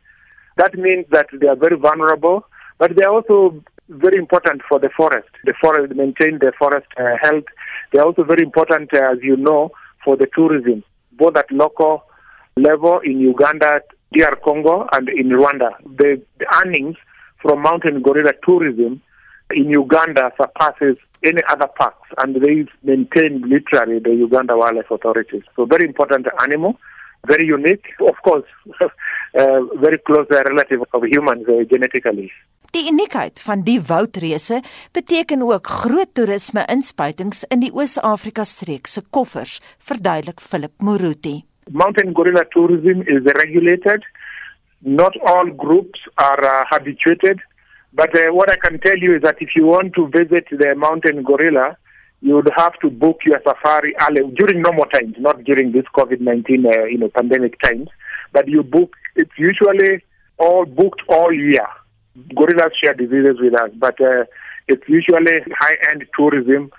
That 0.56 0.74
means 0.74 1.06
that 1.10 1.26
they 1.32 1.48
are 1.48 1.56
very 1.56 1.76
vulnerable, 1.76 2.46
but 2.78 2.96
they 2.96 3.04
are 3.04 3.12
also 3.12 3.62
very 3.88 4.18
important 4.18 4.62
for 4.68 4.78
the 4.78 4.88
forest. 4.96 5.28
The 5.44 5.54
forest 5.60 5.94
maintain 5.94 6.38
the 6.38 6.52
forest 6.58 6.86
uh, 6.96 7.16
health. 7.20 7.44
They 7.92 7.98
are 7.98 8.06
also 8.06 8.22
very 8.22 8.42
important, 8.42 8.94
uh, 8.94 9.12
as 9.12 9.18
you 9.22 9.36
know, 9.36 9.72
for 10.04 10.16
the 10.16 10.28
tourism, 10.34 10.84
both 11.12 11.36
at 11.36 11.50
local 11.50 12.04
level 12.56 13.00
in 13.00 13.20
Uganda, 13.20 13.80
DR 14.14 14.36
Congo, 14.42 14.88
and 14.92 15.08
in 15.08 15.28
Rwanda. 15.28 15.70
The, 15.84 16.22
the 16.38 16.46
earnings 16.62 16.96
from 17.42 17.62
mountain 17.62 18.02
gorilla 18.02 18.32
tourism 18.46 19.02
in 19.52 19.70
Uganda 19.70 20.32
surpasses 20.36 20.96
any 21.22 21.42
other 21.48 21.68
parks, 21.68 22.08
and 22.18 22.36
they 22.36 22.66
maintain 22.82 23.42
literally 23.42 23.98
the 23.98 24.14
Uganda 24.14 24.56
Wildlife 24.56 24.90
Authorities. 24.90 25.42
So 25.56 25.66
very 25.66 25.84
important 25.84 26.26
animal, 26.42 26.78
very 27.26 27.46
unique, 27.46 27.86
of 28.00 28.16
course, 28.22 28.46
uh, 28.80 29.60
very 29.76 29.98
close 29.98 30.26
relative 30.30 30.80
of 30.92 31.02
humans 31.04 31.46
uh, 31.48 31.64
genetically. 31.68 32.32
Die 32.70 32.86
uniekheid 32.86 33.40
van 33.42 33.64
die 33.66 33.80
woudreuse 33.82 34.60
beteken 34.94 35.42
ook 35.42 35.66
groot 35.66 36.14
toerisme 36.14 36.62
inspuitings 36.70 37.42
in 37.50 37.64
die 37.64 37.72
Oos-Afrika 37.74 38.44
streek 38.44 38.86
se 38.86 39.02
koffers, 39.10 39.58
verduidelik 39.78 40.40
Philip 40.40 40.72
Moruti. 40.78 41.40
Mountain 41.70 42.14
gorilla 42.14 42.44
tourism 42.54 43.02
is 43.02 43.22
regulated. 43.24 44.06
Not 44.78 45.18
all 45.20 45.50
groups 45.56 46.06
are 46.14 46.44
uh, 46.46 46.64
habituated 46.70 47.42
But 47.92 48.16
uh, 48.16 48.32
what 48.32 48.50
I 48.50 48.56
can 48.56 48.78
tell 48.80 48.96
you 48.96 49.16
is 49.16 49.22
that 49.22 49.36
if 49.40 49.50
you 49.56 49.66
want 49.66 49.94
to 49.94 50.08
visit 50.08 50.46
the 50.50 50.74
mountain 50.76 51.22
gorilla, 51.22 51.76
you 52.22 52.34
would 52.34 52.50
have 52.56 52.78
to 52.80 52.90
book 52.90 53.20
your 53.24 53.40
safari 53.46 53.94
early 54.02 54.30
during 54.34 54.62
normal 54.62 54.84
times, 54.84 55.16
not 55.18 55.42
during 55.44 55.72
this 55.72 55.84
COVID-19, 55.96 56.66
uh, 56.66 56.84
you 56.84 56.98
know, 56.98 57.08
pandemic 57.08 57.60
times. 57.60 57.88
But 58.32 58.46
you 58.46 58.62
book, 58.62 58.94
it's 59.16 59.32
usually 59.36 60.04
all 60.38 60.66
booked 60.66 61.02
all 61.08 61.32
year. 61.32 61.66
Gorillas 62.34 62.72
share 62.80 62.94
diseases 62.94 63.36
with 63.40 63.54
us, 63.54 63.70
but 63.76 64.00
uh, 64.00 64.24
it's 64.68 64.86
usually 64.86 65.40
high-end 65.58 66.04
tourism. 66.16 66.70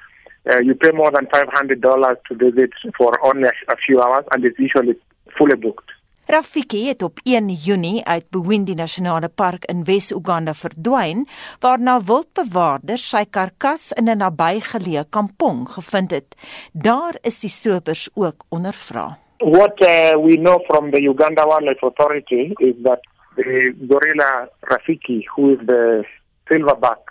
Uh, 0.49 0.59
you 0.59 0.75
pay 0.75 0.91
more 0.91 1.11
than 1.11 1.25
$500 1.27 2.15
to 2.27 2.35
visit 2.35 2.71
for 2.97 3.23
only 3.25 3.49
a 3.67 3.75
few 3.85 4.01
hours, 4.01 4.25
and 4.31 4.45
it's 4.45 4.59
usually 4.59 4.95
fully 5.37 5.55
booked. 5.55 5.89
Rafiki 6.25 6.87
het 6.87 7.01
op 7.03 7.19
1 7.23 7.47
Junie 7.49 8.05
uit 8.05 8.29
Bwindi 8.29 8.73
Nasionale 8.73 9.29
Park 9.29 9.65
in 9.65 9.83
Wes-Uganda 9.83 10.53
verdwyn, 10.53 11.25
waarna 11.59 11.97
wildbewaarders 12.05 13.07
sy 13.09 13.23
karkas 13.29 13.91
in 13.91 14.09
'n 14.09 14.21
nabygeleë 14.21 15.05
kampong 15.09 15.69
gevind 15.69 16.11
het. 16.11 16.35
Daar 16.73 17.17
is 17.21 17.39
die 17.39 17.49
stroopers 17.49 18.09
ook 18.13 18.45
ondervra. 18.49 19.17
What 19.37 19.81
uh, 19.81 20.13
we 20.25 20.37
know 20.37 20.61
from 20.65 20.91
the 20.91 21.01
Uganda 21.01 21.45
Wildlife 21.45 21.85
Authority 21.85 22.53
is 22.59 22.75
that 22.83 22.99
the 23.35 23.73
gorilla 23.87 24.47
Rafiki, 24.61 25.25
who 25.35 25.53
is 25.53 25.59
the 25.65 26.05
silverback 26.47 27.01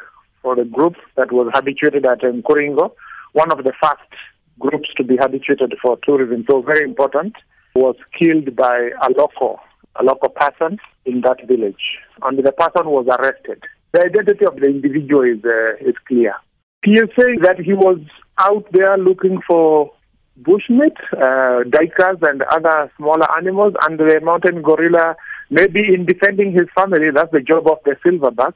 for 0.42 0.54
the 0.56 0.64
group 0.64 0.96
that 1.16 1.32
was 1.32 1.48
habituated 1.52 2.06
at 2.06 2.20
Nkuringo, 2.20 2.92
one 3.32 3.50
of 3.50 3.64
the 3.64 3.72
first 3.82 4.10
groups 4.58 4.88
to 4.96 5.04
be 5.04 5.16
habituated 5.16 5.74
for 5.82 5.98
tourism, 6.04 6.44
so 6.48 6.62
very 6.62 6.84
important. 6.84 7.34
Was 7.80 7.96
killed 8.18 8.54
by 8.54 8.90
a 9.02 9.10
local, 9.16 9.58
a 9.96 10.04
local 10.04 10.28
person 10.28 10.78
in 11.04 11.22
that 11.22 11.46
village, 11.46 11.98
and 12.22 12.38
the 12.38 12.52
person 12.52 12.86
was 12.86 13.06
arrested. 13.06 13.62
The 13.92 14.04
identity 14.04 14.44
of 14.46 14.56
the 14.56 14.66
individual 14.66 15.22
is 15.22 15.44
uh, 15.44 15.76
is 15.80 15.96
clear. 16.06 16.34
PSA 16.84 17.40
that 17.42 17.60
he 17.62 17.74
was 17.74 17.98
out 18.38 18.66
there 18.72 18.96
looking 18.96 19.40
for 19.46 19.92
bushmeat, 20.42 20.96
uh, 21.12 22.28
and 22.28 22.42
other 22.42 22.90
smaller 22.96 23.26
animals, 23.36 23.74
and 23.82 23.98
the 23.98 24.20
mountain 24.22 24.62
gorilla, 24.62 25.16
maybe 25.50 25.80
in 25.92 26.06
defending 26.06 26.52
his 26.52 26.68
family, 26.74 27.10
that's 27.14 27.32
the 27.32 27.40
job 27.40 27.66
of 27.66 27.78
the 27.84 27.96
silverback, 28.04 28.54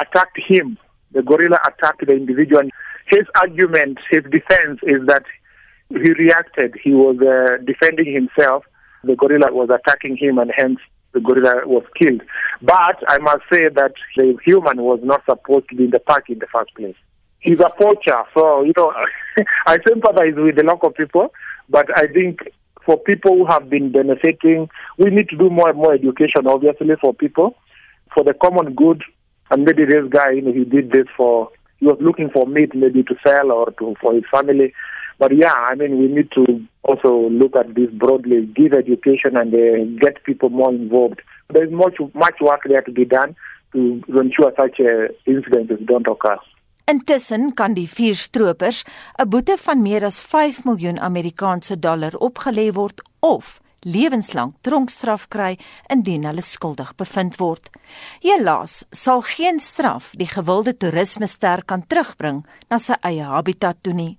attacked 0.00 0.38
him. 0.46 0.78
The 1.12 1.22
gorilla 1.22 1.58
attacked 1.66 2.06
the 2.06 2.12
individual. 2.12 2.68
His 3.06 3.24
argument, 3.40 3.98
his 4.10 4.22
defense 4.24 4.80
is 4.82 5.06
that 5.06 5.24
he 5.90 6.12
reacted. 6.12 6.74
He 6.82 6.92
was 6.92 7.16
uh, 7.20 7.62
defending 7.64 8.12
himself. 8.12 8.64
The 9.04 9.16
gorilla 9.16 9.52
was 9.52 9.70
attacking 9.70 10.16
him, 10.16 10.38
and 10.38 10.52
hence 10.56 10.78
the 11.12 11.20
gorilla 11.20 11.66
was 11.66 11.84
killed. 11.96 12.22
But 12.60 13.02
I 13.08 13.18
must 13.18 13.42
say 13.50 13.68
that 13.68 13.92
the 14.16 14.36
human 14.44 14.82
was 14.82 15.00
not 15.02 15.24
supposed 15.24 15.68
to 15.70 15.76
be 15.76 15.84
in 15.84 15.90
the 15.90 16.00
park 16.00 16.28
in 16.28 16.38
the 16.38 16.46
first 16.52 16.74
place. 16.74 16.96
He's 17.40 17.60
a 17.60 17.70
poacher, 17.70 18.24
so 18.34 18.62
you 18.62 18.72
know 18.76 18.92
I 19.66 19.78
sympathize 19.86 20.34
with 20.36 20.56
the 20.56 20.64
local 20.64 20.90
people, 20.90 21.32
but 21.68 21.96
I 21.96 22.06
think 22.08 22.40
for 22.84 22.98
people 22.98 23.36
who 23.36 23.46
have 23.46 23.70
been 23.70 23.92
benefiting, 23.92 24.68
we 24.96 25.10
need 25.10 25.28
to 25.28 25.36
do 25.36 25.50
more 25.50 25.68
and 25.68 25.78
more 25.78 25.92
education, 25.92 26.46
obviously, 26.46 26.94
for 27.00 27.14
people, 27.14 27.56
for 28.14 28.24
the 28.24 28.34
common 28.34 28.74
good. 28.74 29.04
And 29.50 29.64
maybe 29.64 29.84
this 29.84 30.04
guy, 30.10 30.32
you 30.32 30.42
know, 30.42 30.52
he 30.52 30.64
did 30.64 30.90
this 30.90 31.06
for 31.16 31.50
he 31.78 31.86
was 31.86 31.98
looking 32.00 32.28
for 32.30 32.46
meat, 32.46 32.74
maybe 32.74 33.02
to 33.04 33.14
sell 33.24 33.52
or 33.52 33.70
to 33.72 33.94
for 34.00 34.14
his 34.14 34.24
family. 34.30 34.72
But 35.18 35.36
yeah, 35.36 35.52
I 35.52 35.74
mean, 35.74 35.98
we 35.98 36.06
need 36.06 36.30
to 36.32 36.44
also 36.82 37.28
look 37.28 37.56
at 37.56 37.74
this 37.74 37.90
broadly, 37.90 38.46
give 38.46 38.72
education 38.72 39.36
and 39.36 39.52
uh, 39.52 39.84
get 40.00 40.22
people 40.24 40.48
more 40.48 40.72
involved. 40.72 41.20
There's 41.52 41.72
much 41.72 41.96
much 42.14 42.38
work 42.40 42.62
there 42.66 42.82
to 42.82 42.92
be 42.92 43.04
done 43.04 43.34
to 43.72 44.02
ensure 44.08 44.52
such 44.56 44.80
uh, 44.80 45.12
incidents 45.26 45.72
don't 45.84 46.06
occur. 46.06 46.38
Intussen 46.88 47.50
kan 47.52 47.74
die 47.76 47.88
vier 47.88 48.16
stroopers 48.16 48.84
'n 49.20 49.28
boete 49.28 49.56
van 49.60 49.82
meer 49.82 50.04
as 50.04 50.22
5 50.24 50.64
miljoen 50.64 50.98
Amerikaanse 50.98 51.76
dollar 51.78 52.14
opgelê 52.28 52.72
word 52.72 53.02
of 53.20 53.60
lewenslank 53.84 54.54
tronkstraf 54.62 55.28
kry 55.28 55.58
indien 55.94 56.24
hulle 56.24 56.42
skuldig 56.42 56.94
bevind 56.96 57.36
word. 57.40 57.68
Helaas 58.24 58.84
sal 58.92 59.20
geen 59.34 59.60
straf 59.60 60.14
die 60.16 60.30
gewilde 60.36 60.76
toerisme 60.76 61.26
ster 61.26 61.62
kan 61.66 61.84
terugbring 61.86 62.40
na 62.70 62.78
sy 62.78 62.96
eie 63.02 63.28
habitat 63.34 63.82
toe 63.82 63.92
nie. 63.92 64.16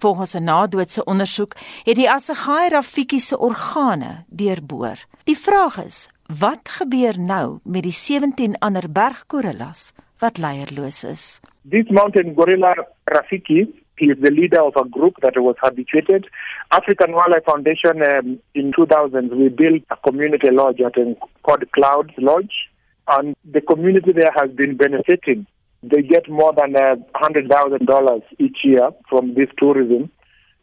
Volgens 0.00 0.34
'n 0.34 0.44
nadoetse 0.44 1.04
ondersoek 1.04 1.52
het 1.84 1.96
die 1.96 2.10
Assegai 2.10 2.68
Rafiki 2.68 3.18
se 3.18 3.38
organe 3.38 4.24
deurboor. 4.28 4.96
Die 5.24 5.38
vraag 5.38 5.84
is, 5.84 6.08
wat 6.40 6.68
gebeur 6.68 7.18
nou 7.18 7.58
met 7.64 7.82
die 7.82 7.92
17 7.92 8.58
ander 8.58 8.92
berggorillas 8.92 9.92
wat 10.18 10.38
leierloos 10.38 11.04
is? 11.04 11.40
This 11.70 11.88
mountain 11.88 12.34
gorilla 12.34 12.86
Rafiki 13.04 13.60
is 13.94 14.16
the 14.20 14.30
leader 14.30 14.62
of 14.62 14.76
a 14.76 14.84
group 14.90 15.20
that 15.20 15.36
was 15.36 15.56
habituated. 15.58 16.28
African 16.68 17.12
Wildlife 17.12 17.44
Foundation 17.44 18.02
um, 18.02 18.40
in 18.52 18.72
2000 18.72 19.28
we 19.30 19.48
built 19.50 19.82
a 19.90 19.96
community 19.96 20.50
lodge 20.50 20.80
at 20.80 20.96
called 21.42 21.70
Clouds 21.70 22.14
Lodge 22.16 22.70
and 23.06 23.36
the 23.52 23.60
community 23.60 24.12
there 24.12 24.32
has 24.34 24.50
been 24.50 24.76
benefiting 24.76 25.46
They 25.82 26.02
get 26.02 26.28
more 26.28 26.52
than 26.52 26.76
uh, 26.76 26.96
$100,000 27.14 28.22
each 28.38 28.58
year 28.64 28.90
from 29.08 29.34
this 29.34 29.48
tourism. 29.58 30.10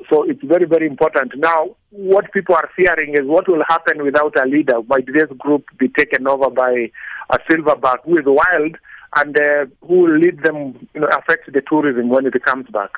so 0.09 0.23
it's 0.23 0.43
very, 0.43 0.65
very 0.65 0.85
important. 0.85 1.33
Now, 1.35 1.75
what 1.89 2.31
people 2.31 2.55
are 2.55 2.69
fearing 2.75 3.15
is 3.15 3.21
what 3.23 3.47
will 3.47 3.63
happen 3.67 4.03
without 4.03 4.35
a 4.39 4.45
leader. 4.45 4.81
Might 4.87 5.07
this 5.07 5.29
group 5.37 5.65
be 5.79 5.89
taken 5.89 6.27
over 6.27 6.49
by 6.49 6.91
a 7.29 7.39
silverback 7.49 7.97
who 8.05 8.17
is 8.17 8.25
wild 8.25 8.77
and 9.15 9.37
uh, 9.37 9.65
who 9.81 10.01
will 10.01 10.17
lead 10.17 10.43
them, 10.43 10.87
you 10.93 11.01
know, 11.01 11.07
affect 11.07 11.51
the 11.51 11.61
tourism 11.67 12.09
when 12.09 12.25
it 12.27 12.43
comes 12.43 12.67
back? 12.69 12.91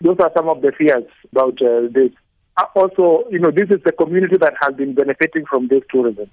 Those 0.00 0.16
are 0.20 0.30
some 0.36 0.48
of 0.48 0.60
the 0.60 0.72
fears 0.76 1.04
about 1.32 1.62
uh, 1.62 1.88
this. 1.92 2.10
Uh, 2.56 2.66
also, 2.74 3.24
you 3.30 3.38
know, 3.38 3.50
this 3.50 3.70
is 3.70 3.82
the 3.84 3.92
community 3.92 4.36
that 4.36 4.54
has 4.60 4.74
been 4.76 4.94
benefiting 4.94 5.44
from 5.48 5.68
this 5.68 5.82
tourism. 5.90 6.30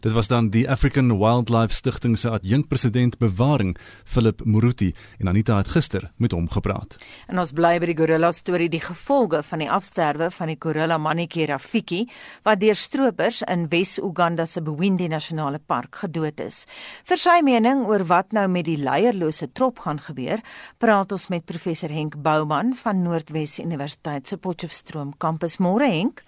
Dit 0.00 0.12
was 0.12 0.28
dan 0.28 0.50
die 0.50 0.64
African 0.70 1.18
Wildlife 1.18 1.74
Stichting 1.74 2.18
se 2.18 2.30
adjunkpresident 2.30 3.18
bewaring, 3.18 3.76
Philip 4.04 4.44
Muruti, 4.44 4.92
en 5.18 5.28
Anita 5.28 5.56
het 5.56 5.68
gister 5.68 6.10
met 6.16 6.32
hom 6.32 6.48
gepraat. 6.50 6.96
En 7.26 7.38
ons 7.38 7.52
bly 7.52 7.78
by 7.80 7.88
die 7.92 7.96
gorilla 7.96 8.32
storie, 8.32 8.68
die 8.72 8.82
gevolge 8.82 9.42
van 9.42 9.62
die 9.64 9.70
afsterwe 9.70 10.30
van 10.30 10.52
die 10.52 10.58
gorilla 10.60 10.98
mannetjie 10.98 11.46
Rafiki 11.50 12.02
wat 12.46 12.60
deur 12.60 12.76
stroopers 12.78 13.42
in 13.48 13.68
Wes-Uganda 13.72 14.46
se 14.46 14.62
Bwindi 14.62 15.08
Nasionale 15.08 15.58
Park 15.58 16.02
gedood 16.04 16.40
is. 16.40 16.64
Vir 17.08 17.20
sy 17.20 17.38
mening 17.44 17.84
oor 17.88 18.06
wat 18.10 18.32
nou 18.32 18.48
met 18.48 18.66
die 18.68 18.78
leierlose 18.80 19.50
trop 19.52 19.84
gaan 19.84 20.00
gebeur, 20.02 20.42
praat 20.78 21.12
ons 21.12 21.28
met 21.32 21.46
professor 21.46 21.92
Henk 21.92 22.18
Bouman 22.22 22.74
van 22.82 23.02
Noordwes 23.02 23.58
Universiteit 23.62 24.28
se 24.28 24.38
Potchefstroom 24.38 25.14
kampus. 25.18 25.58
Môre 25.62 25.88
Henk. 25.90 26.24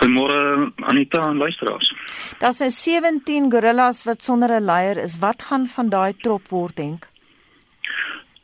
Goeiemôre 0.00 0.72
Anita 0.80 1.28
en 1.28 1.36
luisteraars. 1.36 1.94
Daar's 2.38 2.58
nou 2.58 2.70
17 2.70 3.50
gorillas 3.52 4.04
wat 4.04 4.22
sonder 4.22 4.50
'n 4.50 4.64
leier 4.64 4.96
is. 4.96 5.18
Wat 5.18 5.42
gaan 5.42 5.66
van 5.66 5.88
daai 5.88 6.16
trop 6.16 6.48
word 6.48 6.76
denk? 6.76 7.08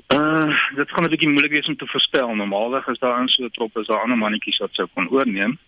Uh, 0.08 0.52
dit 0.74 0.90
gaan 0.90 1.04
'n 1.04 1.08
bietjie 1.08 1.28
moeilik 1.28 1.50
wees 1.50 1.66
om 1.66 1.76
te 1.76 1.86
voorspel. 1.86 2.34
Normaalweg 2.34 2.86
is 2.86 2.98
daar 2.98 3.20
in 3.20 3.28
so 3.28 3.44
'n 3.44 3.50
trop 3.50 3.76
is 3.76 3.86
daar 3.86 4.00
ander 4.00 4.18
mannetjies 4.18 4.58
wat 4.58 4.72
sou 4.72 4.88
kon 4.94 5.08
oorneem. 5.08 5.58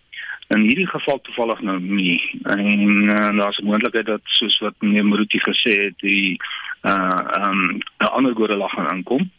In 0.47 0.61
hierdie 0.61 0.87
geval 0.87 1.21
toevallig 1.21 1.61
nou 1.61 1.79
nie. 1.79 2.39
En 2.43 3.09
uh, 3.09 3.37
daar's 3.37 3.57
'n 3.57 3.65
moontlikheid 3.65 4.05
dat 4.05 4.21
soos 4.23 4.59
wat 4.59 4.73
meneer 4.79 5.05
Maruti 5.05 5.39
gesê 5.39 5.83
het, 5.83 5.99
die 5.99 6.41
uh 6.81 7.21
um 7.47 7.81
'n 7.97 8.11
ander 8.11 8.33
gorilla 8.35 8.67
gaan 8.67 8.95
inkom 8.95 9.31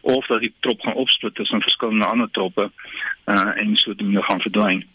of 0.00 0.26
dat 0.26 0.40
die 0.40 0.52
trop 0.60 0.80
gaan 0.80 0.94
opsplit 0.94 1.34
tussen 1.34 1.62
verskillende 1.62 2.04
ander 2.04 2.30
troppe 2.30 2.70
uh 3.26 3.58
en 3.58 3.76
sodoende 3.76 4.22
gaan 4.22 4.40
verdwyn. 4.40 4.86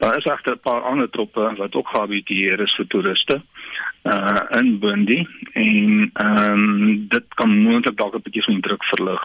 Daar 0.00 0.16
is 0.16 0.24
egter 0.24 0.52
'n 0.52 0.60
paar 0.60 0.82
ander 0.82 1.10
troppe 1.10 1.54
wat 1.56 1.74
ook 1.74 1.88
gehabitueer 1.88 2.60
is 2.60 2.74
vir 2.76 2.86
toeriste 2.86 3.42
uh 4.02 4.42
in 4.60 4.78
Bundi 4.78 5.26
en 5.52 6.10
ehm 6.12 6.52
um, 6.52 7.08
dit 7.08 7.26
kan 7.34 7.50
moontlik 7.62 7.96
dalk 7.96 8.14
'n 8.14 8.22
bietjie 8.24 8.42
van 8.42 8.60
druk 8.60 8.84
verlig. 8.84 9.24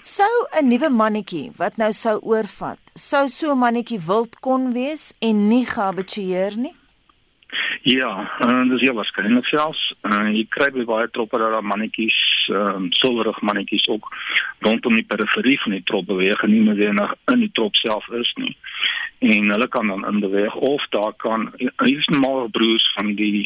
Sou 0.00 0.34
'n 0.60 0.68
nuwe 0.68 0.88
mannetjie 0.88 1.50
wat 1.56 1.76
nou 1.76 1.92
sou 1.92 2.20
oorvat, 2.22 2.80
sou 2.94 3.26
so 3.28 3.52
'n 3.52 3.58
mannetjie 3.58 4.00
wild 4.06 4.40
kon 4.40 4.72
wees 4.72 5.12
en 5.18 5.48
nie 5.48 5.66
gehabitueer 5.66 6.56
nie? 6.56 6.74
Ja, 7.82 8.30
en 8.38 8.68
dis 8.68 8.80
ja 8.80 8.92
waarskynlik 8.96 9.46
selfs. 9.46 9.82
Uh, 10.02 10.30
jy 10.32 10.46
kry 10.48 10.70
baie 10.88 11.08
troppe 11.12 11.38
daar 11.38 11.60
mannetjies, 11.62 12.16
ehm 12.48 12.86
um, 12.86 12.86
silwerig 12.96 13.40
mannetjies 13.40 13.86
ook 13.92 14.08
rondom 14.64 14.96
die 14.96 15.04
periferie 15.04 15.58
van 15.60 15.76
die 15.76 15.82
trop 15.84 16.06
beweeg 16.06 16.42
en 16.42 16.50
nie 16.50 16.62
noodwendig 16.64 17.12
in 17.32 17.44
die 17.44 17.50
trop 17.52 17.76
self 17.76 18.08
is 18.20 18.32
nie. 18.40 18.56
En 19.18 19.50
hulle 19.52 19.68
kan 19.68 19.92
dan 19.92 20.06
in 20.06 20.20
beweeg 20.20 20.54
of 20.54 20.86
daar 20.96 21.12
kan 21.16 21.52
is 21.84 22.06
normaal 22.06 22.48
broers 22.48 22.92
van 22.94 23.14
die 23.20 23.44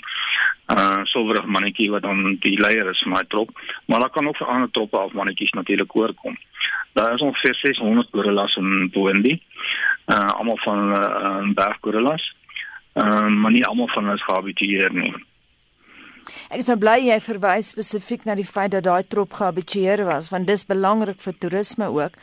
uh 0.74 1.00
silwerig 1.10 1.46
mannetjie 1.46 1.90
wat 1.90 2.02
dan 2.02 2.36
die 2.40 2.58
leier 2.60 2.90
is 2.90 3.02
van 3.02 3.12
my 3.12 3.24
trop 3.28 3.50
maar 3.86 4.00
daar 4.00 4.10
kan 4.10 4.28
ook 4.28 4.36
vir 4.36 4.46
ander 4.46 4.70
troppe 4.70 4.98
of 4.98 5.12
mannetjies 5.12 5.50
natuurlik 5.50 5.96
oorkom. 5.96 6.36
Daar 6.92 7.14
is 7.14 7.20
ongeveer 7.20 7.54
600 7.54 8.08
gorillas 8.12 8.56
in 8.56 8.90
Burundi 8.92 9.40
uh 10.06 10.28
almal 10.38 10.58
van 10.58 10.90
uh, 10.90 11.54
berg 11.54 11.80
gorillas 12.98 13.30
uh 13.30 13.40
maar 13.42 13.52
nie 13.52 13.64
almal 13.66 13.90
van 13.94 14.04
hulle 14.04 14.20
is 14.20 14.28
gehabitueer 14.28 14.92
nie 14.92 15.14
Ek 16.48 16.60
is 16.60 16.68
nou 16.68 16.76
bly 16.80 16.98
jy 17.06 17.16
verwys 17.24 17.72
spesifiek 17.72 18.24
na 18.28 18.34
die 18.36 18.46
feit 18.46 18.72
dat 18.72 18.84
daai 18.84 19.04
trop 19.08 19.32
gehabitueer 19.32 20.04
was 20.08 20.30
want 20.32 20.46
dis 20.46 20.66
belangrik 20.68 21.20
vir 21.20 21.36
toerisme 21.40 21.88
ook. 21.92 22.16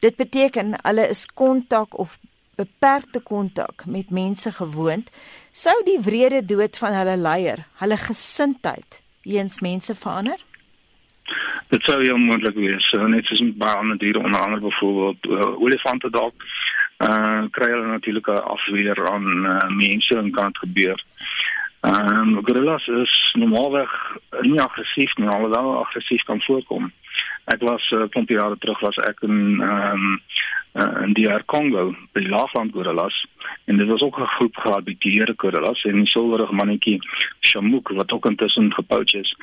Dit 0.00 0.16
beteken 0.16 0.76
hulle 0.82 1.08
is 1.08 1.26
kontak 1.26 1.98
of 1.98 2.18
beperkte 2.58 3.20
kontak 3.20 3.84
met 3.86 4.10
mense 4.10 4.52
gewoond, 4.52 5.10
sou 5.52 5.74
die 5.86 5.98
wrede 6.02 6.42
dood 6.42 6.76
van 6.80 6.96
hulle 6.96 7.16
leier, 7.16 7.64
hulle 7.82 7.98
gesindheid 8.02 9.02
eens 9.28 9.60
mense 9.60 9.94
verander? 9.94 10.40
Dit 11.68 11.84
sou 11.84 11.98
heel 12.00 12.18
moontlik 12.18 12.56
wees. 12.56 12.84
So, 12.90 13.06
net 13.06 13.28
soos 13.28 13.44
met 13.44 13.58
baie 13.60 13.76
ander 13.76 13.98
diere 14.00 14.22
onder 14.24 14.40
andere 14.40 14.64
byvoorbeeld 14.64 15.28
uh, 15.28 15.50
olifante 15.60 16.10
dalk 16.10 16.46
uh 16.98 17.46
kry 17.54 17.70
hulle 17.70 17.86
natuurlik 17.86 18.26
'n 18.26 18.42
afweer 18.54 18.98
aan 19.10 19.26
uh, 19.46 19.68
mense 19.70 20.16
en 20.16 20.30
kan 20.30 20.46
dit 20.52 20.58
gebeur. 20.58 20.98
Ehm 21.80 22.36
um, 22.36 22.44
gorillas 22.44 22.86
is 22.86 23.34
normaalweg 23.38 23.90
nie 24.40 24.60
aggressief 24.60 25.14
nie, 25.16 25.28
alhoewel 25.28 25.78
aggressief 25.78 26.22
kan 26.22 26.42
voorkom. 26.42 26.92
Ek 27.44 27.60
was 27.62 27.90
'n 27.90 28.02
uh, 28.02 28.08
klompie 28.08 28.36
jare 28.36 28.58
terug 28.58 28.80
was 28.80 28.96
ek 28.96 29.22
in 29.22 29.62
ehm 29.62 29.92
um, 29.92 30.20
uh, 30.74 31.02
in 31.02 31.12
die 31.12 31.26
DR 31.26 31.44
Kongo 31.44 31.94
by 32.12 32.20
laagland 32.20 32.72
gorillas 32.72 33.26
en 33.64 33.76
dit 33.76 33.88
was 33.88 34.00
ook 34.00 34.18
'n 34.18 34.34
groep 34.36 34.56
gehabitueerde 34.56 35.34
gorillas 35.36 35.84
en 35.84 36.00
'n 36.00 36.06
silwerige 36.06 36.54
mannetjie 36.54 36.98
Shamuk 37.40 37.88
wat 37.88 38.12
ook 38.12 38.26
intussen 38.26 38.72
gepouch 38.72 39.14
is 39.14 39.36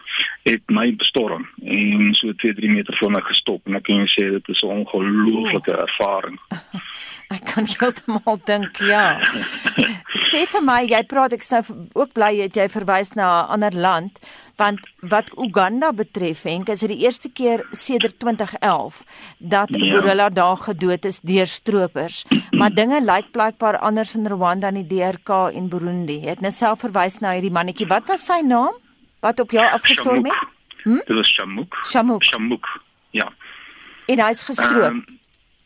het 0.43 0.61
my 0.65 0.95
bestorm 0.95 1.49
en 1.63 2.13
so 2.13 2.33
2 2.33 2.53
3 2.53 2.69
meter 2.69 2.97
voor 2.97 3.11
my 3.11 3.21
gestop 3.21 3.61
en 3.65 3.75
ek 3.75 3.83
kan 3.83 3.95
jou 3.95 4.07
sê 4.07 4.31
dit 4.31 4.47
is 4.47 4.61
'n 4.61 4.67
ongelooflike 4.67 5.71
ervaring 5.71 6.39
Ek 7.33 7.41
kan 7.55 7.65
heeltemal 7.65 8.37
dink, 8.45 8.77
ja. 8.85 9.17
Sê 10.29 10.43
vir 10.45 10.61
my, 10.61 10.83
jy 10.85 11.01
praat 11.09 11.33
ek 11.33 11.45
sou 11.45 11.61
ook 11.97 12.13
bly 12.13 12.35
het 12.43 12.57
jy 12.59 12.67
verwys 12.69 13.15
na 13.17 13.25
'n 13.25 13.49
ander 13.55 13.73
land, 13.73 14.19
want 14.61 14.79
wat 15.01 15.31
Uganda 15.37 15.91
betref, 15.91 16.43
Henk, 16.43 16.69
is 16.69 16.79
dit 16.85 16.93
die 16.93 17.03
eerste 17.03 17.29
keer 17.29 17.65
sedert 17.71 18.19
2011 18.19 19.01
dat 19.39 19.69
'n 19.69 19.81
ja. 19.81 19.91
gorilla 19.95 20.29
daar 20.29 20.57
gedood 20.57 21.05
is 21.05 21.19
deur 21.19 21.47
stroopers. 21.47 22.25
Maar 22.51 22.73
dinge 22.81 23.01
lyk 23.01 23.31
blykbaar 23.31 23.79
anders 23.85 24.15
in 24.17 24.27
Rwanda 24.27 24.71
en 24.71 24.81
die 24.81 24.87
DRK 24.89 25.29
en 25.53 25.69
Burundi. 25.69 26.19
Jy 26.25 26.35
het 26.35 26.43
net 26.43 26.55
self 26.55 26.81
verwys 26.85 27.19
na 27.23 27.35
hierdie 27.37 27.53
mannetjie. 27.53 27.87
Wat 27.91 28.09
was 28.11 28.25
sy 28.25 28.41
naam? 28.45 28.73
Wat 29.25 29.39
op 29.39 29.53
jou 29.55 29.65
afgestorm 29.65 30.25
het? 30.25 30.41
Hm? 30.83 31.01
Dit 31.07 31.15
was 31.17 31.29
Shamuk. 31.33 31.77
Shamuk. 31.85 32.23
Shamuk. 32.23 32.67
Ja. 33.17 33.31
En 34.05 34.21
hy's 34.21 34.43
gestroop. 34.45 34.91
Um, 34.91 35.05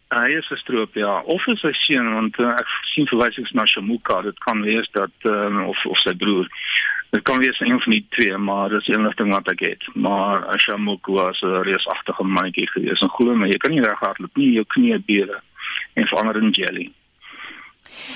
Hy 0.10 0.32
is 0.34 0.48
gestroop 0.50 0.96
ja, 0.98 1.20
of 1.30 1.44
is 1.52 1.62
hy 1.62 1.70
seun 1.84 2.08
want 2.16 2.38
uh, 2.42 2.56
ek 2.58 2.70
sien 2.96 3.06
verwysings 3.12 3.52
na 3.54 3.68
Shamuka, 3.70 4.24
dit 4.26 4.40
kan 4.42 4.64
wees 4.66 4.88
dat 4.98 5.28
uh, 5.30 5.68
of 5.70 5.84
of 5.86 6.00
sy 6.02 6.16
broer. 6.18 6.48
Dit 7.14 7.22
kan 7.30 7.38
wees 7.44 7.60
een 7.62 7.78
van 7.84 7.94
die 7.94 8.02
twee, 8.16 8.38
maar 8.38 8.74
dis 8.74 8.90
een 8.90 9.06
ding 9.20 9.30
wat 9.36 9.52
ek 9.54 9.62
het. 9.68 9.86
Maar 9.94 10.48
Shamuka 10.58 11.14
was 11.14 11.44
'n 11.46 11.62
reusagtige 11.68 12.26
mannetjie 12.26 12.66
gewees. 12.74 13.06
En 13.06 13.14
glo 13.20 13.36
my, 13.36 13.52
jy 13.54 13.62
kan 13.62 13.72
nie 13.72 13.86
reghardloop 13.86 14.42
nie, 14.42 14.50
jou 14.58 14.66
knie 14.74 14.98
beere 14.98 15.44
en 15.94 16.10
verander 16.10 16.42
in 16.42 16.58
jelly. 16.58 16.90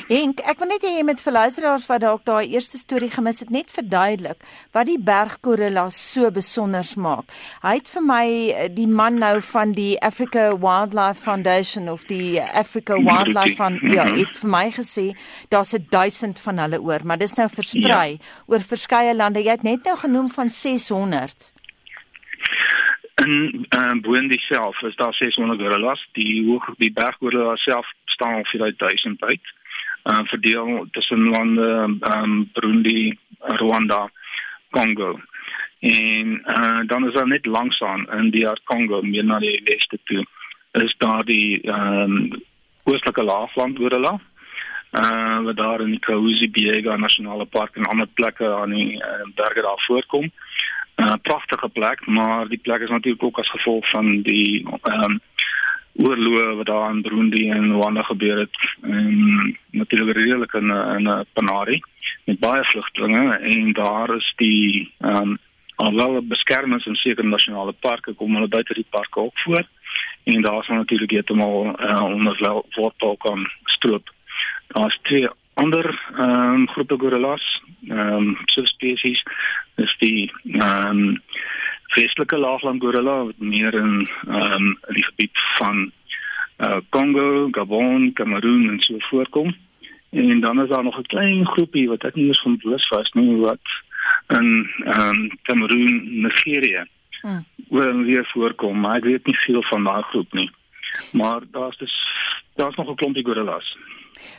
Henk, 0.09 0.41
ek 0.47 0.59
wil 0.59 0.71
net 0.73 0.85
hê 0.85 0.97
jy 0.97 1.05
met 1.07 1.21
verluisteraars 1.21 1.87
wat 1.89 2.03
dalk 2.03 2.25
daai 2.27 2.51
eerste 2.53 2.77
storie 2.77 3.09
gemis 3.13 3.41
het, 3.43 3.51
net 3.53 3.71
verduidelik 3.73 4.43
wat 4.75 4.89
die 4.89 4.99
berggorilla 4.99 5.87
so 5.93 6.31
besonder 6.31 6.85
maak. 6.97 7.31
Hy 7.63 7.75
het 7.79 7.89
vir 7.93 8.05
my 8.05 8.25
eh, 8.27 8.67
die 8.73 8.87
man 8.87 9.19
nou 9.21 9.37
van 9.53 9.73
die 9.77 9.95
Africa 10.01 10.49
Wildlife 10.57 11.21
Foundation 11.23 11.89
of 11.89 12.05
die 12.09 12.41
Africa 12.41 12.99
Wildlife 12.99 13.55
van 13.57 13.79
ja, 13.81 14.05
mhm. 14.05 14.19
het 14.19 14.37
vir 14.41 14.53
my 14.57 14.65
gesê 14.75 15.07
daar's 15.49 15.73
'n 15.73 15.87
1000 15.89 16.39
van 16.39 16.59
hulle 16.59 16.81
oor, 16.81 17.01
maar 17.03 17.17
dis 17.17 17.35
nou 17.37 17.49
versprei 17.49 18.11
ja. 18.11 18.19
oor 18.47 18.59
verskeie 18.59 19.15
lande. 19.15 19.43
Jy 19.43 19.51
het 19.51 19.63
net 19.63 19.83
nou 19.83 19.97
genoem 19.97 20.29
van 20.29 20.49
600 20.49 21.53
en 23.23 23.65
uh, 23.69 24.01
Burundi 24.01 24.37
self 24.37 24.81
is 24.81 24.95
daar 24.95 25.13
600 25.13 25.61
gorillas 25.61 26.07
die 26.11 26.45
hoog 26.47 26.65
die 26.77 26.91
berggorilla 26.93 27.55
self 27.55 27.87
staan 28.05 28.39
op 28.39 28.47
4000 28.47 29.23
uit 29.23 29.53
uh, 30.03 30.19
verdeel 30.23 30.87
tussen 30.91 31.29
lande 31.29 31.97
um, 31.99 32.49
Burundi, 32.53 33.17
Rwanda, 33.39 34.09
Congo. 34.69 35.19
En 35.79 36.41
uh, 36.45 36.87
dan 36.87 37.07
is 37.07 37.13
daar 37.13 37.27
net 37.27 37.45
langsaan 37.45 38.07
in 38.11 38.29
die 38.29 38.47
Congo 38.63 39.01
meer 39.01 39.25
na 39.25 39.39
die 39.39 39.61
weste 39.63 39.99
toe 40.03 40.25
is 40.71 40.95
daar 40.97 41.25
die 41.25 41.67
um, 41.69 42.31
oostelike 42.83 43.23
laagland 43.23 43.77
gorilla. 43.77 44.19
Uh 44.91 45.39
wat 45.41 45.55
daar 45.57 45.81
in 45.81 45.89
die 45.89 45.99
Kahuzi 45.99 46.49
Biega 46.49 46.95
Nasionale 46.95 47.45
Park 47.45 47.75
en 47.75 47.85
ander 47.85 48.07
plekke 48.13 48.55
aan 48.55 48.69
die 48.69 48.93
uh, 48.93 49.25
berge 49.35 49.61
daar 49.61 49.83
voorkom. 49.87 50.31
'n 50.95 51.03
uh, 51.03 51.13
Pragtige 51.21 51.69
plek, 51.69 52.05
maar 52.05 52.47
die 52.47 52.57
plek 52.57 52.81
is 52.81 52.89
natuurlik 52.89 53.23
ook 53.23 53.39
as 53.39 53.49
gevolg 53.49 53.89
van 53.89 54.21
die 54.21 54.67
ehm 54.81 55.03
um, 55.03 55.21
oorloë 55.93 56.55
wat 56.55 56.65
daar 56.65 56.91
in 56.91 57.01
Burundi 57.01 57.49
en 57.49 57.71
Rwanda 57.71 58.01
gebeur 58.03 58.37
het 58.37 58.57
en 58.81 59.57
natuurlik 59.71 60.17
redelik 60.17 60.53
in 60.53 60.71
'n 60.71 61.07
'n 61.07 61.25
Panari 61.33 61.81
met 62.25 62.39
baie 62.39 62.63
vlugtelinge 62.63 63.37
en 63.37 63.73
daar 63.73 64.15
is 64.15 64.33
die 64.35 64.91
ehm 64.99 65.15
um, 65.15 65.37
alhoewel 65.75 66.21
beskermings 66.21 66.85
in 66.85 66.95
sekere 66.95 67.27
nasionale 67.27 67.71
parke 67.71 68.13
kom 68.13 68.35
hulle 68.35 68.47
buite 68.47 68.73
die 68.73 68.85
parke 68.89 69.19
ook 69.19 69.39
voor 69.39 69.65
en 70.23 70.41
daar 70.41 70.63
sal 70.63 70.75
natuurlik 70.75 71.11
heeltemal 71.11 71.75
uh, 71.79 72.03
onder 72.03 72.63
voortpal 72.69 73.17
kan 73.17 73.49
stroop. 73.63 74.13
Daar's 74.67 74.99
twee 75.01 75.27
ander 75.53 76.01
ehm 76.17 76.53
um, 76.53 76.67
groepe 76.67 76.97
gorillas, 76.97 77.61
ehm 77.87 78.13
um, 78.13 78.37
subspesies, 78.45 79.23
dis 79.75 79.95
die 79.99 80.31
ehm 80.43 80.87
um, 80.87 81.21
vestelike 81.95 82.37
laagland 82.37 82.81
gorilla 82.81 83.17
wat 83.23 83.37
meer 83.37 83.73
in 83.73 84.07
ehm 84.27 84.51
um, 84.51 84.77
die 84.97 85.05
gebied 85.05 85.37
van 85.57 85.91
uh 86.57 86.77
Congo, 86.89 87.47
Gabon, 87.51 88.13
Kameroen 88.13 88.69
en 88.69 88.79
so 88.79 88.95
voorkom. 88.97 89.55
En 90.09 90.39
dan 90.39 90.61
is 90.61 90.69
daar 90.69 90.83
nog 90.83 90.97
'n 90.97 91.11
klein 91.13 91.45
groepie 91.45 91.87
wat 91.87 92.03
ek 92.03 92.15
nie 92.15 92.27
eens 92.27 92.41
van 92.41 92.59
bewus 92.61 92.87
was 92.89 93.11
nie 93.11 93.35
wat 93.35 93.65
in 94.27 94.69
ehm 94.85 95.09
um, 95.09 95.29
Kameroen, 95.41 96.21
Nigerië 96.21 96.85
hmm. 97.21 98.05
weer 98.05 98.25
voorkom, 98.33 98.79
maar 98.79 98.95
ek 98.95 99.03
weet 99.03 99.25
nie 99.25 99.35
veel 99.35 99.63
van 99.63 99.83
daai 99.83 100.01
groep 100.01 100.33
nie. 100.33 100.51
Maar 101.11 101.41
daar's 101.51 101.77
dus 101.77 101.95
daar's 102.55 102.75
nog 102.75 102.89
'n 102.89 102.95
klompie 102.95 103.25
gorillas. 103.25 103.77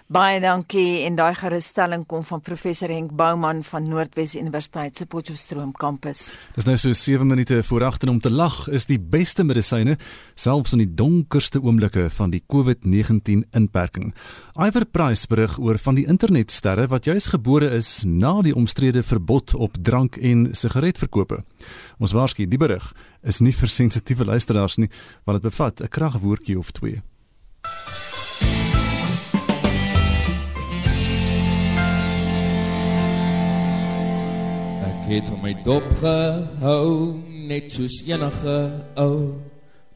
Baie 0.06 0.40
dankie 0.40 1.04
en 1.06 1.16
daai 1.16 1.34
gerusstelling 1.34 2.04
kom 2.06 2.24
van 2.24 2.42
professor 2.44 2.88
Henk 2.92 3.14
Bouman 3.16 3.62
van 3.64 3.88
Noordwes 3.88 4.34
Universiteit 4.36 4.96
se 4.96 5.06
Potchefstroom 5.06 5.72
kampus. 5.72 6.34
Dis 6.54 6.66
nou 6.68 6.76
so 6.78 6.92
7 6.92 7.26
minute 7.26 7.62
voor 7.62 7.84
agter 7.84 8.08
om 8.12 8.20
te 8.20 8.30
lag 8.30 8.68
is 8.68 8.86
die 8.86 8.98
beste 8.98 9.44
medisyne 9.44 9.96
selfs 10.34 10.74
in 10.76 10.84
die 10.84 10.94
donkerste 10.94 11.62
oomblikke 11.62 12.10
van 12.10 12.30
die 12.34 12.42
COVID-19 12.52 13.46
inperking. 13.52 14.12
Iver 14.54 14.84
Price 14.84 15.26
berig 15.28 15.58
oor 15.58 15.78
van 15.78 15.98
die 15.98 16.06
internetsterre 16.06 16.86
wat 16.92 17.08
juis 17.08 17.30
gebore 17.32 17.72
is 17.74 18.04
na 18.04 18.40
die 18.42 18.54
omstrede 18.54 19.02
verbod 19.02 19.54
op 19.54 19.80
drank 19.82 20.16
en 20.16 20.50
sigaretverkope. 20.52 21.42
Ons 21.98 22.12
waarsku 22.12 22.46
die 22.46 22.60
berig 22.60 22.92
is 23.22 23.40
nie 23.40 23.54
vir 23.56 23.72
sensitiewe 23.72 24.28
luisteraars 24.28 24.78
nie 24.78 24.90
want 25.24 25.40
dit 25.40 25.50
bevat 25.50 25.80
'n 25.80 25.88
kragwoordjie 25.88 26.58
of 26.58 26.70
twee. 26.70 27.02
Het 35.04 35.28
van 35.28 35.40
my 35.42 35.52
dop 35.64 35.84
gehou 36.00 37.20
net 37.48 37.72
soos 37.72 38.00
enige 38.08 38.58
ou. 39.00 39.34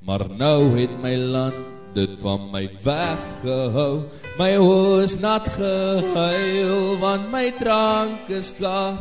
Maar 0.04 0.26
nou 0.30 0.72
het 0.76 0.92
my 1.02 1.14
land 1.16 1.66
dit 1.94 2.12
van 2.22 2.48
my 2.52 2.64
weggehou. 2.84 4.04
My 4.38 4.52
hoes 4.56 5.16
nat 5.20 5.48
gehuil 5.56 6.98
want 7.02 7.30
my 7.32 7.48
drank 7.58 8.28
is 8.28 8.52
klaar. 8.58 9.00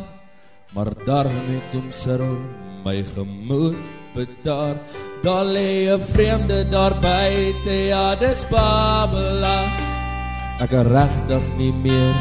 Maar 0.74 0.92
daarom 1.04 1.52
het 1.52 1.76
hom 1.76 1.92
sirrel 1.92 2.40
my 2.84 3.02
gemoed 3.14 3.78
bedaar. 4.14 4.76
Daar 5.22 5.44
lê 5.44 5.92
'n 5.92 6.00
vreemde 6.00 6.68
daar 6.68 6.94
buite 7.00 7.76
ja 7.92 8.14
dis 8.14 8.44
Babela 8.50 9.88
ek 10.58 10.74
regtig 10.90 11.44
nie 11.54 11.70
meer 11.70 12.16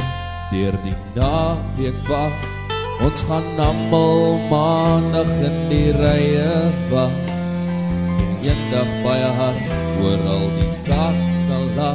deur 0.52 0.76
die 0.86 0.96
naweek 1.16 1.98
wag 2.06 2.57
Ons 2.98 3.22
gaan 3.30 3.60
almal 3.62 4.40
maandag 4.50 5.30
in 5.46 5.58
die 5.70 5.92
rye 5.94 6.72
wag. 6.90 7.14
En 8.18 8.32
eendag 8.42 8.90
baie 9.04 9.30
hard 9.38 9.76
oor 10.02 10.24
al 10.34 10.48
die 10.56 10.72
kakala. 10.88 11.92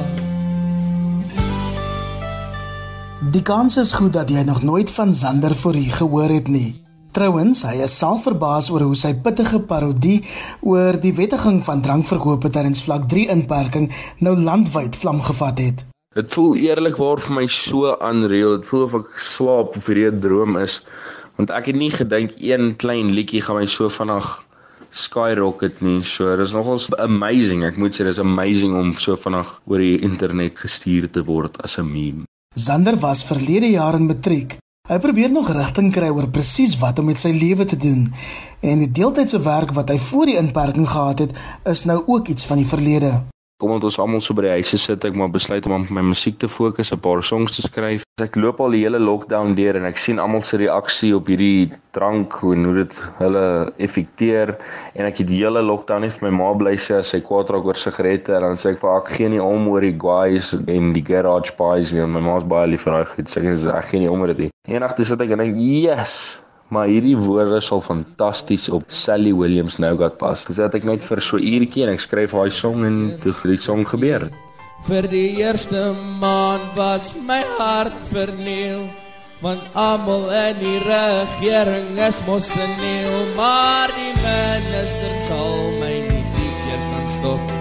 Die 3.34 3.42
kans 3.42 3.76
is 3.82 3.96
goed 3.98 4.14
dat 4.14 4.30
jy 4.30 4.46
nog 4.46 4.62
nooit 4.62 4.90
van 4.90 5.14
Zander 5.14 5.56
voorheen 5.56 5.90
gehoor 5.90 6.30
het 6.30 6.48
nie. 6.48 6.82
Trouwens, 7.12 7.66
hy 7.68 7.82
is 7.84 7.98
self 7.98 8.22
verbaas 8.24 8.70
oor 8.72 8.86
hoe 8.86 8.96
sy 8.96 9.12
pittige 9.24 9.60
parodie 9.60 10.22
oor 10.62 10.96
die 11.02 11.12
wettiging 11.18 11.58
van 11.66 11.82
drankverkope 11.84 12.48
tydens 12.54 12.86
vlak 12.86 13.04
3 13.10 13.28
inperking 13.34 13.90
nou 14.24 14.38
landwyd 14.38 14.96
vlam 14.96 15.20
gevat 15.20 15.60
het. 15.66 15.91
Dit 16.12 16.34
voel 16.36 16.58
eerlikwaar 16.60 17.22
vir 17.24 17.32
my 17.38 17.46
so 17.48 17.94
unreal. 18.04 18.58
Dit 18.58 18.66
voel 18.68 18.82
of 18.84 18.96
ek 18.98 19.12
slaap 19.16 19.76
of 19.78 19.86
hierdie 19.88 20.10
'n 20.10 20.20
droom 20.20 20.58
is. 20.60 20.82
Want 21.38 21.50
ek 21.50 21.70
het 21.72 21.76
nie 21.76 21.90
gedink 21.90 22.34
een 22.36 22.76
klein 22.76 23.14
liedjie 23.16 23.40
gaan 23.40 23.56
my 23.56 23.66
so 23.66 23.88
vinnig 23.88 24.26
skyrocket 24.90 25.80
nie. 25.80 26.02
So 26.02 26.36
dis 26.36 26.52
nogals 26.52 26.90
amazing. 26.98 27.64
Ek 27.64 27.78
moet 27.80 27.96
sê 27.96 28.04
dis 28.04 28.20
amazing 28.20 28.76
om 28.76 28.92
so 28.92 29.16
vinnig 29.16 29.48
oor 29.64 29.78
die 29.78 30.02
internet 30.04 30.58
gestuur 30.58 31.08
te 31.10 31.24
word 31.24 31.56
as 31.64 31.78
'n 31.78 31.88
meme. 31.88 32.28
Zander 32.54 32.96
was 32.96 33.24
verlede 33.24 33.70
jaar 33.70 33.94
in 33.94 34.06
matriek. 34.06 34.58
Hy 34.88 34.98
probeer 34.98 35.30
nog 35.30 35.48
rigting 35.48 35.92
kry 35.92 36.10
oor 36.10 36.28
presies 36.28 36.78
wat 36.78 36.98
om 36.98 37.06
met 37.06 37.18
sy 37.18 37.30
lewe 37.30 37.64
te 37.64 37.76
doen. 37.76 38.12
En 38.60 38.78
die 38.78 38.92
deeltydse 38.92 39.40
werk 39.40 39.72
wat 39.72 39.88
hy 39.88 39.98
voor 39.98 40.26
die 40.26 40.36
inperking 40.36 40.88
gehad 40.88 41.18
het, 41.18 41.32
is 41.64 41.84
nou 41.84 42.02
ook 42.06 42.28
iets 42.28 42.44
van 42.44 42.56
die 42.56 42.66
verlede 42.66 43.22
kom 43.62 43.76
ons 43.76 43.98
almal 44.02 44.20
so 44.24 44.34
by 44.34 44.42
die 44.48 44.56
huise 44.58 44.78
sit 44.82 45.04
ek 45.06 45.14
maar 45.18 45.30
besluit 45.30 45.66
om 45.68 45.76
op 45.76 45.90
my 45.94 46.02
musiek 46.10 46.38
te 46.42 46.48
fokus, 46.50 46.90
'n 46.92 46.98
paar 46.98 47.22
songs 47.22 47.54
te 47.56 47.62
skryf. 47.62 48.02
Ek 48.20 48.34
loop 48.36 48.60
al 48.60 48.74
die 48.74 48.82
hele 48.82 48.98
lockdown 48.98 49.54
deur 49.54 49.76
en 49.78 49.86
ek 49.86 49.98
sien 49.98 50.18
almal 50.18 50.42
se 50.42 50.58
reaksie 50.58 51.14
op 51.16 51.30
hierdie 51.30 51.72
drank 51.94 52.32
hoe 52.42 52.56
hoe 52.56 52.74
dit 52.74 52.94
hulle 53.20 53.44
effekteer 53.78 54.56
en 54.94 55.06
ek 55.06 55.22
het 55.22 55.28
die 55.28 55.40
hele 55.44 55.62
lockdown 55.62 56.02
net 56.02 56.18
vir 56.18 56.30
my 56.30 56.36
ma 56.36 56.52
bly 56.58 56.74
sê 56.76 56.98
as 56.98 57.12
sy 57.14 57.20
kwaad 57.20 57.50
raak 57.50 57.64
oor 57.64 57.78
sigarette 57.78 58.34
en 58.34 58.42
dan 58.42 58.60
sê 58.60 58.72
ek 58.72 58.80
vir 58.82 58.96
ek 58.96 59.08
gee 59.16 59.28
nie 59.28 59.42
om 59.42 59.68
oor 59.68 59.80
die 59.80 59.96
guys 59.96 60.52
en 60.66 60.92
die 60.92 61.04
garage 61.04 61.56
boys 61.56 61.92
nie, 61.92 62.04
my 62.06 62.20
ma's 62.20 62.44
baie 62.44 62.66
lief 62.66 62.84
vir 62.84 62.98
daai 62.98 63.10
goed. 63.14 63.28
Sê 63.30 63.40
ek 63.40 63.74
ek 63.74 63.90
gee 63.92 64.00
nie 64.00 64.10
om 64.10 64.20
oor 64.20 64.34
dit 64.34 64.46
nie. 64.46 64.50
Eendag 64.68 64.96
dis 64.96 65.10
wat 65.10 65.20
ek 65.20 65.36
dink, 65.36 65.56
"Yes, 65.56 66.42
maar 66.72 66.88
hierdie 66.88 67.16
woorde 67.20 67.60
sal 67.60 67.82
fantasties 67.84 68.68
op 68.72 68.88
Sally 68.88 69.34
Williams 69.36 69.76
nou 69.82 69.92
gat 70.00 70.16
pas. 70.20 70.44
Dis 70.48 70.60
dat 70.60 70.74
ek 70.78 70.86
net 70.88 71.04
vir 71.04 71.20
so 71.20 71.36
uurtjie 71.36 71.84
en 71.84 71.92
ek 71.92 72.00
skryf 72.00 72.32
daai 72.32 72.52
song 72.56 72.86
en 72.88 72.98
toe 73.22 73.34
die 73.44 73.60
song 73.60 73.84
gebeur. 73.88 74.30
Vir 74.88 75.06
die 75.12 75.28
eerste 75.42 75.92
maand 76.22 76.72
was 76.78 77.12
my 77.28 77.42
hart 77.58 77.98
verniel 78.10 78.88
want 79.42 79.62
almal 79.74 80.28
in 80.30 80.58
die 80.62 80.78
regering 80.86 81.96
is 81.98 82.20
mos 82.28 82.48
seniel 82.54 83.24
maar 83.36 83.90
die 83.92 84.12
minister 84.22 85.16
sal 85.26 85.56
my 85.82 85.94
nie 86.08 86.24
keer 86.32 86.82
kan 86.88 87.08
stop. 87.18 87.56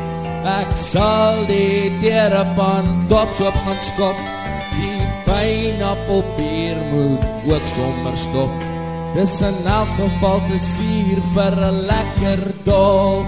Ek 0.56 0.76
sal 0.78 1.44
die 1.52 1.92
deur 2.02 2.40
op 2.42 2.66
aan 2.72 2.94
dop 3.12 3.34
so 3.38 3.52
gaan 3.62 3.82
skop. 3.92 4.28
Die 4.72 5.08
pyn 5.28 5.84
op 5.92 6.14
op 6.22 6.36
bier 6.40 6.80
moet 6.94 7.50
ook 7.52 7.74
sommer 7.76 8.18
stop. 8.18 8.81
Dis 9.12 9.42
'n 9.44 9.68
elk 9.68 9.90
geval 10.00 10.40
plesier 10.48 11.20
vir 11.34 11.54
'n 11.72 11.80
lekker 11.92 12.42
dop. 12.64 13.28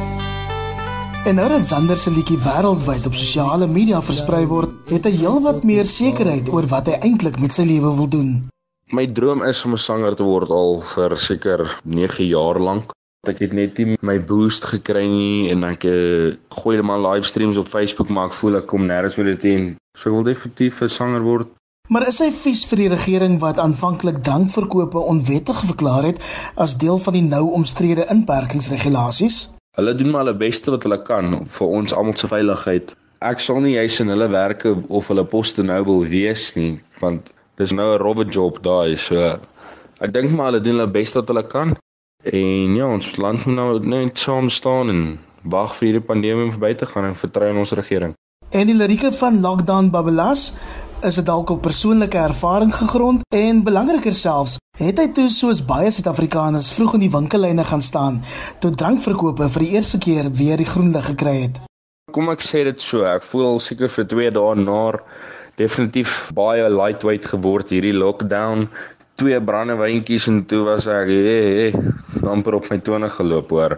En 1.28 1.36
nou 1.36 1.48
dat 1.50 1.66
Zander 1.66 1.98
se 1.98 2.12
liedjie 2.12 2.38
wêreldwyd 2.38 3.06
op 3.06 3.14
sosiale 3.14 3.68
media 3.68 4.02
versprei 4.02 4.46
word, 4.48 4.70
het 4.88 5.04
hy 5.04 5.12
heelwat 5.12 5.64
meer 5.64 5.86
sekerheid 5.86 6.48
oor 6.50 6.66
wat 6.72 6.88
hy 6.88 6.96
eintlik 7.08 7.40
met 7.40 7.52
sy 7.52 7.66
lewe 7.68 7.92
wil 7.96 8.08
doen. 8.08 8.30
My 8.96 9.06
droom 9.12 9.44
is 9.44 9.66
om 9.66 9.74
'n 9.74 9.78
sanger 9.78 10.16
te 10.16 10.24
word 10.24 10.50
al 10.50 10.82
vir 10.82 11.18
seker 11.18 11.60
9 11.84 12.28
jaar 12.28 12.60
lank. 12.60 12.92
Ek 13.28 13.40
het 13.40 13.54
net 13.54 13.78
nie 13.78 13.98
my 14.02 14.20
boost 14.20 14.64
gekry 14.64 15.08
nie 15.08 15.52
en 15.52 15.64
ek 15.64 15.84
uh, 15.84 16.32
gooi 16.50 16.76
net 16.76 16.86
maar 16.86 17.00
livestreams 17.12 17.58
op 17.58 17.68
Facebook 17.68 18.10
maar 18.10 18.26
ek 18.26 18.40
voel 18.40 18.56
ek 18.56 18.68
kom 18.68 18.88
nêrens 18.88 19.16
vir 19.16 19.26
dit 19.26 19.44
in. 19.44 19.76
So 19.98 20.10
ek 20.10 20.16
wil 20.16 20.24
definitief 20.24 20.82
'n 20.82 20.88
sanger 20.88 21.22
word. 21.22 21.48
Maar 21.92 22.06
is 22.08 22.22
hy 22.24 22.30
vies 22.32 22.62
vir 22.64 22.80
die 22.80 22.92
regering 22.94 23.34
wat 23.42 23.58
aanvanklik 23.60 24.22
drankverkope 24.24 25.02
onwettig 25.04 25.58
verklaar 25.68 26.06
het 26.08 26.22
as 26.56 26.78
deel 26.80 26.96
van 27.06 27.18
die 27.18 27.24
nou 27.26 27.42
omstrede 27.58 28.06
inperkingsregulasies? 28.14 29.50
Hulle 29.76 29.94
doen 30.00 30.14
maar 30.14 30.24
hulle 30.24 30.38
beste 30.46 30.72
wat 30.72 30.88
hulle 30.88 31.02
kan 31.04 31.42
vir 31.58 31.76
ons 31.80 31.92
almal 31.92 32.16
se 32.16 32.32
veiligheid. 32.32 32.96
Ek 33.20 33.44
sal 33.44 33.60
nie 33.66 33.76
juis 33.76 34.00
in 34.00 34.14
hulle 34.16 34.30
werke 34.32 34.78
of 34.88 35.12
hulle 35.12 35.28
poste 35.28 35.68
nou 35.68 35.82
wil 35.92 36.02
wees 36.08 36.54
nie, 36.56 36.80
want 37.04 37.34
dis 37.60 37.76
nou 37.76 37.90
'n 37.98 38.02
robbe 38.06 38.30
job 38.32 38.64
daai, 38.64 38.96
so 38.96 39.36
ek 40.00 40.16
dink 40.16 40.32
maar 40.32 40.54
hulle 40.54 40.64
doen 40.64 40.80
hulle 40.80 40.88
beste 40.88 41.20
wat 41.20 41.28
hulle 41.28 41.44
kan. 41.44 41.76
En 42.24 42.76
ja, 42.80 42.88
ons 42.88 43.18
land 43.18 43.46
moet 43.46 43.56
nou 43.56 43.80
net 43.80 44.18
saam 44.18 44.48
staan 44.50 44.90
en 44.90 45.20
wag 45.44 45.76
vir 45.76 45.88
hierdie 45.92 46.08
pandemie 46.08 46.48
om 46.48 46.56
verby 46.56 46.76
te 46.76 46.86
gaan 46.86 47.12
en 47.12 47.24
vertrou 47.28 47.50
in 47.50 47.60
ons 47.60 47.76
regering. 47.76 48.16
En 48.54 48.68
die 48.70 48.76
lirieke 48.76 49.10
van 49.12 49.40
Lockdown 49.42 49.90
Babbelas 49.90 50.54
is 51.04 51.18
dit 51.20 51.26
dalk 51.26 51.50
op 51.50 51.62
persoonlike 51.62 52.18
ervaring 52.18 52.72
gegrond 52.76 53.24
en 53.36 53.64
belangriker 53.64 54.14
selfs, 54.16 54.56
het 54.80 55.00
hy 55.02 55.10
toe 55.16 55.26
soos 55.32 55.60
baie 55.68 55.92
Suid-Afrikaners 55.92 56.72
vroeg 56.78 56.96
in 56.98 57.04
die 57.06 57.12
winkellyne 57.12 57.66
gaan 57.68 57.84
staan 57.84 58.22
toe 58.64 58.72
drankverkope 58.72 59.50
vir 59.56 59.66
die 59.66 59.74
eerste 59.76 60.00
keer 60.06 60.30
weer 60.40 60.62
die 60.62 60.70
groen 60.70 60.94
lig 60.96 61.10
gekry 61.12 61.36
het. 61.42 61.60
Kom 62.16 62.32
ek 62.32 62.46
sê 62.46 62.64
dit 62.68 62.80
so, 62.82 63.04
ek 63.10 63.28
voel 63.28 63.60
seker 63.64 63.92
vir 63.92 64.08
2 64.16 64.32
dae 64.38 64.56
na 64.62 64.80
definitief 65.60 66.32
baie 66.38 66.70
lightweight 66.72 67.28
geword 67.34 67.76
hierdie 67.76 67.96
lockdown. 67.98 68.70
Twee 69.20 69.40
brandewyntjies 69.44 70.30
en 70.32 70.42
toe 70.50 70.64
was 70.72 70.88
ek 70.88 71.12
hey, 71.12 71.54
hey, 71.60 71.86
amper 72.24 72.62
op 72.62 72.72
my 72.72 72.80
tone 72.80 73.12
geloop 73.20 73.52
hoor. 73.54 73.78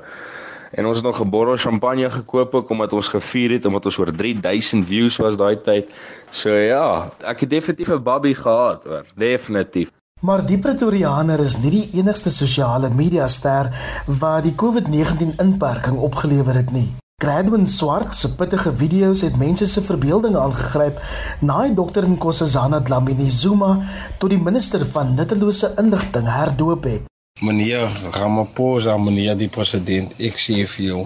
En 0.76 0.86
ons 0.86 0.96
het 0.96 1.06
nog 1.06 1.22
'n 1.22 1.30
bottel 1.30 1.56
champagne 1.56 2.10
gekoop 2.10 2.70
omdat 2.70 2.94
ons 2.94 3.08
gevier 3.08 3.52
het 3.52 3.66
omdat 3.66 3.86
ons 3.86 3.98
oor 3.98 4.12
3000 4.16 4.86
views 4.86 5.18
was 5.18 5.38
daai 5.38 5.62
tyd. 5.62 5.90
So 6.30 6.50
ja, 6.52 7.12
ek 7.24 7.40
het 7.40 7.50
definitief 7.50 7.90
'n 7.90 8.04
babby 8.04 8.34
gehad, 8.34 8.84
hoor, 8.84 9.06
definitief. 9.16 9.92
Maar 10.22 10.46
die 10.46 10.60
Pretoriaaner 10.60 11.40
is 11.40 11.58
nie 11.58 11.72
die 11.72 11.90
enigste 12.00 12.30
sosiale 12.30 12.90
media 12.90 13.28
ster 13.28 13.70
wat 14.08 14.44
die 14.44 14.56
COVID-19 14.56 15.36
inperking 15.38 15.98
opgelewer 15.98 16.54
het 16.54 16.72
nie. 16.72 16.96
Gradwin 17.24 17.68
Swart 17.68 18.16
se 18.16 18.36
pittige 18.36 18.76
video's 18.76 19.22
het 19.22 19.38
mense 19.38 19.68
se 19.68 19.82
verbeelding 19.82 20.36
aangegryp 20.36 21.00
na 21.42 21.62
hy 21.62 21.74
dokter 21.74 22.10
Nkosazana 22.10 22.82
Dlamini 22.82 23.30
Zuma 23.30 23.80
tot 24.18 24.30
die 24.30 24.42
minister 24.42 24.86
van 24.86 25.14
nuttelose 25.16 25.74
inligting 25.78 26.28
herdoop 26.28 26.84
het. 26.84 27.15
Meneer 27.44 27.90
Ramaphosa, 28.16 28.94
meneer 28.96 29.34
die 29.36 29.50
president, 29.52 30.14
ek 30.24 30.38
sê 30.40 30.62
vir 30.72 30.84
jou 30.86 31.00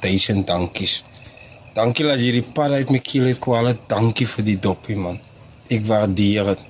duisend 0.00 0.46
dankies. 0.48 1.02
Dankie 1.74 2.06
dat 2.06 2.22
jy 2.24 2.30
die 2.38 2.44
pad 2.56 2.78
uit 2.78 2.92
my 2.94 3.02
keel 3.04 3.26
het 3.28 3.42
kwale. 3.44 3.74
Dankie 3.90 4.24
vir 4.24 4.46
die 4.46 4.54
dopie 4.56 4.94
man. 4.96 5.18
Ek 5.68 5.82
waardeer 5.84 6.46
dit. 6.48 6.62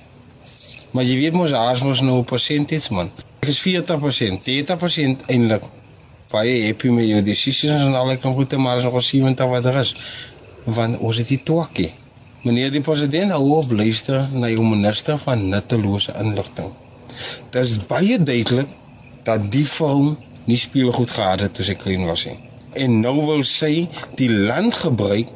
Maar 0.91 1.07
jy 1.07 1.21
weet 1.21 1.37
mos 1.39 1.55
as 1.55 1.85
mos 1.87 2.03
nou 2.03 2.17
persentasie 2.27 2.97
man. 2.97 3.13
Ek 3.45 3.53
is 3.53 3.61
40%, 3.63 4.43
30% 4.43 5.23
eintlik. 5.31 5.69
Baie 6.33 6.57
happy 6.65 6.91
met 6.97 7.07
jou 7.07 7.21
decisions 7.29 7.85
en 7.87 7.95
al 7.95 8.11
ek 8.17 8.27
nog 8.27 8.35
goed 8.41 8.57
maar 8.59 8.83
is 8.83 8.89
nog 8.89 8.99
70 8.99 9.53
wat 9.53 9.69
er 9.71 9.79
is. 9.85 9.93
Want 10.65 10.99
ons 10.99 11.21
het 11.23 11.31
die 11.31 11.39
twakkie. 11.47 11.93
Meneer 12.43 12.75
die 12.75 12.83
president 12.83 13.37
hou 13.37 13.55
op 13.61 13.71
luister 13.71 14.27
na 14.35 14.51
jou 14.51 14.67
minister 14.67 15.23
van 15.29 15.47
nuttelose 15.55 16.17
inligting. 16.25 16.75
Dit 17.55 17.63
is 17.63 17.79
baie 17.87 18.19
duidelik 18.19 18.75
dat 19.27 19.51
die 19.51 19.67
vrou 19.67 20.15
nie 20.47 20.59
speelgoed 20.59 21.11
gehad 21.11 21.43
het 21.43 21.55
toe 21.55 21.67
sy 21.67 21.75
klein 21.75 22.07
was 22.07 22.27
nie. 22.29 22.39
En 22.79 23.01
nou 23.01 23.17
wil 23.27 23.43
sy 23.45 23.89
die 24.21 24.31
land 24.31 24.75
gebruik 24.75 25.33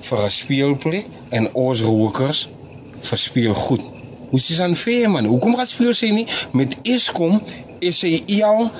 vir 0.00 0.18
'n 0.24 0.30
speelplek 0.30 1.06
en 1.30 1.52
ons 1.54 1.82
rokers 1.82 2.48
vir 3.00 3.18
speelgoed. 3.18 3.84
Hoe 4.30 4.38
is 4.38 4.46
dit 4.46 4.60
aanfair 4.60 5.10
man? 5.10 5.24
Hoekom 5.24 5.56
gaan 5.56 5.66
speel 5.66 5.94
sy 5.94 6.10
nie 6.10 6.26
met 6.52 6.76
Eskom? 6.82 7.42
Is 7.80 7.98
sy 7.98 8.42
al 8.42 8.70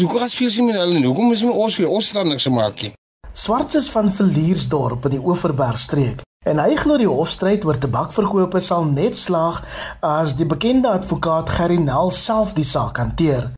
Hoekom 0.00 0.18
gaan 0.18 0.28
speel 0.28 0.50
sy 0.50 0.62
met 0.62 0.74
hulle? 0.74 1.02
Hoekom 1.04 1.32
is 1.32 1.42
my 1.42 1.50
ons 1.50 1.76
weer 1.76 1.88
ons 1.88 2.06
staan 2.08 2.28
niks 2.28 2.48
maak 2.48 2.82
nie? 2.82 2.92
Swartses 3.32 3.90
van 3.90 4.08
Villiersdorp 4.12 5.04
in 5.04 5.10
die 5.10 5.26
Oeverbergstreek. 5.26 6.22
En 6.46 6.58
hy 6.58 6.76
glo 6.76 6.96
die 6.96 7.08
hofstryd 7.08 7.64
oor 7.64 7.78
tabakverkope 7.78 8.60
sal 8.60 8.84
net 8.84 9.18
slaag 9.18 9.60
as 10.00 10.36
die 10.38 10.46
bekende 10.46 10.88
advokaat 10.88 11.50
Gerry 11.50 11.76
Nel 11.76 12.10
self 12.10 12.54
die 12.56 12.64
saak 12.64 12.96
hanteer. 12.96 13.50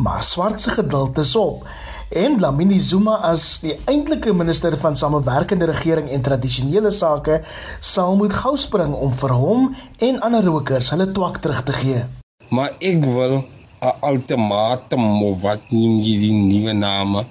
Maar 0.00 0.22
Swart 0.22 0.60
se 0.60 0.70
geduld 0.70 1.18
is 1.18 1.36
op. 1.36 1.66
En 2.08 2.40
Lamini 2.40 2.78
Zuma 2.80 3.18
as 3.20 3.58
die 3.60 3.74
eintlike 3.84 4.32
minister 4.32 4.72
van 4.78 4.96
samewerkende 4.96 5.64
regering 5.64 6.08
en 6.08 6.22
tradisionele 6.22 6.90
sake 6.90 7.42
sal 7.80 8.16
moet 8.16 8.32
gou 8.32 8.56
spring 8.56 8.94
om 8.96 9.12
vir 9.14 9.34
hom 9.36 9.66
en 9.98 10.20
ander 10.24 10.48
rokers 10.48 10.88
hulle 10.94 11.10
twak 11.12 11.36
terug 11.44 11.60
te 11.68 11.76
gee. 11.82 12.00
Maar 12.48 12.72
ek 12.78 13.04
wil 13.04 13.44
'n 13.80 13.92
ultimatum 14.12 15.22
of 15.22 15.42
wat 15.42 15.60
neem 15.68 16.00
jy 16.00 16.16
die 16.18 16.32
nuwe 16.32 16.72
name 16.72 17.26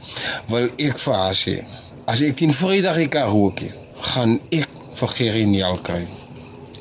wil 0.47 0.69
ek 0.77 0.97
vir 0.97 1.13
haar 1.13 1.35
sê. 1.35 1.65
As 2.05 2.21
ek 2.21 2.35
teen 2.35 2.53
Vrydag 2.53 2.97
ek 2.97 3.09
kan 3.09 3.27
rook, 3.27 3.59
gaan 4.13 4.39
ek 4.49 4.69
vir 4.93 5.07
Gerinial 5.07 5.77
kry. 5.81 6.07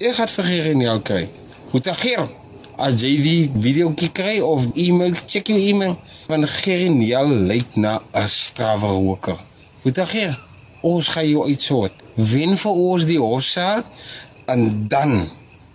Ek 0.00 0.14
gaan 0.14 0.28
vir 0.28 0.44
Gerinial 0.44 1.00
kry. 1.00 1.28
Hoe 1.70 1.80
te 1.80 1.94
gee? 1.94 2.37
As 2.78 3.02
jy 3.02 3.16
die 3.22 3.50
video 3.58 3.90
kry 4.14 4.38
of 4.40 4.68
e-mail 4.78 5.16
check 5.26 5.50
jou 5.50 5.58
e-mail 5.58 5.96
van 6.28 6.46
Gerinial 6.46 7.28
lyk 7.50 7.76
na 7.76 8.00
'n 8.14 8.28
straweroker. 8.28 9.36
Wat 9.82 9.94
dan 9.94 10.06
gee? 10.06 10.36
Ons 10.80 11.08
gaan 11.08 11.28
jou 11.28 11.48
uitsoort. 11.48 11.92
Wen 12.14 12.56
vir 12.56 12.72
ons 12.72 13.04
die 13.04 13.18
hofsaak 13.18 13.84
en 14.46 14.88
dan 14.88 15.30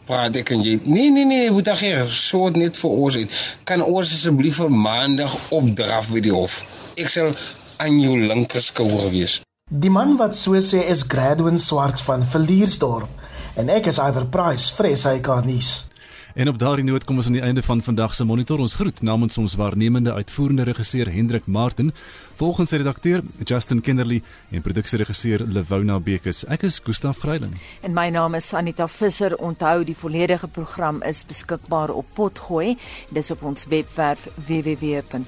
praat 0.06 0.36
ek 0.36 0.50
en 0.50 0.62
jy. 0.64 0.80
Nee 0.84 1.12
nee 1.12 1.26
nee, 1.26 1.52
wat 1.52 1.64
dan 1.64 1.76
gee? 1.76 2.06
Soort 2.10 2.56
net 2.56 2.78
vir 2.78 2.90
ons 2.90 3.16
uit. 3.16 3.30
Kan 3.64 3.84
ons 3.84 4.14
asseblief 4.14 4.56
vir 4.56 4.72
maandag 4.72 5.36
opdraf 5.50 6.12
by 6.12 6.20
die 6.20 6.32
hof? 6.32 6.64
Ek 6.96 7.10
sal 7.10 7.34
aan 7.78 8.00
jou 8.00 8.18
linkerskouer 8.20 9.10
wees. 9.12 9.42
Die 9.72 9.90
man 9.90 10.18
wat 10.18 10.36
so 10.36 10.60
sê 10.62 10.88
is 10.88 11.04
Gradwin 11.08 11.60
Swart 11.60 12.02
van 12.02 12.24
Villiersdorp 12.24 13.10
en 13.56 13.70
ek 13.70 13.86
is 13.86 13.98
Iver 13.98 14.26
Price 14.26 14.74
vir 14.74 14.98
SAK 14.98 15.44
nuus. 15.46 15.93
En 16.34 16.48
op 16.48 16.58
daardie 16.58 16.86
noot 16.86 17.04
kom 17.06 17.16
ons 17.22 17.26
aan 17.30 17.36
die 17.38 17.42
einde 17.46 17.62
van 17.62 17.82
vandag 17.82 18.16
se 18.16 18.26
monitor. 18.26 18.60
Ons 18.60 18.74
groet 18.76 19.02
namens 19.02 19.38
ons 19.38 19.56
waarnemende 19.56 20.14
uitvoerende 20.14 20.64
regisseur 20.64 21.12
Hendrik 21.14 21.46
Martin, 21.46 21.94
volgens 22.36 22.72
redakteur 22.72 23.22
Justin 23.44 23.82
Kennerly 23.82 24.24
en 24.50 24.62
produksieregisseur 24.62 25.46
Lewona 25.46 26.00
Bekes. 26.00 26.46
Ek 26.50 26.62
is 26.66 26.82
Gustaf 26.84 27.18
Greiling. 27.22 27.54
En 27.82 27.94
my 27.94 28.10
naam 28.10 28.34
is 28.34 28.54
Anita 28.54 28.88
Visser. 28.88 29.38
Onthou 29.38 29.84
die 29.86 29.98
volledige 29.98 30.48
program 30.48 31.02
is 31.02 31.26
beskikbaar 31.26 31.90
op 31.94 32.06
Potgooi. 32.14 32.78
Dis 33.14 33.32
op 33.32 33.44
ons 33.44 33.66
webwerf 33.70 34.28
www.rsg.co.za. 34.48 35.24